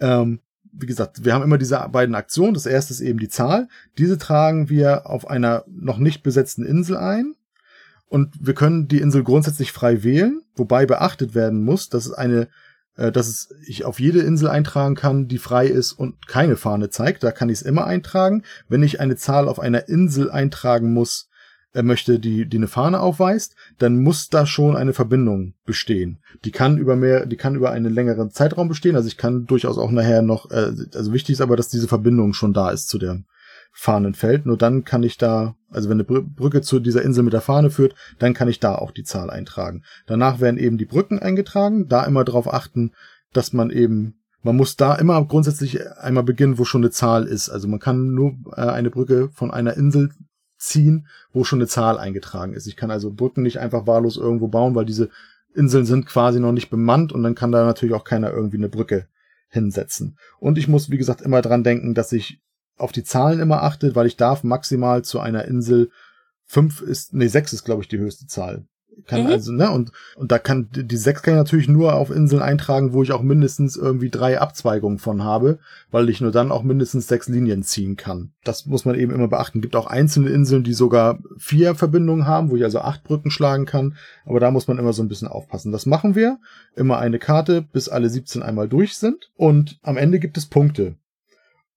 ähm, 0.00 0.40
wie 0.72 0.86
gesagt, 0.86 1.24
wir 1.24 1.34
haben 1.34 1.42
immer 1.42 1.58
diese 1.58 1.78
beiden 1.90 2.14
Aktionen. 2.14 2.54
Das 2.54 2.66
erste 2.66 2.92
ist 2.92 3.00
eben 3.00 3.18
die 3.18 3.28
Zahl. 3.28 3.66
Diese 3.98 4.18
tragen 4.18 4.68
wir 4.68 5.06
auf 5.08 5.26
einer 5.28 5.64
noch 5.66 5.98
nicht 5.98 6.22
besetzten 6.22 6.64
Insel 6.64 6.96
ein. 6.96 7.34
Und 8.06 8.34
wir 8.40 8.54
können 8.54 8.86
die 8.86 9.00
Insel 9.00 9.22
grundsätzlich 9.24 9.72
frei 9.72 10.02
wählen, 10.02 10.42
wobei 10.56 10.84
beachtet 10.84 11.34
werden 11.34 11.64
muss, 11.64 11.88
dass 11.88 12.06
es 12.06 12.12
eine, 12.12 12.48
dass 13.12 13.28
es 13.28 13.48
ich 13.66 13.84
auf 13.84 14.00
jede 14.00 14.20
Insel 14.20 14.48
eintragen 14.48 14.94
kann, 14.94 15.28
die 15.28 15.38
frei 15.38 15.66
ist 15.66 15.92
und 15.92 16.26
keine 16.26 16.56
Fahne 16.56 16.90
zeigt. 16.90 17.22
Da 17.22 17.32
kann 17.32 17.48
ich 17.48 17.58
es 17.58 17.62
immer 17.62 17.86
eintragen. 17.86 18.42
Wenn 18.68 18.82
ich 18.82 19.00
eine 19.00 19.16
Zahl 19.16 19.48
auf 19.48 19.58
einer 19.58 19.88
Insel 19.88 20.30
eintragen 20.30 20.92
muss, 20.92 21.30
er 21.72 21.82
möchte, 21.84 22.18
die, 22.18 22.46
die 22.46 22.56
eine 22.56 22.68
Fahne 22.68 23.00
aufweist, 23.00 23.54
dann 23.78 24.02
muss 24.02 24.28
da 24.28 24.44
schon 24.44 24.76
eine 24.76 24.92
Verbindung 24.92 25.54
bestehen. 25.64 26.18
Die 26.44 26.50
kann 26.50 26.78
über 26.78 26.96
mehr, 26.96 27.26
die 27.26 27.36
kann 27.36 27.54
über 27.54 27.70
einen 27.70 27.92
längeren 27.92 28.30
Zeitraum 28.30 28.68
bestehen. 28.68 28.96
Also 28.96 29.08
ich 29.08 29.16
kann 29.16 29.46
durchaus 29.46 29.78
auch 29.78 29.92
nachher 29.92 30.22
noch, 30.22 30.50
äh, 30.50 30.72
also 30.94 31.12
wichtig 31.12 31.34
ist 31.34 31.40
aber, 31.40 31.56
dass 31.56 31.68
diese 31.68 31.86
Verbindung 31.86 32.32
schon 32.32 32.52
da 32.52 32.70
ist 32.70 32.88
zu 32.88 32.98
dem 32.98 33.26
Fahnenfeld. 33.72 34.46
Nur 34.46 34.56
dann 34.56 34.84
kann 34.84 35.04
ich 35.04 35.16
da, 35.16 35.54
also 35.70 35.88
wenn 35.88 35.96
eine 36.00 36.08
Brü- 36.08 36.24
Brücke 36.34 36.62
zu 36.62 36.80
dieser 36.80 37.02
Insel 37.02 37.24
mit 37.24 37.32
der 37.32 37.40
Fahne 37.40 37.70
führt, 37.70 37.94
dann 38.18 38.34
kann 38.34 38.48
ich 38.48 38.60
da 38.60 38.74
auch 38.74 38.90
die 38.90 39.04
Zahl 39.04 39.30
eintragen. 39.30 39.82
Danach 40.06 40.40
werden 40.40 40.58
eben 40.58 40.78
die 40.78 40.84
Brücken 40.84 41.18
eingetragen. 41.18 41.88
Da 41.88 42.04
immer 42.04 42.24
darauf 42.24 42.52
achten, 42.52 42.92
dass 43.32 43.52
man 43.52 43.70
eben 43.70 44.16
man 44.42 44.56
muss 44.56 44.76
da 44.76 44.94
immer 44.94 45.22
grundsätzlich 45.26 45.86
einmal 45.98 46.24
beginnen, 46.24 46.58
wo 46.58 46.64
schon 46.64 46.80
eine 46.82 46.90
Zahl 46.90 47.26
ist. 47.26 47.50
Also 47.50 47.68
man 47.68 47.78
kann 47.78 48.14
nur 48.14 48.36
äh, 48.56 48.62
eine 48.62 48.90
Brücke 48.90 49.28
von 49.34 49.50
einer 49.50 49.76
Insel 49.76 50.10
ziehen, 50.56 51.06
wo 51.32 51.44
schon 51.44 51.58
eine 51.58 51.66
Zahl 51.66 51.98
eingetragen 51.98 52.54
ist. 52.54 52.66
Ich 52.66 52.76
kann 52.76 52.90
also 52.90 53.10
Brücken 53.10 53.42
nicht 53.42 53.58
einfach 53.60 53.86
wahllos 53.86 54.16
irgendwo 54.16 54.48
bauen, 54.48 54.74
weil 54.74 54.86
diese 54.86 55.10
Inseln 55.54 55.84
sind 55.84 56.06
quasi 56.06 56.40
noch 56.40 56.52
nicht 56.52 56.70
bemannt 56.70 57.12
und 57.12 57.22
dann 57.22 57.34
kann 57.34 57.52
da 57.52 57.64
natürlich 57.64 57.94
auch 57.94 58.04
keiner 58.04 58.30
irgendwie 58.32 58.58
eine 58.58 58.68
Brücke 58.68 59.06
hinsetzen. 59.48 60.16
Und 60.38 60.58
ich 60.58 60.68
muss, 60.68 60.90
wie 60.90 60.98
gesagt, 60.98 61.22
immer 61.22 61.42
dran 61.42 61.64
denken, 61.64 61.94
dass 61.94 62.12
ich 62.12 62.40
auf 62.80 62.92
die 62.92 63.04
Zahlen 63.04 63.40
immer 63.40 63.62
achte, 63.62 63.94
weil 63.94 64.06
ich 64.06 64.16
darf 64.16 64.44
maximal 64.44 65.02
zu 65.02 65.20
einer 65.20 65.44
Insel 65.44 65.90
fünf 66.46 66.82
ist, 66.82 67.14
nee, 67.14 67.28
sechs 67.28 67.52
ist, 67.52 67.64
glaube 67.64 67.82
ich, 67.82 67.88
die 67.88 67.98
höchste 67.98 68.26
Zahl. 68.26 68.64
Kann 69.06 69.24
mhm. 69.24 69.26
also, 69.28 69.52
ne, 69.52 69.70
und, 69.70 69.92
und 70.16 70.32
da 70.32 70.38
kann, 70.38 70.68
die 70.72 70.96
sechs 70.96 71.22
kann 71.22 71.34
ich 71.34 71.38
natürlich 71.38 71.68
nur 71.68 71.94
auf 71.94 72.10
Inseln 72.10 72.42
eintragen, 72.42 72.92
wo 72.92 73.02
ich 73.02 73.12
auch 73.12 73.22
mindestens 73.22 73.76
irgendwie 73.76 74.10
drei 74.10 74.40
Abzweigungen 74.40 74.98
von 74.98 75.24
habe, 75.24 75.58
weil 75.90 76.08
ich 76.08 76.20
nur 76.20 76.32
dann 76.32 76.52
auch 76.52 76.62
mindestens 76.62 77.06
sechs 77.06 77.28
Linien 77.28 77.62
ziehen 77.62 77.96
kann. 77.96 78.32
Das 78.44 78.66
muss 78.66 78.84
man 78.84 78.96
eben 78.96 79.12
immer 79.12 79.28
beachten. 79.28 79.60
Gibt 79.60 79.76
auch 79.76 79.86
einzelne 79.86 80.30
Inseln, 80.30 80.64
die 80.64 80.74
sogar 80.74 81.20
vier 81.38 81.74
Verbindungen 81.74 82.26
haben, 82.26 82.50
wo 82.50 82.56
ich 82.56 82.64
also 82.64 82.80
acht 82.80 83.04
Brücken 83.04 83.30
schlagen 83.30 83.64
kann, 83.64 83.96
aber 84.24 84.40
da 84.40 84.50
muss 84.50 84.68
man 84.68 84.78
immer 84.78 84.92
so 84.92 85.02
ein 85.02 85.08
bisschen 85.08 85.28
aufpassen. 85.28 85.72
Das 85.72 85.86
machen 85.86 86.14
wir. 86.14 86.38
Immer 86.74 86.98
eine 86.98 87.18
Karte, 87.18 87.62
bis 87.62 87.88
alle 87.88 88.10
17 88.10 88.42
einmal 88.42 88.68
durch 88.68 88.96
sind. 88.96 89.30
Und 89.36 89.78
am 89.82 89.96
Ende 89.96 90.18
gibt 90.18 90.36
es 90.36 90.46
Punkte. 90.46 90.96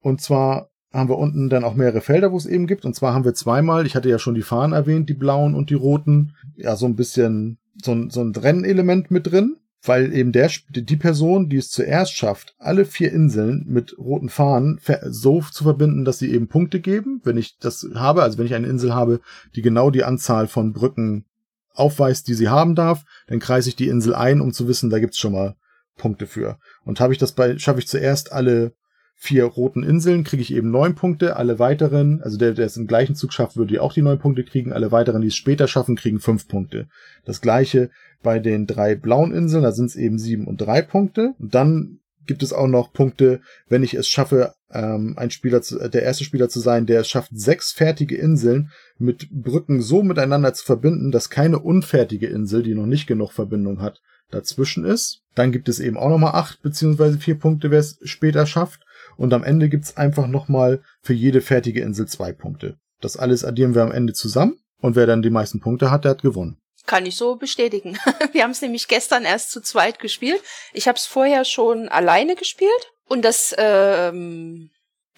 Und 0.02 0.20
zwar 0.20 0.70
haben 0.93 1.10
wir 1.10 1.17
unten 1.17 1.49
dann 1.49 1.63
auch 1.63 1.73
mehrere 1.73 2.01
Felder, 2.01 2.32
wo 2.32 2.38
es 2.38 2.45
eben 2.45 2.67
gibt. 2.67 2.86
Und 2.86 2.95
zwar 2.95 3.13
haben 3.13 3.25
wir 3.25 3.34
zweimal, 3.34 3.86
ich 3.86 3.95
hatte 3.95 4.10
ja 4.10 4.19
schon 4.19 4.36
die 4.36 4.43
Fahnen 4.43 4.73
erwähnt, 4.73 5.10
die 5.10 5.15
blauen 5.15 5.56
und 5.56 5.69
die 5.69 5.75
roten, 5.75 6.36
ja, 6.56 6.75
so 6.75 6.86
ein 6.86 6.95
bisschen 6.95 7.58
so 7.84 7.91
ein, 7.91 8.10
so 8.12 8.21
ein 8.21 8.36
Rennelement 8.36 9.10
mit 9.10 9.32
drin, 9.32 9.58
weil 9.82 10.13
eben 10.13 10.32
der, 10.32 10.51
die 10.69 10.95
Person, 10.95 11.49
die 11.49 11.58
es 11.58 11.71
zuerst 11.71 12.15
schafft, 12.15 12.56
alle 12.60 12.86
vier 12.86 13.12
Inseln 13.12 13.65
mit 13.67 13.97
roten 13.97 14.29
Fahnen 14.29 14.79
so 15.06 15.41
zu 15.41 15.63
verbinden, 15.63 16.06
dass 16.06 16.19
sie 16.19 16.32
eben 16.32 16.47
Punkte 16.47 16.79
geben. 16.79 17.21
Wenn 17.23 17.38
ich 17.38 17.58
das 17.58 17.88
habe, 17.95 18.21
also 18.21 18.38
wenn 18.38 18.45
ich 18.45 18.53
eine 18.53 18.67
Insel 18.67 18.93
habe, 18.93 19.19
die 19.56 19.63
genau 19.63 19.89
die 19.89 20.03
Anzahl 20.03 20.47
von 20.47 20.73
Brücken 20.73 21.25
aufweist, 21.73 22.27
die 22.27 22.36
sie 22.36 22.49
haben 22.49 22.75
darf, 22.75 23.03
dann 23.27 23.39
kreise 23.39 23.69
ich 23.69 23.75
die 23.75 23.88
Insel 23.88 24.13
ein, 24.13 24.41
um 24.41 24.53
zu 24.53 24.67
wissen, 24.67 24.91
da 24.91 24.99
gibt's 24.99 25.17
schon 25.17 25.34
mal 25.34 25.56
Punkte 25.97 26.27
für. 26.27 26.60
Und 26.86 26.99
habe 26.99 27.13
ich 27.13 27.19
das 27.19 27.34
bei, 27.34 27.58
schaffe 27.58 27.79
ich 27.79 27.88
zuerst 27.88 28.32
alle 28.32 28.73
vier 29.23 29.45
roten 29.45 29.83
Inseln 29.83 30.25
kriege 30.25 30.41
ich 30.41 30.53
eben 30.53 30.69
neun 30.69 30.95
Punkte. 30.95 31.38
Alle 31.38 31.57
weiteren, 31.57 32.21
also 32.21 32.38
der, 32.38 32.51
der 32.51 32.65
es 32.65 32.75
im 32.75 32.88
gleichen 32.88 33.15
Zug 33.15 33.31
schafft, 33.31 33.55
würde 33.55 33.81
auch 33.81 33.93
die 33.93 34.01
neun 34.01 34.19
Punkte 34.19 34.43
kriegen. 34.43 34.73
Alle 34.73 34.91
weiteren, 34.91 35.21
die 35.21 35.29
es 35.29 35.36
später 35.38 35.69
schaffen, 35.69 35.95
kriegen 35.95 36.19
fünf 36.19 36.49
Punkte. 36.49 36.88
Das 37.23 37.39
gleiche 37.39 37.89
bei 38.21 38.39
den 38.39 38.67
drei 38.67 38.95
blauen 38.95 39.33
Inseln, 39.33 39.63
da 39.63 39.71
sind 39.71 39.86
es 39.86 39.95
eben 39.95 40.19
sieben 40.19 40.45
und 40.45 40.57
drei 40.57 40.81
Punkte. 40.81 41.36
Und 41.39 41.55
dann 41.55 41.99
gibt 42.25 42.43
es 42.43 42.51
auch 42.51 42.67
noch 42.67 42.91
Punkte, 42.91 43.39
wenn 43.69 43.81
ich 43.81 43.93
es 43.93 44.09
schaffe, 44.09 44.55
ähm, 44.71 45.13
ein 45.15 45.31
Spieler 45.31 45.62
zu, 45.62 45.79
äh, 45.79 45.89
der 45.89 46.03
erste 46.03 46.25
Spieler 46.25 46.49
zu 46.49 46.59
sein, 46.59 46.86
der 46.86 47.01
es 47.01 47.07
schafft, 47.07 47.31
sechs 47.33 47.71
fertige 47.71 48.17
Inseln 48.17 48.71
mit 48.97 49.29
Brücken 49.31 49.81
so 49.81 50.03
miteinander 50.03 50.53
zu 50.53 50.65
verbinden, 50.65 51.12
dass 51.12 51.29
keine 51.29 51.59
unfertige 51.59 52.27
Insel, 52.27 52.62
die 52.62 52.75
noch 52.75 52.88
nicht 52.88 53.07
genug 53.07 53.31
Verbindung 53.31 53.81
hat, 53.81 54.01
dazwischen 54.31 54.83
ist. 54.83 55.21
Dann 55.36 55.53
gibt 55.53 55.69
es 55.69 55.79
eben 55.79 55.97
auch 55.97 56.09
nochmal 56.09 56.33
acht 56.33 56.62
beziehungsweise 56.62 57.19
vier 57.19 57.36
Punkte, 57.36 57.71
wer 57.71 57.79
es 57.79 57.99
später 58.03 58.45
schafft. 58.45 58.81
Und 59.17 59.34
am 59.34 59.43
Ende 59.43 59.69
gibt's 59.69 59.97
einfach 59.97 60.28
nochmal 60.28 60.82
für 61.02 61.13
jede 61.13 61.41
fertige 61.41 61.82
Insel 61.82 62.08
zwei 62.08 62.32
Punkte. 62.32 62.78
Das 63.02 63.17
alles 63.17 63.43
addieren 63.43 63.76
wir 63.76 63.84
am 63.84 63.91
Ende 63.91 64.13
zusammen 64.13 64.58
und 64.80 64.95
wer 64.95 65.08
dann 65.08 65.21
die 65.21 65.30
meisten 65.30 65.60
Punkte 65.60 65.91
hat, 65.91 66.06
der 66.06 66.12
hat 66.12 66.21
gewonnen. 66.21 66.58
Kann 66.86 67.06
ich 67.06 67.15
so 67.15 67.38
bestätigen. 67.38 67.97
Wir 68.34 68.43
haben 68.43 68.52
es 68.52 68.62
nämlich 68.62 68.89
gestern 68.89 69.23
erst 69.23 69.52
zu 69.52 69.62
zweit 69.62 69.99
gespielt. 69.99 70.41
Ich 70.73 70.89
habe 70.89 70.97
es 70.97 71.06
vorher 71.06 71.45
schon 71.45 71.88
alleine 71.88 72.36
gespielt 72.36 72.91
und 73.08 73.23
das, 73.23 73.56
ähm, 73.58 74.69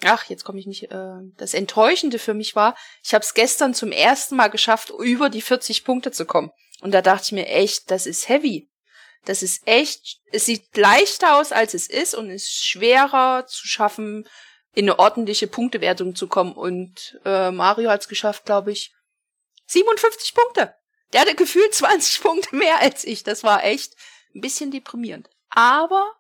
ach, 0.03 0.25
jetzt 0.25 0.43
komme 0.43 0.59
ich 0.59 0.67
nicht. 0.67 0.91
Äh, 0.91 1.15
das 1.37 1.55
Enttäuschende 1.55 2.19
für 2.19 2.35
mich 2.35 2.55
war, 2.55 2.75
ich 3.03 3.15
habe 3.15 3.23
es 3.23 3.33
gestern 3.33 3.73
zum 3.73 3.91
ersten 3.91 4.35
Mal 4.35 4.49
geschafft, 4.49 4.93
über 4.99 5.29
die 5.29 5.41
40 5.41 5.83
Punkte 5.85 6.11
zu 6.11 6.25
kommen. 6.25 6.51
Und 6.81 6.93
da 6.93 7.01
dachte 7.01 7.23
ich 7.25 7.31
mir 7.31 7.47
echt, 7.47 7.89
das 7.89 8.05
ist 8.05 8.29
heavy. 8.29 8.69
Das 9.25 9.43
ist 9.43 9.67
echt, 9.67 10.19
es 10.31 10.45
sieht 10.45 10.75
leichter 10.77 11.37
aus, 11.37 11.51
als 11.51 11.73
es 11.73 11.87
ist 11.87 12.15
und 12.15 12.29
ist 12.29 12.65
schwerer 12.65 13.45
zu 13.47 13.67
schaffen, 13.67 14.27
in 14.73 14.85
eine 14.85 14.99
ordentliche 14.99 15.47
Punktewertung 15.47 16.15
zu 16.15 16.27
kommen. 16.27 16.53
Und 16.53 17.19
äh, 17.25 17.51
Mario 17.51 17.89
hat 17.89 18.01
es 18.01 18.07
geschafft, 18.07 18.45
glaube 18.45 18.71
ich, 18.71 18.93
57 19.67 20.35
Punkte. 20.35 20.75
Der 21.13 21.21
hatte 21.21 21.35
gefühlt 21.35 21.73
20 21.73 22.21
Punkte 22.21 22.55
mehr 22.55 22.81
als 22.81 23.03
ich. 23.03 23.23
Das 23.23 23.43
war 23.43 23.63
echt 23.63 23.95
ein 24.35 24.41
bisschen 24.41 24.71
deprimierend. 24.71 25.29
Aber 25.49 26.13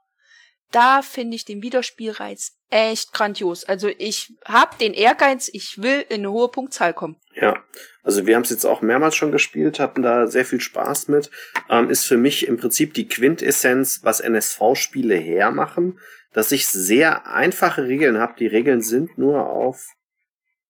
da 0.71 1.01
finde 1.01 1.35
ich 1.35 1.45
den 1.45 1.61
Wiederspielreiz 1.61 2.53
echt 2.69 3.13
grandios. 3.13 3.65
Also 3.65 3.87
ich 3.87 4.33
habe 4.45 4.77
den 4.77 4.93
Ehrgeiz, 4.93 5.49
ich 5.51 5.81
will 5.81 6.05
in 6.09 6.21
eine 6.21 6.31
hohe 6.31 6.49
Punktzahl 6.49 6.93
kommen. 6.93 7.19
Ja, 7.35 7.61
also 8.01 8.25
wir 8.25 8.35
haben 8.35 8.43
es 8.43 8.49
jetzt 8.49 8.65
auch 8.65 8.81
mehrmals 8.81 9.15
schon 9.15 9.33
gespielt, 9.33 9.79
hatten 9.79 10.01
da 10.01 10.27
sehr 10.27 10.45
viel 10.45 10.61
Spaß 10.61 11.09
mit. 11.09 11.29
Ähm, 11.69 11.89
ist 11.89 12.05
für 12.05 12.17
mich 12.17 12.47
im 12.47 12.57
Prinzip 12.57 12.93
die 12.93 13.07
Quintessenz, 13.07 14.01
was 14.03 14.21
NSV-Spiele 14.21 15.15
hermachen, 15.15 15.99
dass 16.31 16.51
ich 16.51 16.67
sehr 16.67 17.27
einfache 17.27 17.87
Regeln 17.87 18.19
habe. 18.19 18.35
Die 18.39 18.47
Regeln 18.47 18.81
sind 18.81 19.17
nur 19.17 19.49
auf 19.49 19.85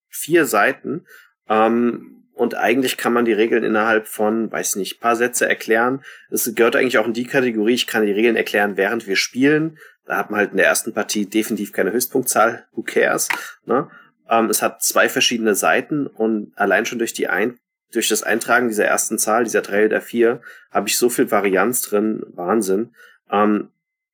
vier 0.08 0.44
Seiten. 0.44 1.06
Ähm, 1.48 2.24
und 2.32 2.54
eigentlich 2.54 2.96
kann 2.96 3.12
man 3.12 3.24
die 3.24 3.32
Regeln 3.32 3.64
innerhalb 3.64 4.08
von, 4.08 4.50
weiß 4.50 4.76
nicht, 4.76 5.00
paar 5.00 5.16
Sätze 5.16 5.48
erklären. 5.48 6.04
Es 6.30 6.52
gehört 6.54 6.76
eigentlich 6.76 6.98
auch 6.98 7.06
in 7.06 7.14
die 7.14 7.26
Kategorie, 7.26 7.74
ich 7.74 7.86
kann 7.86 8.04
die 8.04 8.12
Regeln 8.12 8.36
erklären, 8.36 8.76
während 8.76 9.06
wir 9.06 9.16
spielen. 9.16 9.78
Da 10.04 10.18
hat 10.18 10.30
man 10.30 10.40
halt 10.40 10.50
in 10.50 10.58
der 10.58 10.66
ersten 10.66 10.92
Partie 10.92 11.26
definitiv 11.26 11.72
keine 11.72 11.92
Höchstpunktzahl. 11.92 12.66
Who 12.72 12.82
cares? 12.82 13.28
Ne? 13.64 13.88
Ähm, 14.28 14.50
es 14.50 14.62
hat 14.62 14.82
zwei 14.82 15.08
verschiedene 15.08 15.54
Seiten 15.54 16.06
und 16.06 16.52
allein 16.56 16.86
schon 16.86 16.98
durch 16.98 17.12
die 17.12 17.28
ein 17.28 17.58
durch 17.92 18.08
das 18.08 18.24
Eintragen 18.24 18.66
dieser 18.66 18.84
ersten 18.84 19.16
Zahl, 19.16 19.44
dieser 19.44 19.62
drei 19.62 19.86
oder 19.86 20.00
vier, 20.00 20.42
habe 20.72 20.88
ich 20.88 20.98
so 20.98 21.08
viel 21.08 21.30
Varianz 21.30 21.82
drin. 21.82 22.24
Wahnsinn. 22.34 22.94
Ähm, 23.30 23.70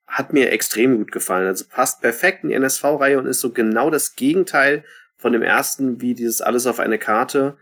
hat 0.07 0.35
mir 0.35 0.53
extrem 0.53 0.99
gut 0.99 1.11
gefallen. 1.11 1.47
Also 1.47 1.65
passt 1.69 2.03
perfekt 2.03 2.45
in 2.45 2.51
die 2.51 2.55
NSV-Reihe 2.55 3.19
und 3.19 3.27
ist 3.27 3.41
so 3.41 3.51
genau 3.51 3.89
das 3.89 4.15
Gegenteil 4.15 4.85
von 5.17 5.33
dem 5.33 5.43
ersten, 5.43 6.03
wie 6.03 6.13
dieses 6.13 6.43
alles 6.43 6.67
auf 6.67 6.81
eine 6.81 6.99
Karte 6.99 7.57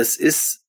es 0.00 0.16
ist 0.16 0.59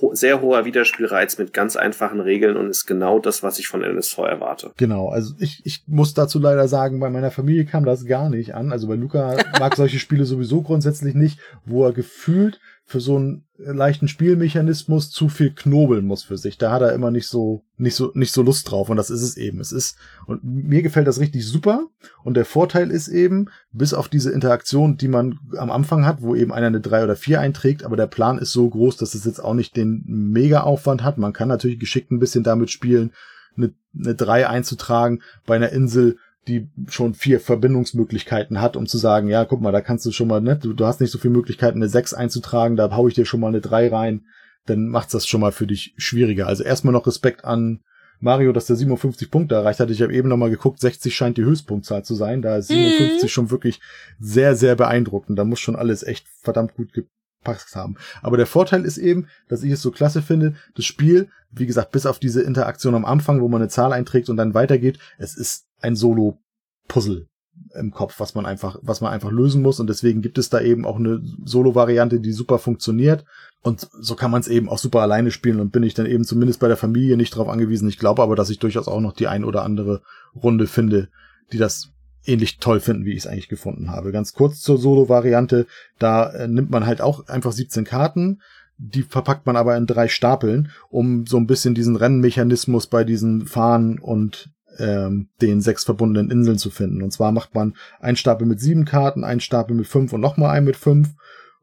ho 0.00 0.14
sehr 0.14 0.40
hoher 0.40 0.64
Wiederspielreiz 0.64 1.38
mit 1.38 1.52
ganz 1.52 1.76
einfachen 1.76 2.20
Regeln 2.20 2.56
und 2.56 2.70
ist 2.70 2.86
genau 2.86 3.18
das, 3.18 3.42
was 3.42 3.58
ich 3.58 3.66
von 3.66 3.82
NSV 3.82 4.18
erwarte. 4.18 4.72
Genau, 4.76 5.08
also 5.08 5.34
ich, 5.38 5.62
ich 5.64 5.84
muss 5.86 6.14
dazu 6.14 6.38
leider 6.38 6.68
sagen, 6.68 7.00
bei 7.00 7.10
meiner 7.10 7.30
Familie 7.30 7.64
kam 7.64 7.84
das 7.84 8.06
gar 8.06 8.30
nicht 8.30 8.54
an. 8.54 8.72
Also 8.72 8.88
bei 8.88 8.94
Luca 8.94 9.36
mag 9.60 9.76
solche 9.76 9.98
Spiele 9.98 10.24
sowieso 10.24 10.62
grundsätzlich 10.62 11.14
nicht, 11.14 11.38
wo 11.64 11.84
er 11.84 11.92
gefühlt 11.92 12.60
für 12.84 13.00
so 13.00 13.16
einen 13.16 13.44
leichten 13.58 14.08
Spielmechanismus 14.08 15.10
zu 15.10 15.28
viel 15.28 15.50
knobeln 15.54 16.06
muss 16.06 16.24
für 16.24 16.38
sich. 16.38 16.58
Da 16.58 16.72
hat 16.72 16.82
er 16.82 16.92
immer 16.92 17.10
nicht 17.10 17.28
so, 17.28 17.64
nicht 17.76 17.94
so, 17.94 18.10
nicht 18.14 18.32
so 18.32 18.42
Lust 18.42 18.70
drauf. 18.70 18.88
Und 18.88 18.96
das 18.96 19.10
ist 19.10 19.22
es 19.22 19.36
eben. 19.36 19.60
Es 19.60 19.72
ist, 19.72 19.96
und 20.26 20.42
mir 20.42 20.82
gefällt 20.82 21.06
das 21.06 21.20
richtig 21.20 21.46
super. 21.46 21.86
Und 22.24 22.34
der 22.34 22.44
Vorteil 22.44 22.90
ist 22.90 23.08
eben, 23.08 23.48
bis 23.70 23.94
auf 23.94 24.08
diese 24.08 24.32
Interaktion, 24.32 24.96
die 24.96 25.08
man 25.08 25.38
am 25.56 25.70
Anfang 25.70 26.06
hat, 26.06 26.22
wo 26.22 26.34
eben 26.34 26.52
einer 26.52 26.68
eine 26.68 26.80
drei 26.80 27.04
oder 27.04 27.16
vier 27.16 27.40
einträgt, 27.40 27.84
aber 27.84 27.96
der 27.96 28.06
Plan 28.06 28.38
ist 28.38 28.52
so 28.52 28.68
groß, 28.68 28.96
dass 28.96 29.14
es 29.14 29.24
jetzt 29.24 29.40
auch 29.40 29.54
nicht 29.54 29.76
den 29.76 30.02
Mega-Aufwand 30.06 31.04
hat. 31.04 31.18
Man 31.18 31.32
kann 31.32 31.48
natürlich 31.48 31.78
geschickt 31.78 32.10
ein 32.10 32.20
bisschen 32.20 32.44
damit 32.44 32.70
spielen, 32.70 33.12
eine, 33.56 33.74
eine 33.94 34.14
drei 34.14 34.48
einzutragen 34.48 35.20
bei 35.46 35.56
einer 35.56 35.70
Insel, 35.70 36.16
die 36.48 36.68
schon 36.88 37.14
vier 37.14 37.40
Verbindungsmöglichkeiten 37.40 38.60
hat, 38.60 38.76
um 38.76 38.86
zu 38.86 38.98
sagen, 38.98 39.28
ja, 39.28 39.44
guck 39.44 39.60
mal, 39.60 39.72
da 39.72 39.80
kannst 39.80 40.04
du 40.06 40.12
schon 40.12 40.28
mal, 40.28 40.40
ne, 40.40 40.56
du, 40.56 40.72
du 40.72 40.86
hast 40.86 41.00
nicht 41.00 41.10
so 41.10 41.18
viele 41.18 41.34
Möglichkeiten, 41.34 41.78
eine 41.78 41.88
6 41.88 42.14
einzutragen, 42.14 42.76
da 42.76 42.90
hau 42.96 43.06
ich 43.06 43.14
dir 43.14 43.24
schon 43.24 43.40
mal 43.40 43.48
eine 43.48 43.60
3 43.60 43.88
rein, 43.88 44.24
dann 44.66 44.88
macht's 44.88 45.12
das 45.12 45.26
schon 45.26 45.40
mal 45.40 45.52
für 45.52 45.66
dich 45.66 45.94
schwieriger. 45.96 46.46
Also 46.46 46.64
erstmal 46.64 46.92
noch 46.92 47.06
Respekt 47.06 47.44
an 47.44 47.80
Mario, 48.22 48.52
dass 48.52 48.66
der 48.66 48.76
57 48.76 49.30
Punkte 49.30 49.56
erreicht 49.56 49.80
hat. 49.80 49.90
Ich 49.90 50.00
habe 50.00 50.14
eben 50.14 50.28
noch 50.28 50.36
mal 50.36 50.50
geguckt, 50.50 50.80
60 50.80 51.14
scheint 51.14 51.38
die 51.38 51.44
Höchstpunktzahl 51.44 52.04
zu 52.04 52.14
sein. 52.14 52.40
Da 52.40 52.56
ist 52.56 52.68
57 52.68 53.22
mhm. 53.22 53.28
schon 53.28 53.50
wirklich 53.50 53.80
sehr, 54.20 54.54
sehr 54.54 54.76
beeindruckend. 54.76 55.38
Da 55.38 55.44
muss 55.44 55.58
schon 55.58 55.74
alles 55.74 56.04
echt 56.04 56.26
verdammt 56.40 56.74
gut 56.74 56.92
gepasst 56.92 57.74
haben. 57.74 57.96
Aber 58.22 58.36
der 58.36 58.46
Vorteil 58.46 58.84
ist 58.84 58.98
eben, 58.98 59.26
dass 59.48 59.64
ich 59.64 59.72
es 59.72 59.82
so 59.82 59.90
klasse 59.90 60.22
finde, 60.22 60.54
das 60.76 60.84
Spiel, 60.84 61.28
wie 61.50 61.66
gesagt, 61.66 61.90
bis 61.90 62.06
auf 62.06 62.20
diese 62.20 62.42
Interaktion 62.42 62.94
am 62.94 63.04
Anfang, 63.04 63.40
wo 63.40 63.48
man 63.48 63.60
eine 63.60 63.68
Zahl 63.68 63.92
einträgt 63.92 64.30
und 64.30 64.36
dann 64.36 64.54
weitergeht, 64.54 65.00
es 65.18 65.36
ist 65.36 65.66
ein 65.82 65.96
Solo-Puzzle 65.96 67.28
im 67.74 67.90
Kopf, 67.90 68.18
was 68.18 68.34
man 68.34 68.46
einfach, 68.46 68.78
was 68.82 69.00
man 69.00 69.12
einfach 69.12 69.30
lösen 69.30 69.62
muss. 69.62 69.80
Und 69.80 69.88
deswegen 69.88 70.22
gibt 70.22 70.38
es 70.38 70.48
da 70.50 70.60
eben 70.60 70.84
auch 70.84 70.96
eine 70.96 71.22
Solo-Variante, 71.44 72.20
die 72.20 72.32
super 72.32 72.58
funktioniert. 72.58 73.24
Und 73.62 73.88
so 73.92 74.14
kann 74.14 74.30
man 74.30 74.40
es 74.40 74.48
eben 74.48 74.68
auch 74.68 74.78
super 74.78 75.00
alleine 75.00 75.30
spielen 75.30 75.60
und 75.60 75.70
bin 75.70 75.82
ich 75.82 75.94
dann 75.94 76.06
eben 76.06 76.24
zumindest 76.24 76.60
bei 76.60 76.68
der 76.68 76.76
Familie 76.76 77.16
nicht 77.16 77.34
darauf 77.34 77.48
angewiesen. 77.48 77.88
Ich 77.88 77.98
glaube 77.98 78.22
aber, 78.22 78.36
dass 78.36 78.50
ich 78.50 78.58
durchaus 78.58 78.88
auch 78.88 79.00
noch 79.00 79.12
die 79.12 79.28
ein 79.28 79.44
oder 79.44 79.62
andere 79.62 80.02
Runde 80.34 80.66
finde, 80.66 81.08
die 81.52 81.58
das 81.58 81.90
ähnlich 82.24 82.58
toll 82.58 82.80
finden, 82.80 83.04
wie 83.04 83.12
ich 83.12 83.18
es 83.18 83.26
eigentlich 83.26 83.48
gefunden 83.48 83.90
habe. 83.90 84.12
Ganz 84.12 84.32
kurz 84.32 84.60
zur 84.60 84.78
Solo-Variante. 84.78 85.66
Da 85.98 86.30
äh, 86.30 86.48
nimmt 86.48 86.70
man 86.70 86.86
halt 86.86 87.00
auch 87.00 87.28
einfach 87.28 87.52
17 87.52 87.84
Karten. 87.84 88.40
Die 88.78 89.02
verpackt 89.02 89.46
man 89.46 89.56
aber 89.56 89.76
in 89.76 89.86
drei 89.86 90.08
Stapeln, 90.08 90.70
um 90.88 91.26
so 91.26 91.36
ein 91.36 91.46
bisschen 91.46 91.74
diesen 91.74 91.96
Rennmechanismus 91.96 92.86
bei 92.86 93.04
diesen 93.04 93.46
Fahren 93.46 93.98
und 93.98 94.50
ähm, 94.78 95.28
den 95.40 95.60
sechs 95.60 95.84
verbundenen 95.84 96.30
Inseln 96.30 96.58
zu 96.58 96.70
finden. 96.70 97.02
Und 97.02 97.12
zwar 97.12 97.32
macht 97.32 97.54
man 97.54 97.74
einen 98.00 98.16
Stapel 98.16 98.46
mit 98.46 98.60
sieben 98.60 98.84
Karten, 98.84 99.24
einen 99.24 99.40
Stapel 99.40 99.76
mit 99.76 99.86
fünf 99.86 100.12
und 100.12 100.20
nochmal 100.20 100.50
einen 100.50 100.66
mit 100.66 100.76
fünf. 100.76 101.10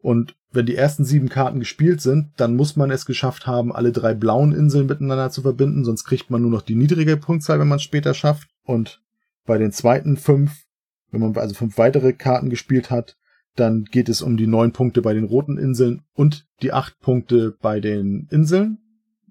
Und 0.01 0.35
wenn 0.51 0.65
die 0.65 0.75
ersten 0.75 1.05
sieben 1.05 1.29
Karten 1.29 1.59
gespielt 1.59 2.01
sind, 2.01 2.31
dann 2.37 2.55
muss 2.55 2.75
man 2.75 2.89
es 2.89 3.05
geschafft 3.05 3.45
haben, 3.45 3.71
alle 3.71 3.91
drei 3.91 4.13
blauen 4.13 4.51
Inseln 4.53 4.87
miteinander 4.87 5.29
zu 5.29 5.41
verbinden, 5.41 5.83
sonst 5.83 6.05
kriegt 6.05 6.31
man 6.31 6.41
nur 6.41 6.51
noch 6.51 6.61
die 6.61 6.75
niedrige 6.75 7.17
Punktzahl, 7.17 7.59
wenn 7.59 7.67
man 7.67 7.77
es 7.77 7.83
später 7.83 8.13
schafft. 8.13 8.49
Und 8.63 9.01
Bei 9.45 9.57
den 9.57 9.71
zweiten 9.71 10.15
fünf, 10.15 10.63
wenn 11.11 11.21
man 11.21 11.35
also 11.35 11.55
fünf 11.55 11.77
weitere 11.77 12.13
Karten 12.13 12.49
gespielt 12.49 12.91
hat, 12.91 13.15
dann 13.55 13.85
geht 13.85 14.09
es 14.09 14.21
um 14.21 14.37
die 14.37 14.47
neun 14.47 14.71
Punkte 14.71 15.01
bei 15.01 15.13
den 15.13 15.25
roten 15.25 15.57
Inseln 15.57 16.03
und 16.13 16.45
die 16.61 16.71
acht 16.71 16.99
Punkte 16.99 17.55
bei 17.61 17.79
den 17.79 18.27
Inseln, 18.31 18.77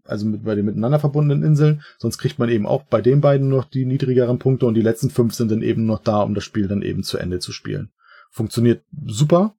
also 0.09 0.27
mit, 0.27 0.45
bei 0.45 0.55
den 0.55 0.65
miteinander 0.65 0.99
verbundenen 0.99 1.43
Inseln. 1.43 1.83
Sonst 1.99 2.19
kriegt 2.19 2.39
man 2.39 2.49
eben 2.49 2.67
auch 2.67 2.85
bei 2.85 3.01
den 3.01 3.21
beiden 3.21 3.49
noch 3.49 3.65
die 3.65 3.85
niedrigeren 3.85 4.39
Punkte 4.39 4.67
und 4.67 4.75
die 4.75 4.83
letzten 4.83 5.11
fünf 5.11 5.35
sind 5.35 5.51
dann 5.51 5.63
eben 5.63 5.87
noch 5.87 6.01
da, 6.01 6.23
um 6.23 6.35
das 6.35 6.45
Spiel 6.45 6.69
dann 6.69 6.83
eben 6.83 7.03
zu 7.03 7.19
Ende 7.19 7.39
zu 7.39 7.53
spielen. 7.53 7.91
Funktioniert 8.31 8.83
super. 9.07 9.55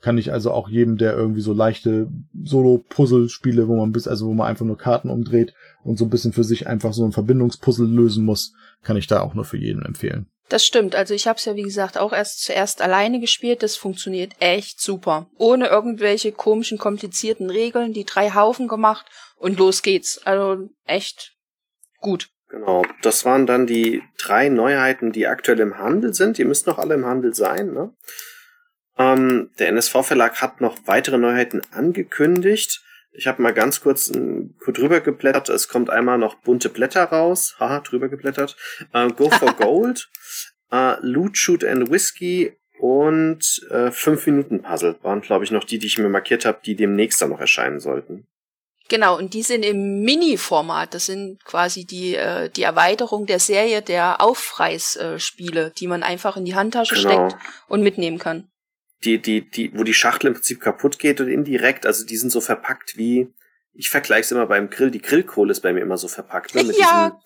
Kann 0.00 0.18
ich 0.18 0.32
also 0.32 0.52
auch 0.52 0.68
jedem, 0.68 0.98
der 0.98 1.16
irgendwie 1.16 1.40
so 1.40 1.52
leichte 1.52 2.08
Solo-Puzzle-Spiele, 2.44 3.66
wo 3.66 3.76
man 3.76 3.92
bis, 3.92 4.06
also 4.06 4.26
wo 4.26 4.34
man 4.34 4.46
einfach 4.46 4.66
nur 4.66 4.76
Karten 4.76 5.08
umdreht 5.08 5.54
und 5.84 5.98
so 5.98 6.04
ein 6.04 6.10
bisschen 6.10 6.32
für 6.32 6.44
sich 6.44 6.66
einfach 6.66 6.92
so 6.92 7.04
ein 7.04 7.12
Verbindungspuzzle 7.12 7.86
lösen 7.86 8.24
muss, 8.24 8.54
kann 8.82 8.96
ich 8.96 9.06
da 9.06 9.20
auch 9.20 9.34
nur 9.34 9.44
für 9.44 9.56
jeden 9.56 9.82
empfehlen. 9.82 10.26
Das 10.48 10.64
stimmt. 10.64 10.94
Also 10.94 11.12
ich 11.12 11.26
habe 11.26 11.38
es 11.38 11.44
ja 11.44 11.56
wie 11.56 11.62
gesagt 11.62 11.98
auch 11.98 12.12
erst 12.12 12.44
zuerst 12.44 12.80
alleine 12.80 13.20
gespielt. 13.20 13.62
Das 13.62 13.76
funktioniert 13.76 14.32
echt 14.38 14.80
super. 14.80 15.28
Ohne 15.38 15.66
irgendwelche 15.66 16.32
komischen, 16.32 16.78
komplizierten 16.78 17.50
Regeln. 17.50 17.92
Die 17.92 18.04
drei 18.04 18.30
Haufen 18.30 18.68
gemacht 18.68 19.06
und 19.36 19.58
los 19.58 19.82
geht's. 19.82 20.24
Also 20.24 20.68
echt 20.84 21.32
gut. 22.00 22.28
Genau, 22.48 22.84
das 23.02 23.24
waren 23.24 23.46
dann 23.46 23.66
die 23.66 24.02
drei 24.18 24.48
Neuheiten, 24.48 25.10
die 25.10 25.26
aktuell 25.26 25.58
im 25.58 25.78
Handel 25.78 26.14
sind. 26.14 26.38
Die 26.38 26.44
müssten 26.44 26.70
noch 26.70 26.78
alle 26.78 26.94
im 26.94 27.04
Handel 27.04 27.34
sein. 27.34 27.72
Ne? 27.72 27.92
Ähm, 28.98 29.50
der 29.58 29.68
NSV-Verlag 29.68 30.40
hat 30.40 30.60
noch 30.60 30.78
weitere 30.86 31.18
Neuheiten 31.18 31.62
angekündigt. 31.72 32.82
Ich 33.16 33.26
habe 33.26 33.40
mal 33.42 33.54
ganz 33.54 33.80
kurz, 33.80 34.12
kurz 34.62 34.78
drüber 34.78 35.00
geblättert. 35.00 35.48
Es 35.48 35.68
kommt 35.68 35.88
einmal 35.90 36.18
noch 36.18 36.34
bunte 36.36 36.68
Blätter 36.68 37.04
raus. 37.04 37.56
Haha, 37.58 37.80
drüber 37.80 38.08
geblättert. 38.08 38.56
Äh, 38.92 39.08
Go 39.08 39.30
for 39.38 39.52
Gold, 39.54 40.08
äh, 40.70 40.96
Loot, 41.00 41.38
Shoot 41.38 41.64
and 41.64 41.90
Whiskey 41.90 42.52
und 42.78 43.66
äh, 43.70 43.88
5-Minuten-Puzzle 43.88 44.96
waren, 45.02 45.22
glaube 45.22 45.44
ich, 45.44 45.50
noch 45.50 45.64
die, 45.64 45.78
die 45.78 45.86
ich 45.86 45.98
mir 45.98 46.10
markiert 46.10 46.44
habe, 46.44 46.60
die 46.64 46.76
demnächst 46.76 47.22
dann 47.22 47.30
noch 47.30 47.40
erscheinen 47.40 47.80
sollten. 47.80 48.26
Genau, 48.88 49.16
und 49.18 49.34
die 49.34 49.42
sind 49.42 49.64
im 49.64 50.02
Mini-Format. 50.02 50.94
Das 50.94 51.06
sind 51.06 51.42
quasi 51.44 51.84
die, 51.86 52.14
äh, 52.14 52.50
die 52.50 52.62
Erweiterung 52.62 53.26
der 53.26 53.40
Serie 53.40 53.82
der 53.82 54.20
Aufpreisspiele, 54.20 55.72
die 55.76 55.88
man 55.88 56.02
einfach 56.02 56.36
in 56.36 56.44
die 56.44 56.54
Handtasche 56.54 56.94
Genau. 56.94 57.28
steckt 57.30 57.42
und 57.68 57.82
mitnehmen 57.82 58.18
kann. 58.18 58.48
Die, 59.04 59.20
die, 59.20 59.48
die, 59.48 59.72
wo 59.76 59.84
die 59.84 59.94
Schachtel 59.94 60.28
im 60.28 60.34
Prinzip 60.34 60.60
kaputt 60.60 60.98
geht 60.98 61.20
und 61.20 61.28
indirekt, 61.28 61.86
also 61.86 62.04
die 62.06 62.16
sind 62.16 62.30
so 62.30 62.40
verpackt 62.40 62.96
wie, 62.96 63.28
ich 63.74 63.90
vergleiche 63.90 64.22
es 64.22 64.32
immer 64.32 64.46
beim 64.46 64.70
Grill, 64.70 64.90
die 64.90 65.02
Grillkohle 65.02 65.52
ist 65.52 65.60
bei 65.60 65.72
mir 65.72 65.80
immer 65.80 65.98
so 65.98 66.08
verpackt, 66.08 66.54
ne? 66.54 66.64
Mit 66.64 66.78
Ja, 66.78 67.10
diesem, 67.10 67.20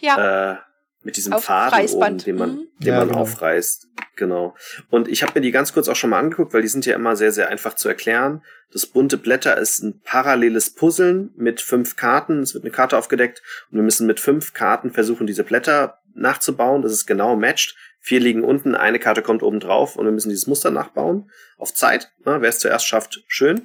Ja, 0.00 0.52
äh, 0.52 0.56
mit 1.02 1.16
diesem 1.16 1.32
Auf 1.32 1.44
Faden 1.44 1.88
oben, 1.90 2.18
den 2.18 2.36
man, 2.36 2.50
Mhm. 2.50 2.68
den 2.78 2.86
Ja, 2.88 2.98
man 2.98 3.08
genau. 3.08 3.20
aufreißt. 3.20 3.88
Genau. 4.16 4.54
Und 4.90 5.08
ich 5.08 5.22
habe 5.22 5.32
mir 5.34 5.40
die 5.40 5.50
ganz 5.50 5.72
kurz 5.72 5.88
auch 5.88 5.96
schon 5.96 6.10
mal 6.10 6.18
angeguckt, 6.18 6.52
weil 6.54 6.62
die 6.62 6.68
sind 6.68 6.86
ja 6.86 6.94
immer 6.94 7.16
sehr, 7.16 7.32
sehr 7.32 7.48
einfach 7.48 7.74
zu 7.74 7.88
erklären. 7.88 8.42
Das 8.72 8.86
bunte 8.86 9.16
Blätter 9.18 9.56
ist 9.58 9.82
ein 9.82 10.00
paralleles 10.02 10.70
Puzzeln 10.74 11.30
mit 11.36 11.60
fünf 11.60 11.96
Karten. 11.96 12.40
Es 12.42 12.54
wird 12.54 12.64
eine 12.64 12.70
Karte 12.70 12.96
aufgedeckt 12.96 13.42
und 13.70 13.78
wir 13.78 13.82
müssen 13.82 14.06
mit 14.06 14.20
fünf 14.20 14.52
Karten 14.52 14.92
versuchen, 14.92 15.26
diese 15.26 15.42
Blätter 15.44 15.98
nachzubauen. 16.14 16.82
Das 16.82 16.92
ist 16.92 17.06
genau 17.06 17.34
matched. 17.34 17.74
Vier 18.06 18.20
liegen 18.20 18.44
unten, 18.44 18.74
eine 18.74 18.98
Karte 18.98 19.22
kommt 19.22 19.42
oben 19.42 19.60
drauf 19.60 19.96
und 19.96 20.04
wir 20.04 20.12
müssen 20.12 20.28
dieses 20.28 20.46
Muster 20.46 20.70
nachbauen. 20.70 21.30
Auf 21.56 21.72
Zeit. 21.72 22.12
Ne? 22.26 22.36
Wer 22.42 22.50
es 22.50 22.58
zuerst 22.58 22.86
schafft, 22.86 23.24
schön. 23.28 23.62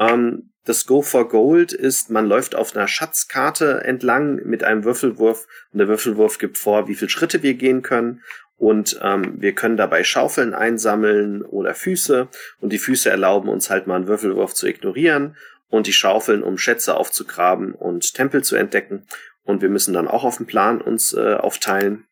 Ähm, 0.00 0.50
das 0.64 0.86
Go 0.86 1.02
for 1.02 1.28
Gold 1.28 1.72
ist, 1.72 2.10
man 2.10 2.26
läuft 2.26 2.56
auf 2.56 2.74
einer 2.74 2.88
Schatzkarte 2.88 3.84
entlang 3.84 4.44
mit 4.44 4.64
einem 4.64 4.82
Würfelwurf 4.82 5.46
und 5.72 5.78
der 5.78 5.86
Würfelwurf 5.86 6.38
gibt 6.38 6.58
vor, 6.58 6.88
wie 6.88 6.96
viele 6.96 7.10
Schritte 7.10 7.44
wir 7.44 7.54
gehen 7.54 7.82
können 7.82 8.24
und 8.56 8.98
ähm, 9.04 9.40
wir 9.40 9.54
können 9.54 9.76
dabei 9.76 10.02
Schaufeln 10.02 10.52
einsammeln 10.52 11.42
oder 11.42 11.72
Füße 11.72 12.26
und 12.58 12.72
die 12.72 12.80
Füße 12.80 13.08
erlauben 13.08 13.48
uns 13.48 13.70
halt 13.70 13.86
mal 13.86 13.94
einen 13.94 14.08
Würfelwurf 14.08 14.52
zu 14.52 14.66
ignorieren 14.66 15.36
und 15.68 15.86
die 15.86 15.92
Schaufeln, 15.92 16.42
um 16.42 16.58
Schätze 16.58 16.96
aufzugraben 16.96 17.72
und 17.72 18.14
Tempel 18.14 18.42
zu 18.42 18.56
entdecken 18.56 19.06
und 19.44 19.62
wir 19.62 19.68
müssen 19.68 19.94
dann 19.94 20.08
auch 20.08 20.24
auf 20.24 20.38
dem 20.38 20.46
Plan 20.46 20.80
uns 20.80 21.14
äh, 21.14 21.34
aufteilen 21.34 22.04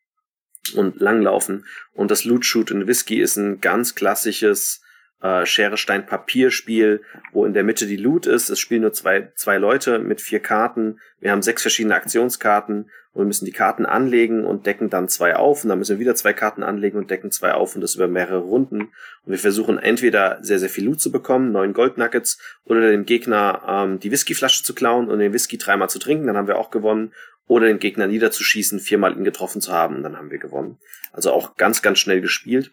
und 0.73 0.99
langlaufen 0.99 1.65
und 1.93 2.11
das 2.11 2.25
Loot 2.25 2.45
Shoot 2.45 2.71
and 2.71 2.87
Whisky 2.87 3.21
ist 3.21 3.37
ein 3.37 3.61
ganz 3.61 3.95
klassisches 3.95 4.81
äh, 5.21 5.45
Schere 5.45 5.77
Stein 5.77 6.05
Papier 6.05 6.51
Spiel, 6.51 7.01
wo 7.31 7.45
in 7.45 7.53
der 7.53 7.63
Mitte 7.63 7.87
die 7.87 7.97
Loot 7.97 8.25
ist. 8.25 8.49
Es 8.49 8.59
spielen 8.59 8.81
nur 8.81 8.93
zwei 8.93 9.31
zwei 9.35 9.57
Leute 9.57 9.99
mit 9.99 10.21
vier 10.21 10.39
Karten. 10.39 10.99
Wir 11.19 11.31
haben 11.31 11.41
sechs 11.41 11.61
verschiedene 11.61 11.95
Aktionskarten 11.95 12.89
und 13.15 13.23
wir 13.23 13.27
müssen 13.27 13.45
die 13.45 13.53
Karten 13.53 13.85
anlegen 13.85 14.43
und 14.43 14.65
decken 14.65 14.89
dann 14.89 15.07
zwei 15.07 15.37
auf 15.37 15.63
und 15.63 15.69
dann 15.69 15.79
müssen 15.79 15.95
wir 15.95 16.01
wieder 16.01 16.15
zwei 16.15 16.33
Karten 16.33 16.63
anlegen 16.63 16.97
und 16.97 17.09
decken 17.09 17.31
zwei 17.31 17.53
auf 17.53 17.73
und 17.73 17.81
das 17.81 17.95
über 17.95 18.09
mehrere 18.09 18.39
Runden. 18.39 18.81
Und 18.81 19.31
wir 19.31 19.39
versuchen 19.39 19.79
entweder 19.79 20.37
sehr 20.41 20.59
sehr 20.59 20.69
viel 20.69 20.83
Loot 20.83 20.99
zu 20.99 21.13
bekommen, 21.13 21.53
neun 21.53 21.73
Goldnuggets, 21.73 22.37
oder 22.65 22.91
dem 22.91 23.05
Gegner 23.05 23.61
ähm, 23.65 23.99
die 24.01 24.11
Whiskyflasche 24.11 24.63
zu 24.63 24.75
klauen 24.75 25.07
und 25.07 25.19
den 25.19 25.31
Whisky 25.31 25.57
dreimal 25.57 25.89
zu 25.89 25.97
trinken, 25.97 26.27
dann 26.27 26.35
haben 26.35 26.47
wir 26.47 26.57
auch 26.57 26.71
gewonnen. 26.71 27.13
Oder 27.47 27.67
den 27.67 27.79
Gegner 27.79 28.07
niederzuschießen, 28.07 28.79
viermal 28.79 29.15
ihn 29.15 29.23
getroffen 29.23 29.61
zu 29.61 29.71
haben, 29.71 29.97
und 29.97 30.03
dann 30.03 30.17
haben 30.17 30.31
wir 30.31 30.39
gewonnen. 30.39 30.79
Also 31.13 31.31
auch 31.31 31.55
ganz, 31.55 31.81
ganz 31.81 31.99
schnell 31.99 32.19
gespielt. 32.19 32.71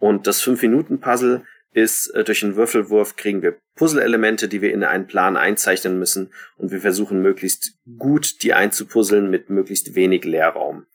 Und 0.00 0.26
das 0.26 0.42
5-Minuten-Puzzle 0.42 1.44
ist, 1.72 2.08
äh, 2.08 2.24
durch 2.24 2.42
einen 2.42 2.56
Würfelwurf 2.56 3.16
kriegen 3.16 3.42
wir 3.42 3.58
Puzzle-Elemente, 3.76 4.48
die 4.48 4.62
wir 4.62 4.72
in 4.72 4.84
einen 4.84 5.06
Plan 5.06 5.36
einzeichnen 5.36 5.98
müssen. 5.98 6.32
Und 6.56 6.70
wir 6.70 6.80
versuchen 6.80 7.22
möglichst 7.22 7.78
gut 7.98 8.42
die 8.42 8.54
einzupuzzeln 8.54 9.30
mit 9.30 9.50
möglichst 9.50 9.94
wenig 9.94 10.24
Leerraum. 10.24 10.86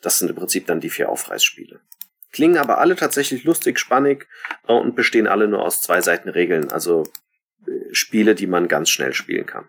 Das 0.00 0.18
sind 0.18 0.30
im 0.30 0.36
Prinzip 0.36 0.66
dann 0.66 0.80
die 0.80 0.90
vier 0.90 1.08
Aufreißspiele. 1.08 1.80
Klingen 2.32 2.58
aber 2.58 2.78
alle 2.78 2.96
tatsächlich 2.96 3.44
lustig, 3.44 3.78
spannig 3.78 4.28
äh, 4.66 4.72
und 4.72 4.94
bestehen 4.94 5.26
alle 5.26 5.48
nur 5.48 5.62
aus 5.62 5.82
zwei 5.82 6.00
Seiten 6.00 6.28
Regeln. 6.28 6.70
Also 6.70 7.04
äh, 7.66 7.92
Spiele, 7.92 8.34
die 8.34 8.46
man 8.46 8.68
ganz 8.68 8.90
schnell 8.90 9.14
spielen 9.14 9.46
kann. 9.46 9.68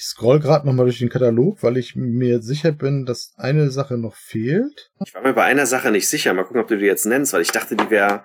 Ich 0.00 0.06
scroll 0.06 0.40
gerade 0.40 0.66
nochmal 0.66 0.86
durch 0.86 0.98
den 0.98 1.10
Katalog, 1.10 1.62
weil 1.62 1.76
ich 1.76 1.94
mir 1.94 2.40
sicher 2.40 2.72
bin, 2.72 3.04
dass 3.04 3.34
eine 3.36 3.70
Sache 3.70 3.98
noch 3.98 4.14
fehlt. 4.14 4.90
Ich 5.04 5.12
war 5.14 5.20
mir 5.20 5.34
bei 5.34 5.44
einer 5.44 5.66
Sache 5.66 5.90
nicht 5.90 6.08
sicher. 6.08 6.32
Mal 6.32 6.44
gucken, 6.44 6.62
ob 6.62 6.68
du 6.68 6.78
die 6.78 6.86
jetzt 6.86 7.04
nennst, 7.04 7.34
weil 7.34 7.42
ich 7.42 7.52
dachte, 7.52 7.76
die 7.76 7.90
wäre, 7.90 8.24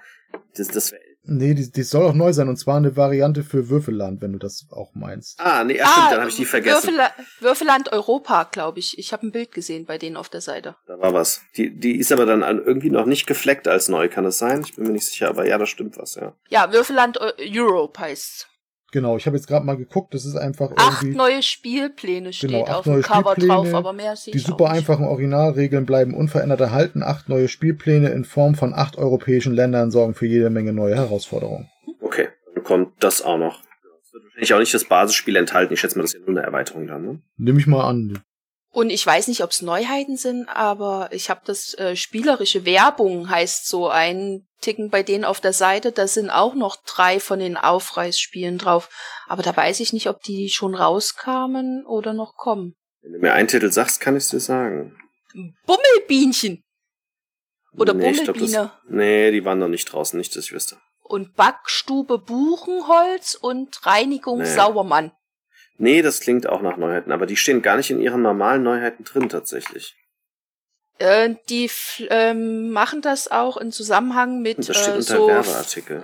das, 0.55 0.69
das 0.69 0.93
wär, 0.93 0.99
Nee, 1.27 1.53
die, 1.53 1.69
die 1.69 1.83
soll 1.83 2.05
auch 2.05 2.13
neu 2.13 2.31
sein 2.31 2.47
und 2.47 2.55
zwar 2.55 2.77
eine 2.77 2.95
Variante 2.95 3.43
für 3.43 3.67
Würfelland, 3.67 4.21
wenn 4.21 4.31
du 4.31 4.37
das 4.39 4.67
auch 4.71 4.93
meinst. 4.93 5.37
ah, 5.41 5.65
nee, 5.65 5.81
ach, 5.81 5.91
stimmt, 5.91 6.11
dann 6.11 6.19
habe 6.21 6.29
ich 6.29 6.35
die 6.37 6.45
vergessen. 6.45 6.93
Würfel, 6.95 7.25
Würfelland 7.41 7.91
Europa, 7.91 8.43
glaube 8.51 8.79
ich. 8.79 8.97
Ich 8.97 9.11
habe 9.11 9.27
ein 9.27 9.31
Bild 9.33 9.51
gesehen 9.51 9.85
bei 9.85 9.97
denen 9.97 10.15
auf 10.15 10.29
der 10.29 10.39
Seite. 10.41 10.75
Da 10.87 10.97
war 10.99 11.13
was. 11.13 11.41
Die, 11.57 11.75
die 11.77 11.97
ist 11.97 12.13
aber 12.13 12.25
dann 12.25 12.41
an- 12.43 12.63
irgendwie 12.63 12.89
noch 12.91 13.05
nicht 13.07 13.25
gefleckt 13.27 13.67
als 13.67 13.89
neu, 13.89 14.07
kann 14.07 14.23
das 14.23 14.37
sein? 14.37 14.61
Ich 14.65 14.75
bin 14.75 14.85
mir 14.85 14.93
nicht 14.93 15.07
sicher, 15.07 15.27
aber 15.27 15.45
ja, 15.45 15.57
da 15.57 15.65
stimmt 15.65 15.97
was, 15.97 16.15
ja. 16.15 16.37
Ja, 16.47 16.71
Würfelland 16.71 17.19
Eu- 17.19 17.33
Europe 17.39 17.99
heißt. 17.99 18.47
Genau, 18.95 19.17
ich 19.17 19.25
habe 19.25 19.35
jetzt 19.35 19.47
gerade 19.47 19.65
mal 19.65 19.75
geguckt, 19.75 20.13
das 20.13 20.23
ist 20.23 20.37
einfach 20.37 20.71
Acht 20.77 21.03
irgendwie 21.03 21.17
neue 21.17 21.43
Spielpläne 21.43 22.31
steht 22.31 22.51
Genau, 22.51 22.63
acht 22.63 22.71
auf 22.75 22.83
dem 22.85 22.93
neue 22.93 23.01
Cover 23.01 23.31
Spielpläne, 23.33 23.53
drauf, 23.53 23.73
aber 23.73 23.91
mehr 23.91 24.15
sehe 24.15 24.31
die 24.31 24.39
super 24.39 24.63
auch 24.63 24.69
nicht. 24.69 24.77
einfachen 24.77 25.05
Originalregeln 25.05 25.85
bleiben 25.85 26.13
unverändert 26.13 26.61
erhalten. 26.61 27.03
Acht 27.03 27.27
neue 27.27 27.49
Spielpläne 27.49 28.07
in 28.11 28.23
Form 28.23 28.55
von 28.55 28.73
acht 28.73 28.97
europäischen 28.97 29.53
Ländern 29.53 29.91
sorgen 29.91 30.13
für 30.13 30.27
jede 30.27 30.49
Menge 30.49 30.71
neue 30.71 30.95
Herausforderungen. 30.95 31.69
Okay, 31.99 32.29
dann 32.53 32.63
kommt 32.63 32.93
das 33.03 33.21
auch 33.21 33.37
noch. 33.37 33.59
Das 33.59 34.13
wird 34.13 34.23
wahrscheinlich 34.23 34.53
auch 34.53 34.59
nicht 34.59 34.73
das 34.73 34.85
Basisspiel 34.85 35.35
enthalten. 35.35 35.73
Ich 35.73 35.81
schätze 35.81 35.97
mal, 35.97 36.03
das 36.03 36.13
ist 36.13 36.21
ja 36.21 36.25
nur 36.25 36.37
eine 36.39 36.47
Erweiterung 36.47 36.87
dann, 36.87 37.05
ne? 37.05 37.21
Nehme 37.35 37.59
ich 37.59 37.67
mal 37.67 37.83
an. 37.83 38.23
Und 38.71 38.91
ich 38.91 39.05
weiß 39.05 39.27
nicht, 39.27 39.43
ob 39.43 39.51
es 39.51 39.61
Neuheiten 39.61 40.15
sind, 40.15 40.47
aber 40.47 41.09
ich 41.11 41.29
habe 41.29 41.41
das 41.45 41.73
äh, 41.75 41.97
spielerische 41.97 42.65
Werbung 42.65 43.29
heißt 43.29 43.67
so 43.67 43.89
ein 43.89 44.47
Ticken 44.65 44.89
bei 44.89 45.03
denen 45.03 45.23
auf 45.25 45.39
der 45.39 45.53
Seite. 45.53 45.91
Da 45.91 46.07
sind 46.07 46.29
auch 46.29 46.55
noch 46.55 46.75
drei 46.85 47.19
von 47.19 47.39
den 47.39 47.55
Aufreißspielen 47.55 48.57
drauf. 48.57 48.89
Aber 49.27 49.43
da 49.43 49.55
weiß 49.55 49.79
ich 49.79 49.93
nicht, 49.93 50.09
ob 50.09 50.21
die 50.23 50.49
schon 50.49 50.73
rauskamen 50.75 51.85
oder 51.85 52.13
noch 52.13 52.35
kommen. 52.35 52.75
Wenn 53.01 53.13
du 53.13 53.19
mir 53.19 53.33
einen 53.33 53.47
Titel 53.47 53.71
sagst, 53.71 54.01
kann 54.01 54.17
ich 54.17 54.27
dir 54.27 54.39
sagen. 54.39 54.97
Bummelbienchen 55.65 56.63
oder 57.77 57.93
nee, 57.93 58.11
ich 58.11 58.23
glaub, 58.23 58.35
Bummelbiene 58.37 58.71
das, 58.83 58.89
nee, 58.89 59.31
die 59.31 59.43
waren 59.45 59.59
noch 59.59 59.67
nicht 59.67 59.85
draußen, 59.91 60.17
nicht, 60.17 60.35
dass 60.35 60.45
ich 60.45 60.53
wüsste. 60.53 60.77
und 61.03 61.35
Backstube 61.35 62.17
Buchenholz 62.19 63.35
und 63.35 63.85
Reinigung 63.85 64.39
Nee. 64.39 64.45
Sauermann. 64.45 65.11
Nee, 65.77 66.01
das 66.01 66.21
klingt 66.21 66.47
auch 66.47 66.61
nach 66.61 66.77
Neuheiten, 66.77 67.11
aber 67.11 67.25
die 67.25 67.35
stehen 67.35 67.61
gar 67.61 67.75
nicht 67.75 67.91
in 67.91 67.99
ihren 67.99 68.21
normalen 68.21 68.63
Neuheiten 68.63 69.03
drin, 69.03 69.27
tatsächlich. 69.27 69.93
Äh, 70.97 71.35
die 71.49 71.69
ähm, 72.09 72.69
machen 72.71 73.01
das 73.01 73.29
auch 73.29 73.57
in 73.57 73.71
Zusammenhang 73.71 74.41
mit 74.41 74.69
äh, 74.69 75.01
so. 75.01 75.29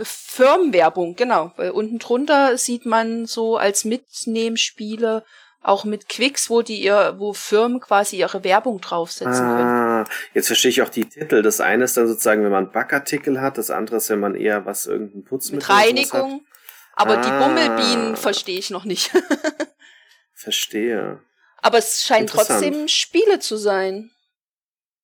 Firmenwerbung, 0.04 1.16
genau. 1.16 1.54
Weil 1.56 1.72
unten 1.72 1.98
drunter 1.98 2.58
sieht 2.58 2.86
man 2.86 3.26
so 3.26 3.56
als 3.56 3.86
Mitnehmspiele 3.86 5.24
auch 5.64 5.86
mit 5.86 6.10
Quicks, 6.10 6.50
wo 6.50 6.62
die 6.62 6.82
ihr, 6.82 7.16
wo 7.18 7.34
Firmen 7.34 7.80
quasi 7.80 8.18
ihre 8.18 8.44
Werbung 8.44 8.82
draufsetzen 8.82 9.46
können. 9.46 9.68
Ah, 9.68 10.06
jetzt 10.34 10.48
verstehe 10.48 10.70
ich 10.70 10.82
auch 10.82 10.90
die 10.90 11.06
Titel. 11.06 11.42
Das 11.42 11.62
eine 11.62 11.84
ist 11.84 11.96
dann 11.96 12.08
sozusagen, 12.08 12.44
wenn 12.44 12.52
man 12.52 12.72
Backartikel 12.72 13.40
hat, 13.40 13.58
das 13.58 13.70
andere 13.70 13.98
ist, 13.98 14.10
wenn 14.10 14.20
man 14.20 14.36
eher 14.36 14.66
was, 14.66 14.88
irgendein 14.88 15.24
Putzmittel 15.24 15.68
Mit 15.68 15.70
Reinigung. 15.70 16.44
Aber 16.96 17.18
die 17.18 17.30
Ah. 17.30 17.40
Bummelbienen 17.40 18.18
verstehe 18.18 18.58
ich 18.58 18.72
noch 18.72 18.86
nicht. 18.86 19.12
Verstehe. 20.34 21.22
Aber 21.62 21.78
es 21.78 22.04
scheint 22.04 22.32
trotzdem 22.32 22.88
Spiele 22.88 23.40
zu 23.40 23.56
sein. 23.56 24.12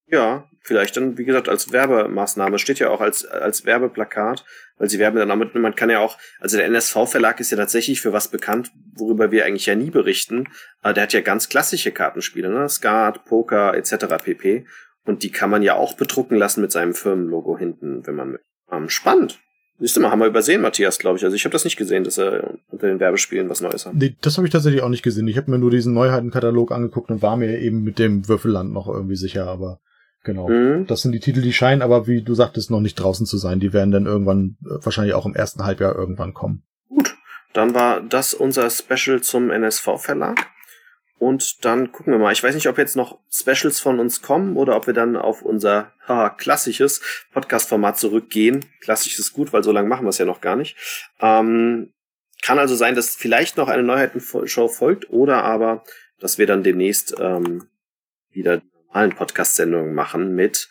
Ja, 0.10 0.50
vielleicht 0.62 0.96
dann, 0.96 1.18
wie 1.18 1.26
gesagt, 1.26 1.50
als 1.50 1.72
Werbemaßnahme. 1.72 2.60
Steht 2.60 2.80
ja 2.80 2.90
auch 2.90 3.02
als, 3.02 3.26
als 3.26 3.66
Werbeplakat, 3.66 4.46
weil 4.78 4.90
sie 4.90 5.00
werben 5.00 5.18
dann 5.18 5.30
damit, 5.30 5.54
man 5.56 5.76
kann 5.76 5.90
ja 5.90 6.00
auch, 6.00 6.18
also 6.40 6.58
der 6.58 6.66
NSV-Verlag 6.68 7.40
ist 7.40 7.52
ja 7.52 7.58
tatsächlich 7.58 8.02
für 8.02 8.14
was 8.14 8.30
bekannt, 8.30 8.72
worüber 8.96 9.32
wir 9.32 9.46
eigentlich 9.46 9.66
ja 9.66 9.76
nie 9.76 9.90
berichten. 9.90 10.48
Aber 10.82 10.94
der 10.94 11.04
hat 11.04 11.14
ja 11.14 11.22
ganz 11.22 11.50
klassische 11.50 11.92
Kartenspiele, 11.92 12.50
ne? 12.50 12.70
Skat, 12.70 13.26
Poker, 13.26 13.74
etc. 13.76 14.24
pp. 14.24 14.66
Und 15.06 15.24
die 15.24 15.32
kann 15.32 15.50
man 15.50 15.62
ja 15.62 15.76
auch 15.76 15.94
bedrucken 15.94 16.38
lassen 16.38 16.62
mit 16.62 16.72
seinem 16.72 16.94
Firmenlogo 16.94 17.58
hinten, 17.58 18.06
wenn 18.06 18.16
man 18.16 18.32
mit. 18.32 18.42
Ähm, 18.72 18.90
spannend. 18.90 19.40
Siehst 19.80 19.96
du 19.96 20.02
mal, 20.02 20.10
haben 20.10 20.20
wir 20.20 20.28
übersehen, 20.28 20.62
Matthias, 20.62 20.98
glaube 20.98 21.18
ich. 21.18 21.24
Also 21.24 21.36
ich 21.36 21.46
habe 21.46 21.54
das 21.54 21.64
nicht 21.64 21.78
gesehen, 21.78 22.04
dass 22.04 22.18
er 22.18 22.56
unter 22.70 22.88
den 22.88 23.00
Werbespielen 23.00 23.48
was 23.48 23.62
Neues 23.62 23.86
hat. 23.86 23.94
Nee, 23.94 24.16
das 24.22 24.38
habe 24.38 24.48
ich 24.48 24.52
tatsächlich 24.52 24.82
auch 24.82 24.90
nicht 24.90 25.04
gesehen. 25.04 25.28
Ich 25.28 25.38
habe 25.38 25.52
mir 25.52 25.60
nur 25.60 25.70
diesen 25.70 25.94
Neuheitenkatalog 25.94 26.72
angeguckt 26.72 27.12
und 27.12 27.22
war 27.22 27.38
mir 27.38 27.60
eben 27.60 27.84
mit 27.84 28.00
dem 28.00 28.28
Würfelland 28.28 28.74
noch 28.74 28.88
irgendwie 28.88 29.16
sicher, 29.16 29.48
aber 29.48 29.80
genau. 30.24 30.50
Mhm. 30.50 30.88
Das 30.88 31.02
sind 31.02 31.12
die 31.12 31.20
Titel, 31.20 31.42
die 31.42 31.54
scheinen 31.54 31.82
aber, 31.82 32.08
wie 32.08 32.22
du 32.22 32.34
sagtest, 32.34 32.72
noch 32.72 32.82
nicht 32.82 32.96
draußen 32.96 33.26
zu 33.26 33.38
sein. 33.38 33.60
Die 33.60 33.74
werden 33.74 33.92
dann 33.92 34.06
irgendwann, 34.06 34.58
äh, 34.66 34.84
wahrscheinlich 34.84 35.14
auch 35.14 35.26
im 35.26 35.36
ersten 35.36 35.64
Halbjahr 35.64 35.96
irgendwann 35.96 36.34
kommen. 36.34 36.64
Gut, 36.90 37.16
dann 37.54 37.74
war 37.74 38.02
das 38.02 38.34
unser 38.34 38.70
Special 38.70 39.22
zum 39.22 39.50
NSV-Verlag. 39.52 40.48
Und 41.20 41.66
dann 41.66 41.92
gucken 41.92 42.14
wir 42.14 42.20
mal. 42.20 42.32
Ich 42.32 42.44
weiß 42.44 42.54
nicht, 42.54 42.68
ob 42.68 42.78
jetzt 42.78 42.96
noch 42.96 43.20
Specials 43.32 43.80
von 43.80 44.00
uns 44.00 44.22
kommen 44.22 44.56
oder 44.56 44.76
ob 44.76 44.86
wir 44.86 44.94
dann 44.94 45.16
auf 45.16 45.42
unser 45.42 45.92
haha, 46.08 46.30
klassisches 46.30 47.02
Podcast-Format 47.34 47.98
zurückgehen. 47.98 48.66
Klassisch 48.82 49.18
ist 49.18 49.34
gut, 49.34 49.52
weil 49.52 49.64
so 49.64 49.72
lange 49.72 49.90
machen 49.90 50.06
wir 50.06 50.10
es 50.10 50.20
ja 50.20 50.26
noch 50.26 50.42
gar 50.42 50.56
nicht. 50.56 50.76
Ähm, 51.20 51.92
kann 52.44 52.60
also 52.60 52.76
sein, 52.76 52.94
dass 52.94 53.16
vielleicht 53.16 53.58
noch 53.58 53.68
eine 53.68 53.82
Neuheitenshow 53.82 54.68
folgt 54.68 55.10
oder 55.10 55.44
aber, 55.44 55.84
dass 56.20 56.38
wir 56.38 56.46
dann 56.46 56.62
demnächst 56.62 57.16
ähm, 57.20 57.68
wieder 58.32 58.62
normalen 58.88 59.16
Podcast-Sendungen 59.16 59.94
machen 59.94 60.36
mit 60.36 60.70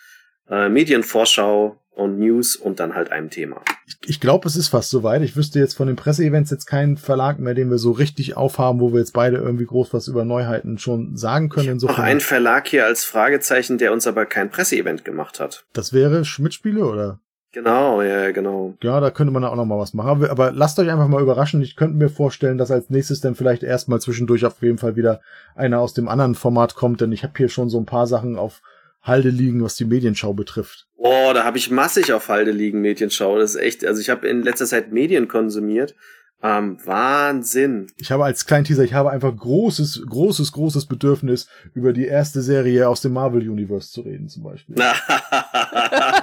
äh, 0.49 0.69
Medienvorschau, 0.69 1.81
und 1.97 2.19
News 2.19 2.57
und 2.57 2.79
dann 2.79 2.95
halt 2.95 3.11
einem 3.11 3.31
Thema. 3.31 3.62
Ich, 3.87 3.97
ich 4.07 4.21
glaube, 4.21 4.47
es 4.47 4.57
ist 4.57 4.69
fast 4.69 4.91
soweit. 4.91 5.23
Ich 5.23 5.35
wüsste 5.35 5.59
jetzt 5.59 5.75
von 5.75 5.87
den 5.87 5.97
Presseevents 5.97 6.51
jetzt 6.51 6.67
keinen 6.67 6.99
Verlag 6.99 7.39
mehr, 7.39 7.55
den 7.55 7.71
wir 7.71 7.79
so 7.79 7.91
richtig 7.91 8.37
aufhaben, 8.37 8.81
wo 8.81 8.93
wir 8.93 9.01
jetzt 9.01 9.14
beide 9.14 9.39
irgendwie 9.39 9.64
groß 9.64 9.95
was 9.95 10.07
über 10.07 10.25
Neuheiten 10.25 10.79
schon 10.79 11.17
sagen 11.17 11.49
können. 11.49 11.71
Insofern. 11.71 11.97
Noch 11.97 12.05
ein 12.05 12.21
Verlag 12.21 12.69
hier 12.69 12.85
als 12.85 13.05
Fragezeichen, 13.05 13.79
der 13.79 13.93
uns 13.93 14.07
aber 14.07 14.27
kein 14.27 14.51
Presseevent 14.51 15.05
gemacht 15.05 15.41
hat. 15.41 15.64
Das 15.73 15.93
wäre 15.93 16.25
Schmidt-Spiele, 16.25 16.85
oder? 16.85 17.21
Genau, 17.53 18.03
ja, 18.03 18.32
genau. 18.32 18.74
Ja, 18.82 19.01
da 19.01 19.11
könnte 19.11 19.32
man 19.32 19.44
auch 19.44 19.57
noch 19.57 19.64
mal 19.64 19.78
was 19.78 19.94
machen. 19.94 20.11
Aber, 20.11 20.30
aber 20.30 20.53
lasst 20.53 20.78
euch 20.78 20.90
einfach 20.90 21.09
mal 21.09 21.22
überraschen. 21.22 21.62
Ich 21.62 21.76
könnte 21.76 21.97
mir 21.97 22.11
vorstellen, 22.11 22.59
dass 22.59 22.70
als 22.70 22.90
nächstes 22.90 23.20
dann 23.20 23.34
vielleicht 23.34 23.62
erstmal 23.62 24.01
zwischendurch 24.01 24.44
auf 24.44 24.61
jeden 24.62 24.78
Fall 24.78 24.97
wieder 24.97 25.20
einer 25.55 25.80
aus 25.80 25.94
dem 25.94 26.09
anderen 26.09 26.34
Format 26.34 26.74
kommt, 26.74 27.01
denn 27.01 27.12
ich 27.12 27.22
habe 27.22 27.32
hier 27.36 27.49
schon 27.49 27.70
so 27.70 27.78
ein 27.78 27.86
paar 27.86 28.07
Sachen 28.07 28.36
auf 28.36 28.61
Halde 29.03 29.30
liegen, 29.30 29.62
was 29.62 29.76
die 29.76 29.84
Medienschau 29.84 30.34
betrifft. 30.34 30.86
Oh, 30.97 31.30
da 31.32 31.44
habe 31.44 31.59
ich 31.59 31.70
massig 31.70 32.12
auf 32.12 32.28
Halde 32.28 32.51
liegen 32.51 32.80
Medienschau. 32.80 33.38
Das 33.38 33.55
ist 33.55 33.61
echt, 33.61 33.86
also 33.86 34.01
ich 34.01 34.11
habe 34.11 34.26
in 34.26 34.42
letzter 34.42 34.66
Zeit 34.66 34.92
Medien 34.92 35.28
konsumiert. 35.28 35.94
Ähm, 36.42 36.76
Wahnsinn. 36.84 37.86
Ich 37.97 38.11
habe 38.11 38.24
als 38.24 38.44
kleinen 38.44 38.64
Teaser, 38.64 38.84
ich 38.84 38.92
habe 38.92 39.11
einfach 39.11 39.34
großes, 39.34 40.03
großes, 40.09 40.53
großes 40.53 40.86
Bedürfnis, 40.86 41.49
über 41.72 41.94
die 41.94 42.05
erste 42.05 42.42
Serie 42.42 42.88
aus 42.88 43.01
dem 43.01 43.14
Marvel 43.14 43.49
Universe 43.49 43.90
zu 43.90 44.03
reden, 44.03 44.28
zum 44.28 44.42
Beispiel. 44.42 44.76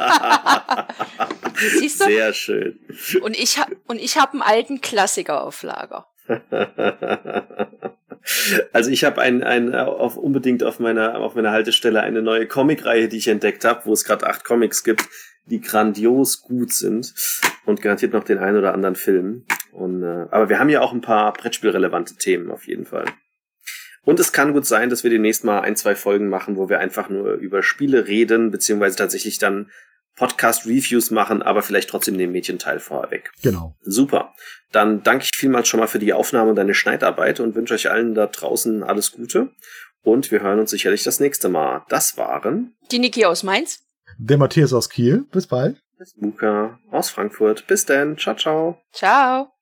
Siehst 1.79 2.01
du? 2.01 2.05
Sehr 2.05 2.33
schön. 2.33 2.79
Und 3.21 3.37
ich 3.37 3.59
habe 3.59 3.75
und 3.87 3.99
ich 3.99 4.17
habe 4.17 4.33
einen 4.33 4.41
alten 4.41 4.81
Klassiker 4.81 5.43
auf 5.43 5.63
Lager. 5.63 6.07
Also 8.71 8.89
ich 8.89 9.03
habe 9.03 9.21
ein, 9.21 9.43
ein 9.43 9.75
auf, 9.75 10.15
unbedingt 10.15 10.63
auf 10.63 10.79
meiner 10.79 11.19
auf 11.19 11.35
meiner 11.35 11.51
Haltestelle 11.51 12.01
eine 12.01 12.21
neue 12.21 12.47
Comicreihe, 12.47 13.09
die 13.09 13.17
ich 13.17 13.27
entdeckt 13.27 13.65
habe, 13.65 13.81
wo 13.85 13.93
es 13.93 14.05
gerade 14.05 14.27
acht 14.27 14.45
Comics 14.45 14.83
gibt, 14.83 15.03
die 15.45 15.59
grandios 15.59 16.41
gut 16.41 16.71
sind 16.71 17.13
und 17.65 17.81
garantiert 17.81 18.13
noch 18.13 18.23
den 18.23 18.37
einen 18.37 18.57
oder 18.57 18.73
anderen 18.73 18.95
Film. 18.95 19.45
Und 19.73 20.03
äh, 20.03 20.27
aber 20.31 20.47
wir 20.49 20.59
haben 20.59 20.69
ja 20.69 20.81
auch 20.81 20.93
ein 20.93 21.01
paar 21.01 21.33
Brettspielrelevante 21.33 22.15
Themen 22.15 22.49
auf 22.49 22.65
jeden 22.65 22.85
Fall. 22.85 23.05
Und 24.05 24.19
es 24.19 24.33
kann 24.33 24.53
gut 24.53 24.65
sein, 24.65 24.89
dass 24.89 25.03
wir 25.03 25.09
demnächst 25.09 25.43
mal 25.43 25.61
ein, 25.61 25.75
zwei 25.75 25.95
Folgen 25.95 26.29
machen, 26.29 26.57
wo 26.57 26.69
wir 26.69 26.79
einfach 26.79 27.09
nur 27.09 27.33
über 27.35 27.63
Spiele 27.63 28.07
reden, 28.07 28.51
beziehungsweise 28.51 28.97
tatsächlich 28.97 29.37
dann 29.37 29.69
Podcast-Reviews 30.15 31.11
machen, 31.11 31.41
aber 31.41 31.61
vielleicht 31.61 31.89
trotzdem 31.89 32.17
den 32.17 32.31
Mädchenteil 32.31 32.79
vorweg. 32.79 33.31
Genau. 33.41 33.75
Super. 33.81 34.33
Dann 34.71 35.03
danke 35.03 35.25
ich 35.25 35.37
vielmals 35.37 35.67
schon 35.67 35.79
mal 35.79 35.87
für 35.87 35.99
die 35.99 36.13
Aufnahme 36.13 36.51
und 36.51 36.55
deine 36.55 36.73
Schneidarbeit 36.73 37.39
und 37.39 37.55
wünsche 37.55 37.73
euch 37.73 37.89
allen 37.89 38.13
da 38.13 38.27
draußen 38.27 38.83
alles 38.83 39.11
Gute. 39.11 39.51
Und 40.03 40.31
wir 40.31 40.41
hören 40.41 40.59
uns 40.59 40.71
sicherlich 40.71 41.03
das 41.03 41.19
nächste 41.19 41.49
Mal. 41.49 41.83
Das 41.89 42.17
waren 42.17 42.75
die 42.91 42.99
Niki 42.99 43.25
aus 43.25 43.43
Mainz, 43.43 43.79
der 44.17 44.37
Matthias 44.37 44.73
aus 44.73 44.89
Kiel. 44.89 45.25
Bis 45.31 45.47
bald. 45.47 45.81
Bis 45.97 46.15
Muka 46.17 46.79
aus 46.91 47.09
Frankfurt. 47.09 47.65
Bis 47.67 47.85
dann. 47.85 48.17
Ciao, 48.17 48.35
ciao. 48.35 48.81
Ciao. 48.91 49.52